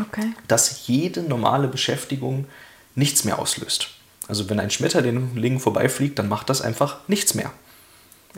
Okay. 0.00 0.32
dass 0.46 0.86
jede 0.86 1.22
normale 1.22 1.66
Beschäftigung 1.66 2.46
nichts 2.94 3.24
mehr 3.24 3.38
auslöst. 3.38 3.88
Also 4.28 4.48
wenn 4.48 4.60
ein 4.60 4.70
Schmetterling 4.70 5.58
vorbeifliegt, 5.58 6.18
dann 6.18 6.28
macht 6.28 6.50
das 6.50 6.60
einfach 6.60 6.98
nichts 7.08 7.34
mehr. 7.34 7.50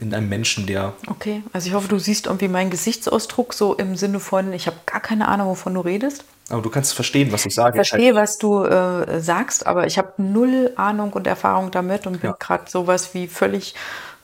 In 0.01 0.15
einem 0.15 0.29
Menschen, 0.29 0.67
der 0.67 0.93
Okay. 1.09 1.43
Also 1.53 1.69
ich 1.69 1.75
hoffe, 1.75 1.89
du 1.89 1.99
siehst 1.99 2.27
irgendwie 2.27 2.49
meinen 2.49 2.71
Gesichtsausdruck 2.71 3.53
so 3.55 3.75
im 3.75 3.97
Sinne 3.97 4.21
von, 4.21 4.53
ich 4.53 4.67
habe 4.67 4.77
gar 4.87 5.01
keine 5.01 5.29
Ahnung, 5.29 5.49
wovon 5.49 5.75
du 5.75 5.81
redest. 5.81 6.25
aber 6.49 6.63
du 6.63 6.71
kannst 6.71 6.95
verstehen, 6.95 7.33
was 7.33 7.45
ich 7.45 7.55
sage. 7.55 7.81
Ich 7.81 7.89
verstehe, 7.89 8.15
was 8.15 8.39
du 8.39 8.63
äh, 8.65 9.21
sagst, 9.21 9.67
aber 9.67 9.87
ich 9.87 9.99
habe 9.99 10.13
null 10.19 10.73
Ahnung 10.77 11.13
und 11.13 11.27
Erfahrung 11.27 11.71
damit 11.71 12.07
und 12.07 12.21
bin 12.21 12.31
Ja. 12.31 12.37
gerade 12.39 12.71
sowas 12.71 13.15
wie 13.15 13.27
völlig. 13.27 13.75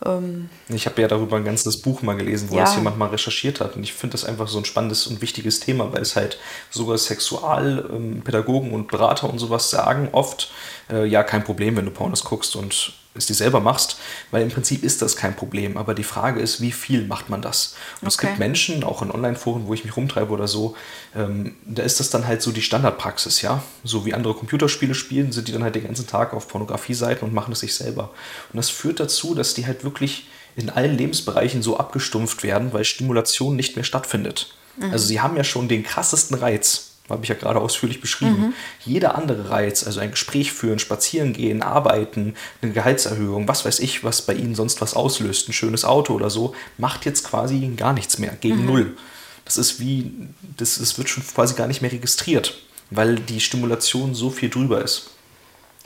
Ähm, 0.04 0.48
Ich 0.68 0.86
habe 0.86 1.00
ja 1.02 1.08
darüber 1.08 1.36
ein 1.36 1.44
ganzes 1.44 1.80
Buch 1.82 2.02
mal 2.02 2.16
gelesen, 2.16 2.50
wo 2.50 2.56
Ja. 2.56 2.62
das 2.64 2.74
jemand 2.76 2.96
mal 2.98 3.08
recherchiert 3.08 3.60
hat. 3.60 3.76
Und 3.76 3.82
ich 3.82 3.92
finde 3.94 4.12
das 4.12 4.24
einfach 4.24 4.46
so 4.48 4.58
ein 4.58 4.64
spannendes 4.64 5.06
und 5.06 5.20
wichtiges 5.22 5.60
Thema, 5.60 5.92
weil 5.92 6.02
es 6.02 6.16
halt 6.16 6.38
sogar 6.70 6.96
Sexualpädagogen 6.98 8.72
und 8.72 8.88
Berater 8.88 9.28
und 9.30 9.38
sowas 9.38 9.70
sagen 9.70 10.08
oft, 10.12 10.50
äh, 10.90 11.04
ja, 11.06 11.22
kein 11.22 11.44
Problem, 11.44 11.76
wenn 11.76 11.84
du 11.86 11.90
Pornos 11.90 12.24
guckst 12.24 12.56
und 12.56 12.92
es 13.18 13.26
dir 13.26 13.34
selber 13.34 13.60
machst, 13.60 13.98
weil 14.30 14.42
im 14.42 14.50
Prinzip 14.50 14.82
ist 14.84 15.02
das 15.02 15.16
kein 15.16 15.34
Problem. 15.36 15.76
Aber 15.76 15.94
die 15.94 16.04
Frage 16.04 16.40
ist, 16.40 16.60
wie 16.60 16.72
viel 16.72 17.06
macht 17.06 17.30
man 17.30 17.42
das? 17.42 17.74
Und 18.00 18.08
es 18.08 18.16
Okay. 18.16 18.28
gibt 18.28 18.38
Menschen, 18.38 18.84
auch 18.84 19.02
in 19.02 19.10
Online-Foren, 19.10 19.66
wo 19.66 19.74
ich 19.74 19.84
mich 19.84 19.96
rumtreibe 19.96 20.32
oder 20.32 20.48
so, 20.48 20.76
ähm, 21.14 21.56
da 21.64 21.82
ist 21.82 22.00
das 22.00 22.10
dann 22.10 22.26
halt 22.26 22.42
so 22.42 22.52
die 22.52 22.62
Standardpraxis, 22.62 23.42
ja. 23.42 23.62
So 23.84 24.04
wie 24.06 24.14
andere 24.14 24.34
Computerspiele 24.34 24.94
spielen, 24.94 25.32
sind 25.32 25.48
die 25.48 25.52
dann 25.52 25.62
halt 25.62 25.74
den 25.74 25.84
ganzen 25.84 26.06
Tag 26.06 26.34
auf 26.34 26.48
Pornografie-Seiten 26.48 27.24
und 27.24 27.32
machen 27.34 27.52
es 27.52 27.60
sich 27.60 27.74
selber. 27.74 28.10
Und 28.52 28.56
das 28.56 28.70
führt 28.70 29.00
dazu, 29.00 29.34
dass 29.34 29.54
die 29.54 29.66
halt 29.66 29.84
wirklich 29.84 30.28
in 30.56 30.70
allen 30.70 30.96
Lebensbereichen 30.96 31.62
so 31.62 31.76
abgestumpft 31.78 32.42
werden, 32.42 32.72
weil 32.72 32.84
Stimulation 32.84 33.56
nicht 33.56 33.76
mehr 33.76 33.84
stattfindet. 33.84 34.54
Also 34.90 35.06
sie 35.06 35.20
haben 35.20 35.36
ja 35.36 35.44
schon 35.44 35.68
den 35.68 35.82
krassesten 35.84 36.36
Reiz, 36.36 36.95
habe 37.08 37.22
ich 37.22 37.28
ja 37.28 37.34
gerade 37.34 37.60
ausführlich 37.60 38.00
beschrieben. 38.00 38.54
Jeder 38.84 39.14
andere 39.14 39.50
Reiz, 39.50 39.86
also 39.86 40.00
ein 40.00 40.10
Gespräch 40.10 40.52
führen, 40.52 40.78
spazieren 40.78 41.32
gehen, 41.32 41.62
arbeiten, 41.62 42.34
eine 42.62 42.72
Gehaltserhöhung, 42.72 43.46
was 43.48 43.64
weiß 43.64 43.80
ich, 43.80 44.04
was 44.04 44.22
bei 44.22 44.34
ihnen 44.34 44.54
sonst 44.54 44.80
was 44.80 44.94
auslöst, 44.94 45.48
ein 45.48 45.52
schönes 45.52 45.84
Auto 45.84 46.14
oder 46.14 46.30
so, 46.30 46.54
macht 46.78 47.04
jetzt 47.04 47.24
quasi 47.24 47.72
gar 47.76 47.92
nichts 47.92 48.18
mehr, 48.18 48.36
gegen 48.40 48.66
null. 48.66 48.96
Das 49.44 49.56
ist 49.56 49.78
wie, 49.78 50.12
das, 50.56 50.78
das 50.78 50.98
wird 50.98 51.08
schon 51.08 51.24
quasi 51.24 51.54
gar 51.54 51.68
nicht 51.68 51.80
mehr 51.80 51.92
registriert, 51.92 52.58
weil 52.90 53.16
die 53.16 53.40
Stimulation 53.40 54.14
so 54.14 54.30
viel 54.30 54.50
drüber 54.50 54.82
ist. 54.82 55.10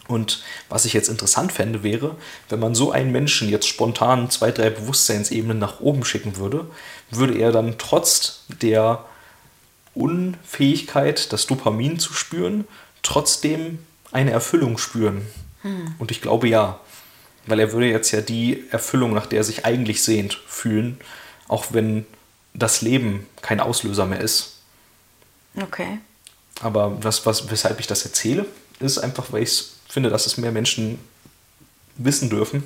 Und 0.09 0.43
was 0.69 0.87
ich 0.87 0.93
jetzt 0.93 1.09
interessant 1.09 1.53
fände, 1.53 1.83
wäre, 1.85 2.17
wenn 2.49 2.59
man 2.59 2.75
so 2.75 2.91
einen 2.91 3.13
Menschen 3.13 3.49
jetzt 3.49 3.69
spontan 3.69 4.29
zwei, 4.29 4.51
drei 4.51 4.71
Bewusstseinsebenen 4.71 5.59
nach 5.59 5.81
oben 5.81 6.05
schicken 6.05 6.37
würde, 6.37 6.67
würde 7.11 7.39
er 7.39 7.53
dann 7.53 7.77
trotz 7.79 8.45
der 8.61 9.05
Unfähigkeit, 9.95 11.33
das 11.33 11.47
Dopamin 11.47 11.99
zu 11.99 12.13
spüren, 12.13 12.67
trotzdem 13.03 13.79
eine 14.13 14.31
Erfüllung 14.31 14.79
spüren. 14.79 15.27
Und 15.99 16.11
ich 16.11 16.21
glaube 16.21 16.49
ja, 16.49 16.81
weil 17.47 17.61
er 17.61 17.73
würde 17.73 17.87
jetzt 17.87 18.11
ja 18.13 18.21
die 18.21 18.65
Erfüllung, 18.71 19.13
nach 19.13 19.27
der 19.27 19.39
er 19.39 19.45
sich 19.45 19.65
eigentlich 19.65 20.03
sehnt, 20.03 20.35
fühlen, 20.47 20.99
auch 21.49 21.67
wenn 21.71 22.07
das 22.55 22.81
Leben 22.81 23.27
kein 23.43 23.61
Auslöser 23.61 24.07
mehr 24.07 24.21
ist. 24.21 24.57
okay. 25.61 25.99
Aber 26.63 27.03
was, 27.03 27.25
was, 27.25 27.51
weshalb 27.51 27.81
ich 27.81 27.87
das 27.87 28.05
erzähle, 28.05 28.45
ist 28.81 28.99
einfach, 28.99 29.33
weil 29.33 29.43
ich 29.43 29.65
finde, 29.89 30.11
dass 30.11 30.27
es 30.27 30.37
mehr 30.37 30.53
Menschen 30.53 30.99
wissen 31.97 32.29
dürfen. 32.31 32.65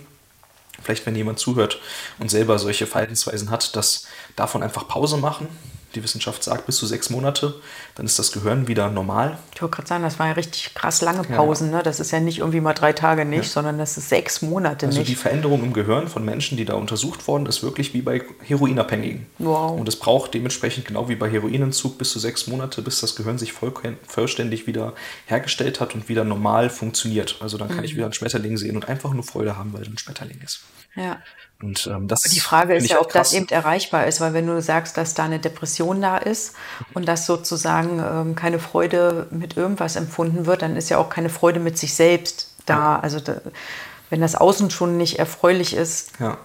Vielleicht, 0.83 1.07
wenn 1.07 1.15
jemand 1.15 1.39
zuhört 1.39 1.81
und 2.19 2.31
selber 2.31 2.59
solche 2.59 2.87
Verhaltensweisen 2.87 3.51
hat, 3.51 3.77
dass 3.77 4.07
davon 4.37 4.63
einfach 4.63 4.89
Pause 4.89 5.17
machen. 5.17 5.49
Die 5.95 6.03
Wissenschaft 6.03 6.43
sagt 6.43 6.67
bis 6.67 6.77
zu 6.77 6.87
sechs 6.87 7.11
Monate, 7.11 7.55
dann 7.95 8.07
ist 8.07 8.19
das 8.19 8.33
Gehirn 8.33 8.67
wieder 8.69 8.91
normal. 8.91 9.39
Ich 9.55 9.63
wollte 9.63 9.77
gerade 9.77 9.89
sagen, 9.89 10.03
das 10.03 10.19
war 10.19 10.27
ja 10.27 10.33
richtig 10.33 10.75
krass 10.75 11.01
lange 11.03 11.23
Pausen. 11.23 11.71
Ne? 11.71 11.83
Das 11.83 12.01
ist 12.01 12.11
ja 12.11 12.21
nicht 12.21 12.39
irgendwie 12.39 12.61
mal 12.61 12.75
drei 12.75 12.93
Tage 12.93 13.25
nicht, 13.25 13.51
sondern 13.51 13.79
das 13.79 13.97
ist 13.97 14.09
sechs 14.09 14.43
Monate 14.43 14.87
Also 14.87 14.99
nicht. 14.99 15.09
die 15.11 15.15
Veränderung 15.15 15.63
im 15.63 15.73
Gehirn 15.73 16.09
von 16.09 16.25
Menschen, 16.25 16.57
die 16.57 16.65
da 16.65 16.75
untersucht 16.75 17.29
worden, 17.29 17.47
ist 17.47 17.63
wirklich 17.63 17.95
wie 17.95 18.03
bei 18.03 18.23
Heroinabhängigen. 18.43 19.27
Wow. 19.39 19.79
Und 19.79 19.89
es 19.89 19.97
braucht 19.97 20.35
dementsprechend 20.35 20.85
genau 20.87 21.09
wie 21.09 21.17
bei 21.17 21.31
Heroinentzug 21.31 21.99
bis 21.99 22.11
zu 22.11 22.19
sechs 22.19 22.47
Monate, 22.47 22.83
bis 22.83 23.01
das 23.01 23.15
Gehirn 23.17 23.39
sich 23.39 23.53
voll, 23.53 23.73
vollständig 24.07 24.67
wieder 24.67 24.95
hergestellt 25.27 25.81
hat 25.81 25.95
und 25.95 26.09
wieder 26.09 26.25
normal 26.25 26.71
funktioniert. 26.71 27.37
Also 27.41 27.59
dann 27.59 27.69
kann 27.69 27.79
Mhm. 27.79 27.85
ich 27.85 27.95
wieder 27.95 28.05
einen 28.05 28.15
Schmetterling 28.15 28.57
sehen 28.57 28.77
und 28.77 28.89
einfach 28.89 29.13
nur 29.13 29.25
Freude 29.25 29.57
haben, 29.57 29.73
weil 29.73 29.83
er 29.83 29.89
ein 29.89 29.99
Schmetterling 29.99 30.41
ist. 30.45 30.61
Ja. 30.97 31.19
Und 31.63 31.87
ähm, 31.87 32.09
das 32.09 32.23
Die 32.23 32.41
Frage 32.41 32.75
ist 32.75 32.91
ja, 32.91 33.01
ob 33.01 33.13
das 33.13 33.31
krass. 33.31 33.33
eben 33.33 33.49
erreichbar 33.49 34.07
ist, 34.07 34.21
weil 34.21 34.35
wenn 34.35 34.47
du 34.47 34.61
sagst, 34.61 34.97
dass 34.97 35.15
da 35.15 35.25
eine 35.25 35.39
Depression 35.39 36.03
da 36.03 36.19
ist 36.19 36.55
und 36.93 37.07
dass 37.07 37.27
sozusagen 37.27 38.01
ähm, 38.01 38.35
keine 38.35 38.59
Freude 38.59 39.29
mit 39.31 39.57
irgendwas 39.57 39.97
empfunden 39.97 40.47
wird, 40.47 40.63
dann 40.63 40.77
ist 40.77 40.91
ja 40.91 40.99
auch 40.99 41.09
keine 41.09 41.31
Freude 41.31 41.61
mit 41.61 41.79
sich 41.79 41.95
selbst 41.95 42.55
da. 42.67 42.99
Also 42.99 43.21
da, 43.21 43.41
wenn 44.11 44.21
das 44.21 44.35
Außen 44.35 44.71
schon 44.71 44.99
nicht 44.99 45.19
erfreulich 45.19 45.75
ist, 45.75 46.11
Ja, 46.21 46.39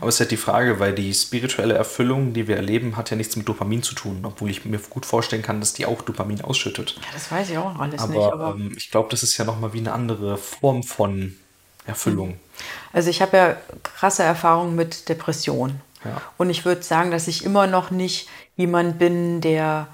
aber 0.00 0.08
es 0.08 0.16
ist 0.16 0.20
halt 0.20 0.30
die 0.32 0.36
Frage, 0.36 0.80
weil 0.80 0.92
die 0.92 1.14
spirituelle 1.14 1.74
Erfüllung, 1.74 2.32
die 2.32 2.48
wir 2.48 2.56
erleben, 2.56 2.96
hat 2.96 3.10
ja 3.10 3.16
nichts 3.16 3.36
mit 3.36 3.48
Dopamin 3.48 3.82
zu 3.82 3.94
tun, 3.94 4.20
obwohl 4.24 4.50
ich 4.50 4.64
mir 4.64 4.78
gut 4.78 5.06
vorstellen 5.06 5.42
kann, 5.42 5.60
dass 5.60 5.72
die 5.72 5.86
auch 5.86 6.02
Dopamin 6.02 6.40
ausschüttet. 6.40 6.96
ja, 6.96 7.02
das 7.12 7.30
weiß 7.30 7.50
ich 7.50 7.58
auch 7.58 7.78
alles 7.78 8.00
Aber, 8.00 8.12
nicht. 8.12 8.32
Aber 8.32 8.56
ähm, 8.56 8.74
ich 8.76 8.90
glaube, 8.90 9.08
das 9.10 9.22
ist 9.22 9.36
ja 9.38 9.44
nochmal 9.44 9.72
wie 9.72 9.78
eine 9.78 9.92
andere 9.92 10.36
Form 10.36 10.82
von 10.82 11.36
Erfüllung. 11.86 12.40
Also 12.94 13.10
ich 13.10 13.20
habe 13.20 13.36
ja 13.36 13.56
krasse 13.82 14.22
Erfahrungen 14.22 14.74
mit 14.74 15.08
Depressionen. 15.08 15.80
Ja. 16.04 16.22
Und 16.38 16.48
ich 16.48 16.64
würde 16.64 16.82
sagen, 16.82 17.10
dass 17.10 17.28
ich 17.28 17.44
immer 17.44 17.66
noch 17.66 17.90
nicht 17.90 18.28
jemand 18.56 18.98
bin, 18.98 19.40
der 19.40 19.88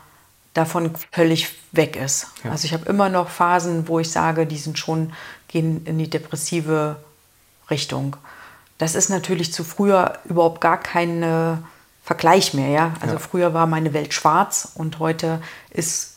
davon 0.55 0.93
völlig 1.11 1.55
weg 1.73 1.97
ist. 1.97 2.29
Ja. 2.45 2.51
Also 2.51 2.67
ich 2.67 2.75
habe 2.75 2.85
immer 2.87 3.09
noch 3.09 3.29
Phasen, 3.29 3.89
wo 3.89 3.99
ich 4.01 4.11
sage, 4.11 4.47
die 4.47 4.59
sind 4.59 4.79
schon, 4.79 5.13
gehen 5.49 5.85
in 5.87 5.99
die 5.99 6.11
depressive 6.11 6.97
Richtung. 7.71 8.17
Das 8.79 8.95
ist 8.95 9.09
natürlich 9.09 9.53
zu 9.53 9.65
früher 9.65 10.19
überhaupt 10.25 10.61
gar 10.61 10.79
kein 10.79 11.63
Vergleich 12.05 12.55
mehr. 12.55 12.69
Ja? 12.69 12.95
Also 13.01 13.15
Ja. 13.15 13.21
früher 13.21 13.55
war 13.55 13.67
meine 13.67 13.93
Welt 13.93 14.13
schwarz 14.13 14.73
und 14.75 14.99
heute 14.99 15.41
ist 15.71 16.17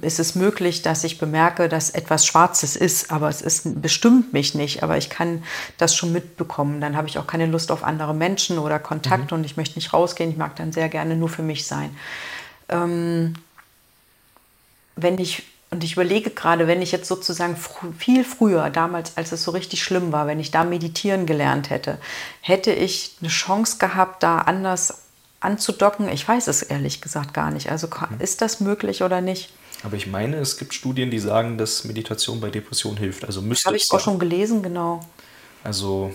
ist 0.00 0.18
es 0.18 0.34
möglich, 0.34 0.80
dass 0.80 1.04
ich 1.04 1.18
bemerke, 1.18 1.68
dass 1.68 1.90
etwas 1.90 2.24
Schwarzes 2.24 2.74
ist, 2.74 3.10
aber 3.10 3.28
es 3.28 3.42
ist, 3.42 3.82
bestimmt 3.82 4.32
mich 4.32 4.54
nicht, 4.54 4.82
aber 4.82 4.96
ich 4.96 5.10
kann 5.10 5.42
das 5.76 5.94
schon 5.94 6.10
mitbekommen. 6.12 6.80
Dann 6.80 6.96
habe 6.96 7.06
ich 7.06 7.18
auch 7.18 7.26
keine 7.26 7.44
Lust 7.46 7.70
auf 7.70 7.84
andere 7.84 8.14
Menschen 8.14 8.58
oder 8.58 8.78
Kontakt 8.78 9.30
und 9.32 9.44
ich 9.44 9.58
möchte 9.58 9.78
nicht 9.78 9.92
rausgehen. 9.92 10.30
Ich 10.30 10.38
mag 10.38 10.56
dann 10.56 10.72
sehr 10.72 10.88
gerne 10.88 11.16
nur 11.16 11.28
für 11.28 11.42
mich 11.42 11.66
sein. 11.66 11.94
Ähm, 12.70 13.34
wenn 14.96 15.18
ich, 15.18 15.42
und 15.70 15.84
ich 15.84 15.92
überlege 15.92 16.30
gerade, 16.30 16.66
wenn 16.66 16.80
ich 16.80 16.90
jetzt 16.92 17.06
sozusagen 17.06 17.54
fr 17.56 17.92
viel 17.98 18.24
früher, 18.24 18.70
damals, 18.70 19.16
als 19.18 19.32
es 19.32 19.42
so 19.44 19.50
richtig 19.50 19.82
schlimm 19.82 20.12
war, 20.12 20.26
wenn 20.26 20.40
ich 20.40 20.50
da 20.50 20.64
meditieren 20.64 21.26
gelernt 21.26 21.68
hätte, 21.68 21.98
hätte 22.40 22.72
ich 22.72 23.16
eine 23.20 23.28
Chance 23.28 23.76
gehabt, 23.78 24.22
da 24.22 24.38
anders 24.38 25.02
anzudocken. 25.40 26.08
Ich 26.08 26.26
weiß 26.26 26.48
es 26.48 26.62
ehrlich 26.62 27.00
gesagt 27.00 27.32
gar 27.34 27.50
nicht. 27.50 27.70
Also 27.70 27.86
ka- 27.88 28.08
ist 28.18 28.40
das 28.40 28.60
möglich 28.60 29.02
oder 29.02 29.20
nicht? 29.20 29.52
Aber 29.82 29.96
ich 29.96 30.06
meine, 30.06 30.36
es 30.36 30.56
gibt 30.56 30.74
Studien, 30.74 31.10
die 31.10 31.18
sagen, 31.18 31.56
dass 31.56 31.84
Meditation 31.84 32.40
bei 32.40 32.50
Depressionen 32.50 32.98
hilft. 32.98 33.24
Also 33.24 33.42
müsste 33.42 33.66
Habe 33.66 33.76
ich 33.76 33.84
es 33.84 33.90
auch 33.90 33.94
ja. 33.94 34.00
schon 34.00 34.18
gelesen, 34.18 34.62
genau. 34.62 35.04
Also 35.64 36.12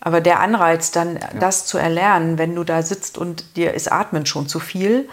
Aber 0.00 0.20
der 0.20 0.40
Anreiz, 0.40 0.90
dann 0.90 1.18
das 1.40 1.66
zu 1.66 1.78
erlernen, 1.78 2.38
wenn 2.38 2.54
du 2.54 2.64
da 2.64 2.82
sitzt 2.82 3.18
und 3.18 3.56
dir 3.56 3.74
ist 3.74 3.90
Atmen 3.90 4.26
schon 4.26 4.48
zu 4.48 4.60
viel, 4.60 5.08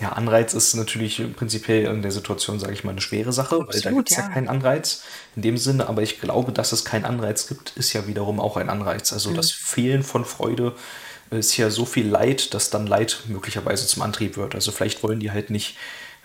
Ja, 0.00 0.10
Anreiz 0.10 0.54
ist 0.54 0.74
natürlich 0.74 1.22
prinzipiell 1.36 1.86
in 1.86 2.02
der 2.02 2.10
Situation, 2.10 2.58
sage 2.58 2.72
ich 2.72 2.82
mal, 2.82 2.90
eine 2.90 3.00
schwere 3.00 3.32
Sache, 3.32 3.58
weil 3.58 3.66
da 3.66 3.74
Absolut, 3.74 3.98
gibt 3.98 4.10
es 4.10 4.16
ja. 4.16 4.24
ja. 4.24 4.28
keinen 4.28 4.48
Anreiz 4.48 5.02
in 5.36 5.42
dem 5.42 5.56
Sinne, 5.56 5.88
aber 5.88 6.02
ich 6.02 6.20
glaube, 6.20 6.50
dass 6.50 6.72
es 6.72 6.84
keinen 6.84 7.04
Anreiz 7.04 7.46
gibt, 7.46 7.76
ist 7.76 7.92
ja 7.92 8.06
wiederum 8.06 8.40
auch 8.40 8.56
ein 8.56 8.70
Anreiz. 8.70 9.12
Also 9.12 9.32
das 9.32 9.52
Fehlen 9.52 10.02
von 10.02 10.24
Freude 10.24 10.74
ist 11.30 11.56
ja 11.56 11.70
so 11.70 11.84
viel 11.84 12.08
Leid, 12.08 12.54
dass 12.54 12.70
dann 12.70 12.86
Leid 12.86 13.20
möglicherweise 13.28 13.86
zum 13.86 14.02
Antrieb 14.02 14.36
wird. 14.36 14.54
Also 14.54 14.72
vielleicht 14.72 15.02
wollen 15.02 15.20
die 15.20 15.30
halt 15.30 15.50
nicht 15.50 15.76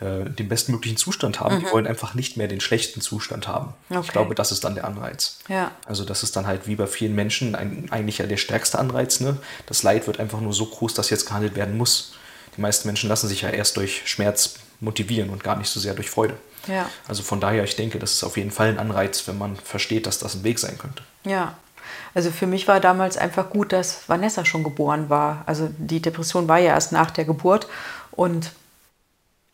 äh, 0.02 0.30
den 0.30 0.48
bestmöglichen 0.48 0.98
Zustand 0.98 1.40
haben, 1.40 1.60
die 1.60 1.72
wollen 1.72 1.88
einfach 1.88 2.14
nicht 2.14 2.38
mehr 2.38 2.48
den 2.48 2.62
schlechten 2.62 3.02
Zustand 3.02 3.48
haben. 3.48 3.74
Ich 3.90 3.98
Okay. 3.98 4.12
glaube, 4.12 4.36
das 4.36 4.52
ist 4.52 4.64
dann 4.64 4.76
der 4.76 4.86
Anreiz. 4.86 5.40
Ja. 5.48 5.72
Also 5.86 6.06
das 6.06 6.24
ist 6.24 6.36
dann 6.36 6.48
halt 6.48 6.68
wie 6.68 6.76
bei 6.76 6.88
vielen 6.88 7.16
Menschen 7.16 7.56
ein, 7.56 7.88
eigentlich 7.92 8.18
ja 8.20 8.26
der 8.26 8.38
stärkste 8.38 8.80
Anreiz. 8.80 9.20
Ne? 9.20 9.38
Das 9.66 9.84
Leid 9.84 10.08
wird 10.08 10.20
einfach 10.20 10.42
nur 10.42 10.54
so 10.54 10.66
groß, 10.66 10.94
dass 10.94 11.10
jetzt 11.10 11.26
gehandelt 11.26 11.56
werden 11.56 11.78
muss. 11.78 12.14
Die 12.56 12.62
meisten 12.62 12.88
Menschen 12.88 13.10
lassen 13.10 13.28
sich 13.28 13.42
ja 13.42 13.50
erst 13.50 13.78
durch 13.78 14.04
Schmerz 14.06 14.56
motivieren 14.80 15.30
und 15.30 15.44
gar 15.44 15.58
nicht 15.58 15.70
so 15.70 15.80
sehr 15.80 15.94
durch 15.94 16.10
Freude. 16.10 16.36
Ja. 16.68 16.90
Also 17.08 17.24
von 17.24 17.40
daher, 17.42 17.64
ich 17.64 17.76
denke, 17.76 18.00
das 18.00 18.14
ist 18.14 18.24
auf 18.24 18.38
jeden 18.38 18.52
Fall 18.52 18.70
ein 18.70 18.80
Anreiz, 18.80 19.28
wenn 19.28 19.38
man 19.38 19.56
versteht, 19.56 20.08
dass 20.08 20.20
das 20.20 20.36
ein 20.36 20.44
Weg 20.44 20.60
sein 20.60 20.78
könnte. 20.78 21.04
Ja, 21.26 21.56
also 22.14 22.32
für 22.32 22.48
mich 22.48 22.68
war 22.68 22.80
damals 22.80 23.18
einfach 23.18 23.50
gut, 23.50 23.72
dass 23.72 24.08
Vanessa 24.08 24.46
schon 24.46 24.64
geboren 24.64 25.10
war. 25.10 25.44
Also 25.46 25.70
die 25.78 26.02
Depression 26.02 26.48
war 26.48 26.58
ja 26.60 26.74
erst 26.74 26.92
nach 26.92 27.12
der 27.12 27.26
Geburt 27.26 27.68
und 28.12 28.52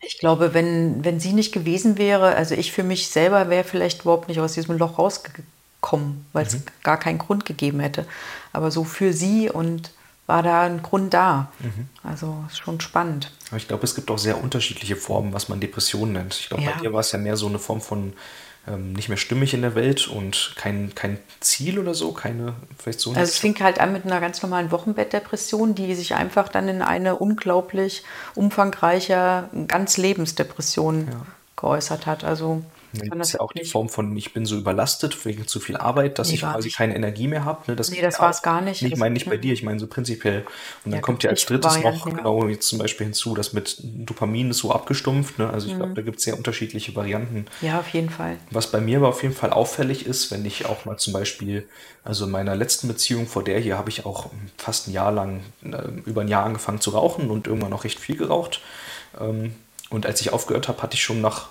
ich 0.00 0.18
glaube, 0.18 0.54
wenn, 0.54 1.04
wenn 1.04 1.20
sie 1.20 1.32
nicht 1.32 1.52
gewesen 1.52 1.98
wäre, 1.98 2.34
also 2.36 2.54
ich 2.54 2.72
für 2.72 2.82
mich 2.82 3.08
selber 3.08 3.48
wäre 3.48 3.64
vielleicht 3.64 4.02
überhaupt 4.02 4.28
nicht 4.28 4.40
aus 4.40 4.52
diesem 4.52 4.76
Loch 4.78 4.98
rausgekommen, 4.98 6.26
weil 6.32 6.46
es 6.46 6.56
gar 6.82 6.98
keinen 6.98 7.18
Grund 7.18 7.44
gegeben 7.44 7.80
hätte. 7.80 8.06
Aber 8.52 8.70
so 8.70 8.84
für 8.84 9.12
sie 9.12 9.50
und 9.50 9.90
war 10.26 10.42
da 10.42 10.62
ein 10.62 10.82
Grund 10.82 11.14
da. 11.14 11.52
Also 12.02 12.44
ist 12.48 12.58
schon 12.58 12.80
spannend. 12.80 13.32
Aber 13.48 13.58
ich 13.58 13.68
glaube, 13.68 13.84
es 13.84 13.94
gibt 13.94 14.10
auch 14.10 14.18
sehr 14.18 14.42
unterschiedliche 14.42 14.96
Formen, 14.96 15.32
was 15.32 15.48
man 15.48 15.60
Depression 15.60 16.12
nennt. 16.12 16.34
Ich 16.34 16.48
glaube, 16.48 16.64
Ja. 16.64 16.72
bei 16.72 16.80
dir 16.80 16.92
war 16.92 17.00
es 17.00 17.12
ja 17.12 17.18
mehr 17.18 17.36
so 17.36 17.46
eine 17.46 17.58
Form 17.60 17.80
von 17.80 18.12
ähm, 18.68 18.92
nicht 18.92 19.08
mehr 19.08 19.18
stimmig 19.18 19.54
in 19.54 19.62
der 19.62 19.74
Welt 19.74 20.08
und 20.08 20.54
kein, 20.56 20.94
kein 20.94 21.18
Ziel 21.40 21.78
oder 21.78 21.94
so, 21.94 22.12
keine, 22.12 22.54
vielleicht 22.78 23.00
so. 23.00 23.10
Also 23.10 23.22
es 23.22 23.38
fing 23.38 23.58
halt 23.60 23.80
an 23.80 23.92
mit 23.92 24.04
einer 24.04 24.20
ganz 24.20 24.42
normalen 24.42 24.70
Wochenbettdepression, 24.70 25.74
die 25.74 25.94
sich 25.94 26.14
einfach 26.14 26.48
dann 26.48 26.68
in 26.68 26.82
eine 26.82 27.16
unglaublich 27.16 28.02
umfangreiche 28.34 29.48
Ganzlebensdepression 29.68 31.08
geäußert 31.56 32.06
hat. 32.06 32.24
Also 32.24 32.62
Dann 32.92 33.02
gibt 33.10 33.20
das 33.20 33.28
es 33.28 33.32
ja 33.34 33.40
auch 33.40 33.52
die 33.52 33.64
Form 33.64 33.88
von, 33.88 34.16
ich 34.16 34.32
bin 34.32 34.46
so 34.46 34.56
überlastet 34.56 35.24
wegen 35.24 35.46
zu 35.46 35.60
viel 35.60 35.76
Arbeit, 35.76 36.18
dass 36.18 36.28
Nee, 36.28 36.34
ich 36.34 36.40
quasi 36.40 36.68
nicht. 36.68 36.76
keine 36.76 36.94
Energie 36.96 37.26
mehr 37.28 37.44
habe. 37.44 37.62
Ne? 37.70 37.76
Das 37.76 37.90
Nee, 37.90 38.00
das 38.00 38.14
ja 38.16 38.20
war 38.22 38.30
es 38.30 38.42
gar 38.42 38.60
nicht. 38.60 38.82
Ich 38.82 38.96
meine 38.96 39.12
nicht 39.14 39.28
bei 39.28 39.36
dir, 39.36 39.52
ich 39.52 39.62
meine 39.62 39.78
so 39.78 39.86
prinzipiell. 39.86 40.40
Und 40.84 40.92
dann 40.92 40.92
Ja, 40.94 41.00
kommt 41.00 41.20
gibt 41.20 41.24
ja 41.24 41.30
als 41.30 41.44
drittes 41.46 41.78
noch, 41.82 42.06
ja. 42.06 42.12
genau 42.14 42.48
jetzt 42.48 42.68
zum 42.68 42.78
Beispiel 42.78 43.06
hinzu, 43.06 43.34
das 43.34 43.52
mit 43.52 43.76
Dopamin 43.82 44.50
ist 44.50 44.58
so 44.58 44.72
abgestumpft. 44.72 45.38
Ne? 45.38 45.50
Also 45.50 45.66
ich 45.66 45.74
Mhm. 45.74 45.78
glaube, 45.78 45.94
da 45.94 46.02
gibt 46.02 46.18
es 46.18 46.24
sehr 46.24 46.36
unterschiedliche 46.36 46.94
Varianten. 46.94 47.46
Ja, 47.60 47.80
auf 47.80 47.88
jeden 47.90 48.10
Fall. 48.10 48.36
Was 48.50 48.70
bei 48.70 48.80
mir 48.80 48.98
aber 48.98 49.08
auf 49.08 49.22
jeden 49.22 49.34
Fall 49.34 49.50
auffällig 49.50 50.06
ist, 50.06 50.30
wenn 50.30 50.44
ich 50.44 50.66
auch 50.66 50.84
mal 50.84 50.96
zum 50.96 51.12
Beispiel, 51.12 51.68
also 52.04 52.24
in 52.24 52.30
meiner 52.30 52.54
letzten 52.56 52.88
Beziehung 52.88 53.26
vor 53.26 53.42
der 53.44 53.58
hier 53.60 53.76
habe 53.76 53.90
ich 53.90 54.06
auch 54.06 54.30
fast 54.58 54.88
ein 54.88 54.92
Jahr 54.92 55.12
lang, 55.12 55.40
äh, 55.64 55.88
über 56.04 56.20
ein 56.22 56.28
Jahr 56.28 56.44
angefangen 56.44 56.80
zu 56.80 56.90
rauchen 56.90 57.30
und 57.30 57.46
irgendwann 57.46 57.72
auch 57.72 57.84
recht 57.84 57.98
viel 57.98 58.16
geraucht. 58.16 58.60
Ähm, 59.20 59.54
und 59.90 60.06
als 60.06 60.20
ich 60.20 60.32
aufgehört 60.32 60.68
habe, 60.68 60.82
hatte 60.82 60.94
ich 60.94 61.02
schon 61.02 61.20
nach 61.20 61.48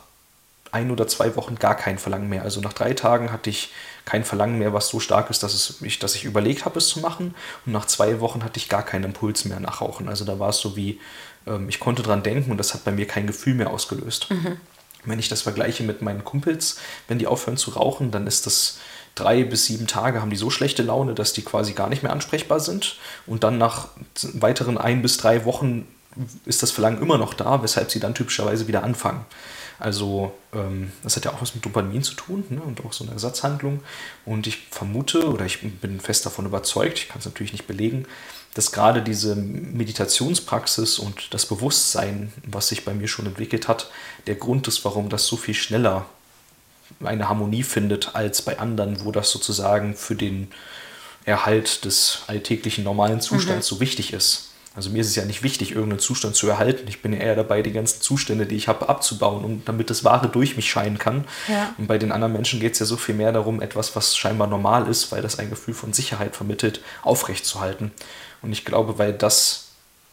ein 0.75 0.91
oder 0.91 1.07
zwei 1.07 1.35
Wochen 1.37 1.55
gar 1.55 1.75
kein 1.75 1.97
Verlangen 1.97 2.29
mehr. 2.29 2.43
Also 2.43 2.59
nach 2.59 2.73
drei 2.73 2.93
Tagen 2.93 3.31
hatte 3.31 3.49
ich 3.49 3.71
kein 4.03 4.25
Verlangen 4.25 4.59
mehr, 4.59 4.73
was 4.73 4.89
so 4.89 4.99
stark 4.99 5.29
ist, 5.29 5.41
dass, 5.41 5.53
es 5.53 5.79
mich, 5.79 5.99
dass 5.99 6.15
ich 6.15 6.25
überlegt 6.25 6.65
habe, 6.65 6.77
es 6.77 6.89
zu 6.89 6.99
machen. 6.99 7.33
Und 7.65 7.71
nach 7.71 7.85
zwei 7.85 8.19
Wochen 8.19 8.43
hatte 8.43 8.59
ich 8.59 8.67
gar 8.67 8.83
keinen 8.83 9.05
Impuls 9.05 9.45
mehr 9.45 9.61
nach 9.61 9.79
Rauchen. 9.81 10.09
Also 10.09 10.25
da 10.25 10.37
war 10.37 10.49
es 10.49 10.57
so 10.57 10.75
wie, 10.75 10.99
ähm, 11.47 11.69
ich 11.69 11.79
konnte 11.79 12.03
dran 12.03 12.23
denken 12.23 12.51
und 12.51 12.57
das 12.57 12.73
hat 12.73 12.83
bei 12.83 12.91
mir 12.91 13.07
kein 13.07 13.25
Gefühl 13.25 13.55
mehr 13.55 13.69
ausgelöst. 13.69 14.27
Wenn 15.05 15.19
ich 15.19 15.29
das 15.29 15.43
vergleiche 15.43 15.83
mit 15.83 16.01
meinen 16.01 16.23
Kumpels, 16.25 16.79
wenn 17.07 17.19
die 17.19 17.27
aufhören 17.27 17.57
zu 17.57 17.71
rauchen, 17.71 18.11
dann 18.11 18.25
ist 18.27 18.47
das 18.47 18.79
drei 19.13 19.43
bis 19.43 19.65
sieben 19.65 19.87
Tage, 19.87 20.19
haben 20.19 20.31
die 20.31 20.35
so 20.35 20.49
schlechte 20.49 20.83
Laune, 20.83 21.13
dass 21.13 21.31
die 21.31 21.43
quasi 21.43 21.73
gar 21.73 21.89
nicht 21.89 22.03
mehr 22.03 22.11
ansprechbar 22.11 22.59
sind. 22.59 22.97
Und 23.27 23.43
dann 23.43 23.57
nach 23.57 23.89
weiteren 24.33 24.77
ein 24.77 25.01
bis 25.01 25.17
drei 25.17 25.45
Wochen 25.45 25.87
ist 26.45 26.63
das 26.63 26.71
Verlangen 26.71 27.01
immer 27.01 27.17
noch 27.17 27.33
da, 27.33 27.61
weshalb 27.61 27.91
sie 27.91 27.99
dann 27.99 28.15
typischerweise 28.15 28.67
wieder 28.67 28.83
anfangen. 28.83 29.25
Also 29.79 30.33
ähm, 30.53 30.91
das 31.03 31.15
hat 31.15 31.25
ja 31.25 31.33
auch 31.33 31.41
was 31.41 31.53
mit 31.53 31.65
Dopamin 31.65 32.03
zu 32.03 32.13
tun 32.13 32.45
ne? 32.49 32.61
und 32.61 32.83
auch 32.85 32.93
so 32.93 33.03
eine 33.03 33.13
Ersatzhandlung. 33.13 33.81
Und 34.25 34.47
ich 34.47 34.67
vermute 34.71 35.27
oder 35.27 35.45
ich 35.45 35.61
bin 35.61 35.99
fest 35.99 36.25
davon 36.25 36.45
überzeugt, 36.45 36.99
ich 36.99 37.09
kann 37.09 37.19
es 37.19 37.25
natürlich 37.25 37.51
nicht 37.53 37.67
belegen, 37.67 38.05
dass 38.53 38.71
gerade 38.71 39.01
diese 39.01 39.35
Meditationspraxis 39.35 40.97
und 40.97 41.33
das 41.33 41.45
Bewusstsein, 41.45 42.31
was 42.45 42.69
sich 42.69 42.85
bei 42.85 42.93
mir 42.93 43.09
schon 43.09 43.25
entwickelt 43.25 43.67
hat, 43.67 43.89
der 44.27 44.35
Grund 44.35 44.67
ist, 44.67 44.85
warum 44.85 45.09
das 45.09 45.27
so 45.27 45.35
viel 45.35 45.55
schneller 45.55 46.05
eine 47.03 47.27
Harmonie 47.27 47.63
findet 47.63 48.15
als 48.15 48.41
bei 48.41 48.59
anderen, 48.59 49.03
wo 49.03 49.11
das 49.11 49.29
sozusagen 49.29 49.95
für 49.95 50.15
den 50.15 50.51
Erhalt 51.25 51.83
des 51.83 52.21
alltäglichen 52.27 52.83
normalen 52.83 53.19
Zustands 53.19 53.67
so 53.67 53.79
wichtig 53.79 54.13
ist. 54.13 54.51
Also 54.75 54.89
mir 54.89 55.01
ist 55.01 55.07
es 55.07 55.15
ja 55.15 55.23
nicht 55.23 55.41
wichtig, 55.41 55.71
irgendeinen 55.71 55.99
Zustand 55.99 56.35
zu 56.35 56.47
erhalten. 56.47 56.85
Ich 56.87 57.01
bin 57.01 57.13
ja 57.13 57.19
eher 57.19 57.35
dabei, 57.35 57.61
die 57.61 57.71
ganzen 57.71 58.01
Zustände, 58.01 58.45
die 58.45 58.55
ich 58.55 58.67
habe, 58.67 58.89
abzubauen, 58.89 59.45
um, 59.45 59.61
damit 59.65 59.89
das 59.89 60.03
Wahre 60.03 60.27
durch 60.27 60.57
mich 60.57 60.69
scheinen 60.69 60.97
kann. 60.97 61.25
Ja. 61.47 61.73
Und 61.77 61.87
bei 61.87 61.97
den 61.97 62.11
anderen 62.11 62.33
Menschen 62.33 62.59
geht 62.59 62.73
es 62.73 62.79
ja 62.79 62.85
so 62.85 62.97
viel 62.97 63.15
mehr 63.15 63.31
darum, 63.31 63.61
etwas, 63.61 63.95
was 63.95 64.17
scheinbar 64.17 64.47
normal 64.47 64.87
ist, 64.89 65.11
weil 65.11 65.21
das 65.21 65.39
ein 65.39 65.49
Gefühl 65.49 65.73
von 65.73 65.93
Sicherheit 65.93 66.35
vermittelt, 66.35 66.81
aufrechtzuerhalten. 67.03 67.91
Und 68.41 68.51
ich 68.51 68.65
glaube, 68.65 68.99
weil 68.99 69.13
das 69.13 69.65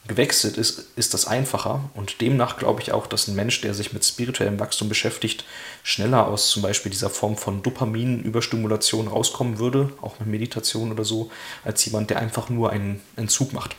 gewechselt 0.07 0.57
ist, 0.57 0.87
ist 0.97 1.15
das 1.15 1.27
einfacher. 1.27 1.91
Und 1.95 2.21
demnach 2.21 2.57
glaube 2.57 2.83
ich 2.83 2.93
auch, 2.93 3.07
dass 3.07 3.29
ein 3.29 3.37
Mensch, 3.37 3.61
der 3.61 3.75
sich 3.75 3.93
mit 3.93 4.05
spirituellem 4.05 4.59
Wachstum 4.61 4.89
beschäftigt, 4.89 5.45
schneller 5.83 6.27
aus 6.27 6.51
zum 6.51 6.63
Beispiel 6.63 6.91
dieser 6.91 7.11
Form 7.11 7.37
von 7.37 7.63
Dopaminüberstimulation 7.63 9.09
rauskommen 9.09 9.59
würde, 9.59 9.93
auch 10.03 10.19
mit 10.21 10.29
Meditation 10.29 10.93
oder 10.93 11.05
so, 11.05 11.31
als 11.65 11.85
jemand, 11.85 12.11
der 12.11 12.19
einfach 12.19 12.49
nur 12.49 12.71
einen 12.71 13.01
Entzug 13.17 13.53
macht. 13.53 13.77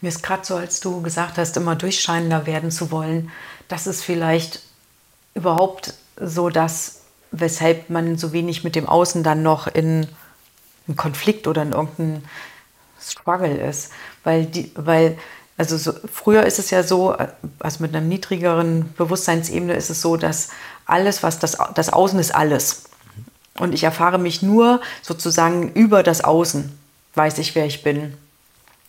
Mir 0.00 0.08
ist 0.08 0.22
gerade 0.22 0.44
so, 0.44 0.56
als 0.56 0.80
du 0.80 1.02
gesagt 1.02 1.38
hast, 1.38 1.56
immer 1.56 1.76
durchscheinender 1.76 2.46
werden 2.46 2.70
zu 2.70 2.90
wollen, 2.90 3.30
das 3.68 3.86
ist 3.86 4.02
vielleicht 4.02 4.62
überhaupt 5.34 5.94
so 6.20 6.50
das, 6.50 7.02
weshalb 7.30 7.90
man 7.90 8.18
so 8.18 8.32
wenig 8.32 8.64
mit 8.64 8.74
dem 8.74 8.86
Außen 8.86 9.22
dann 9.22 9.42
noch 9.42 9.66
in 9.66 10.08
einen 10.86 10.96
Konflikt 10.96 11.46
oder 11.46 11.62
in 11.62 11.72
irgendeinen 11.72 12.24
Struggle 13.00 13.56
ist. 13.56 13.90
Weil, 14.24 14.46
die, 14.46 14.72
weil 14.74 15.16
also 15.56 15.76
so, 15.76 15.92
früher 16.12 16.44
ist 16.44 16.58
es 16.58 16.70
ja 16.70 16.82
so, 16.82 17.16
also 17.58 17.82
mit 17.82 17.94
einer 17.94 18.04
niedrigeren 18.04 18.92
Bewusstseinsebene 18.94 19.74
ist 19.74 19.90
es 19.90 20.00
so, 20.00 20.16
dass 20.16 20.48
alles, 20.86 21.22
was 21.22 21.38
das, 21.38 21.58
das 21.74 21.92
Außen 21.92 22.18
ist 22.18 22.34
alles. 22.34 22.84
Und 23.58 23.74
ich 23.74 23.84
erfahre 23.84 24.18
mich 24.18 24.42
nur 24.42 24.80
sozusagen 25.02 25.72
über 25.72 26.02
das 26.02 26.24
Außen, 26.24 26.76
weiß 27.14 27.38
ich, 27.38 27.54
wer 27.54 27.66
ich 27.66 27.82
bin. 27.82 28.16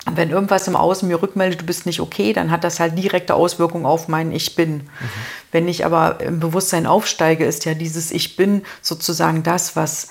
Und 0.06 0.18
wenn 0.18 0.32
irgendwas 0.32 0.68
im 0.68 0.76
Außen 0.76 1.08
mir 1.08 1.22
rückmeldet, 1.22 1.62
du 1.62 1.66
bist 1.66 1.86
nicht 1.86 2.00
okay, 2.00 2.34
dann 2.34 2.50
hat 2.50 2.64
das 2.64 2.80
halt 2.80 2.98
direkte 2.98 3.36
Auswirkungen 3.36 3.86
auf 3.86 4.08
mein 4.08 4.32
Ich 4.32 4.56
bin. 4.56 4.90
Wenn 5.52 5.68
ich 5.68 5.86
aber 5.86 6.20
im 6.22 6.40
Bewusstsein 6.40 6.88
aufsteige, 6.88 7.46
ist 7.46 7.66
ja 7.66 7.76
dieses 7.76 8.10
Ich 8.12 8.36
bin 8.36 8.64
sozusagen 8.82 9.44
das, 9.44 9.76
was 9.76 10.10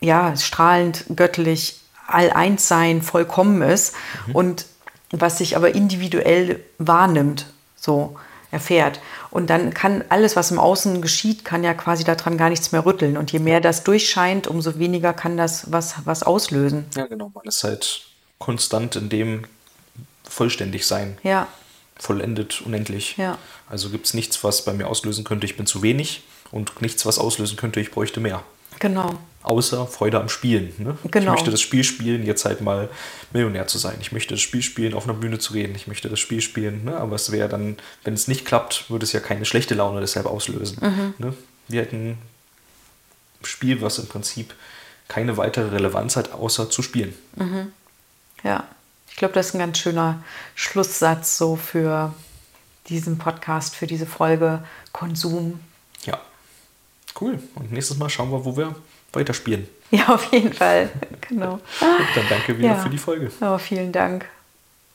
ja 0.00 0.36
strahlend, 0.36 1.04
göttlich, 1.14 1.80
all-eins 2.08 2.66
sein, 2.66 3.00
vollkommen 3.00 3.62
ist 3.62 3.94
und 4.32 4.66
was 5.12 5.38
sich 5.38 5.56
aber 5.56 5.74
individuell 5.74 6.60
wahrnimmt, 6.78 7.46
so 7.76 8.16
erfährt. 8.50 9.00
Und 9.30 9.50
dann 9.50 9.72
kann 9.72 10.04
alles, 10.08 10.36
was 10.36 10.50
im 10.50 10.58
Außen 10.58 11.00
geschieht, 11.00 11.44
kann 11.44 11.62
ja 11.64 11.74
quasi 11.74 12.04
daran 12.04 12.36
gar 12.36 12.50
nichts 12.50 12.72
mehr 12.72 12.84
rütteln. 12.84 13.16
Und 13.16 13.32
je 13.32 13.38
mehr 13.38 13.60
das 13.60 13.84
durchscheint, 13.84 14.46
umso 14.46 14.78
weniger 14.78 15.12
kann 15.12 15.36
das 15.36 15.70
was, 15.72 15.94
was 16.04 16.22
auslösen. 16.22 16.86
Ja, 16.96 17.06
genau. 17.06 17.30
Man 17.34 17.44
ist 17.44 17.62
halt 17.64 18.11
konstant 18.42 18.96
in 18.96 19.08
dem 19.08 19.44
vollständig 20.28 20.86
sein. 20.86 21.16
Ja, 21.22 21.46
vollendet, 21.98 22.60
unendlich. 22.62 23.16
Ja. 23.16 23.38
Also 23.68 23.90
gibt 23.90 24.06
es 24.06 24.14
nichts, 24.14 24.42
was 24.44 24.64
bei 24.64 24.72
mir 24.72 24.86
auslösen 24.88 25.24
könnte, 25.24 25.46
ich 25.46 25.56
bin 25.56 25.66
zu 25.66 25.82
wenig 25.82 26.22
und 26.50 26.82
nichts, 26.82 27.06
was 27.06 27.18
auslösen 27.18 27.56
könnte, 27.56 27.80
ich 27.80 27.90
bräuchte 27.90 28.20
mehr. 28.20 28.42
genau. 28.78 29.14
Außer 29.44 29.88
Freude 29.88 30.20
am 30.20 30.28
Spielen. 30.28 30.72
Ne? 30.78 30.96
Ich 31.02 31.10
Genau. 31.10 31.32
möchte 31.32 31.50
das 31.50 31.60
Spiel 31.60 31.82
spielen, 31.82 32.24
jetzt 32.24 32.44
halt 32.44 32.60
mal 32.60 32.88
Millionär 33.32 33.66
zu 33.66 33.76
sein. 33.76 33.96
Ich 34.00 34.12
möchte 34.12 34.34
das 34.34 34.40
Spiel 34.40 34.62
spielen, 34.62 34.94
auf 34.94 35.02
einer 35.02 35.14
Bühne 35.14 35.40
zu 35.40 35.54
reden. 35.54 35.74
Ich 35.74 35.88
möchte 35.88 36.08
das 36.08 36.20
Spiel 36.20 36.40
spielen. 36.40 36.84
Ne? 36.84 36.96
Aber 36.96 37.16
es 37.16 37.32
wäre 37.32 37.48
dann, 37.48 37.76
wenn 38.04 38.14
es 38.14 38.28
nicht 38.28 38.44
klappt, 38.44 38.88
würde 38.88 39.04
es 39.04 39.10
ja 39.12 39.18
keine 39.18 39.44
schlechte 39.44 39.74
Laune 39.74 40.00
deshalb 40.00 40.26
auslösen. 40.26 40.78
Ne? 41.18 41.34
Wir 41.66 41.80
hätten 41.80 42.10
ein 42.10 42.18
Spiel, 43.44 43.82
was 43.82 43.98
im 43.98 44.06
Prinzip 44.06 44.54
keine 45.08 45.36
weitere 45.36 45.70
Relevanz 45.70 46.14
hat, 46.14 46.30
außer 46.32 46.70
zu 46.70 46.80
spielen. 46.82 47.12
Ja, 48.42 48.64
ich 49.10 49.16
glaube, 49.16 49.34
das 49.34 49.48
ist 49.48 49.54
ein 49.54 49.58
ganz 49.58 49.78
schöner 49.78 50.22
Schlusssatz 50.54 51.36
so 51.38 51.56
für 51.56 52.14
diesen 52.88 53.18
Podcast, 53.18 53.76
für 53.76 53.86
diese 53.86 54.06
Folge 54.06 54.62
Konsum. 54.92 55.60
Ja. 56.04 56.20
Cool. 57.20 57.38
Und 57.54 57.72
nächstes 57.72 57.96
Mal 57.98 58.08
schauen 58.10 58.30
wir, 58.32 58.44
wo 58.44 58.56
wir 58.56 58.74
weiterspielen. 59.12 59.68
Ja, 59.90 60.08
auf 60.08 60.32
jeden 60.32 60.52
Fall. 60.52 60.90
genau. 61.28 61.60
Dann 61.80 62.24
danke 62.28 62.56
wieder 62.58 62.68
Ja. 62.68 62.76
für 62.76 62.88
die 62.90 62.98
Folge. 62.98 63.30
Aber 63.40 63.58
vielen 63.58 63.92
Dank. 63.92 64.26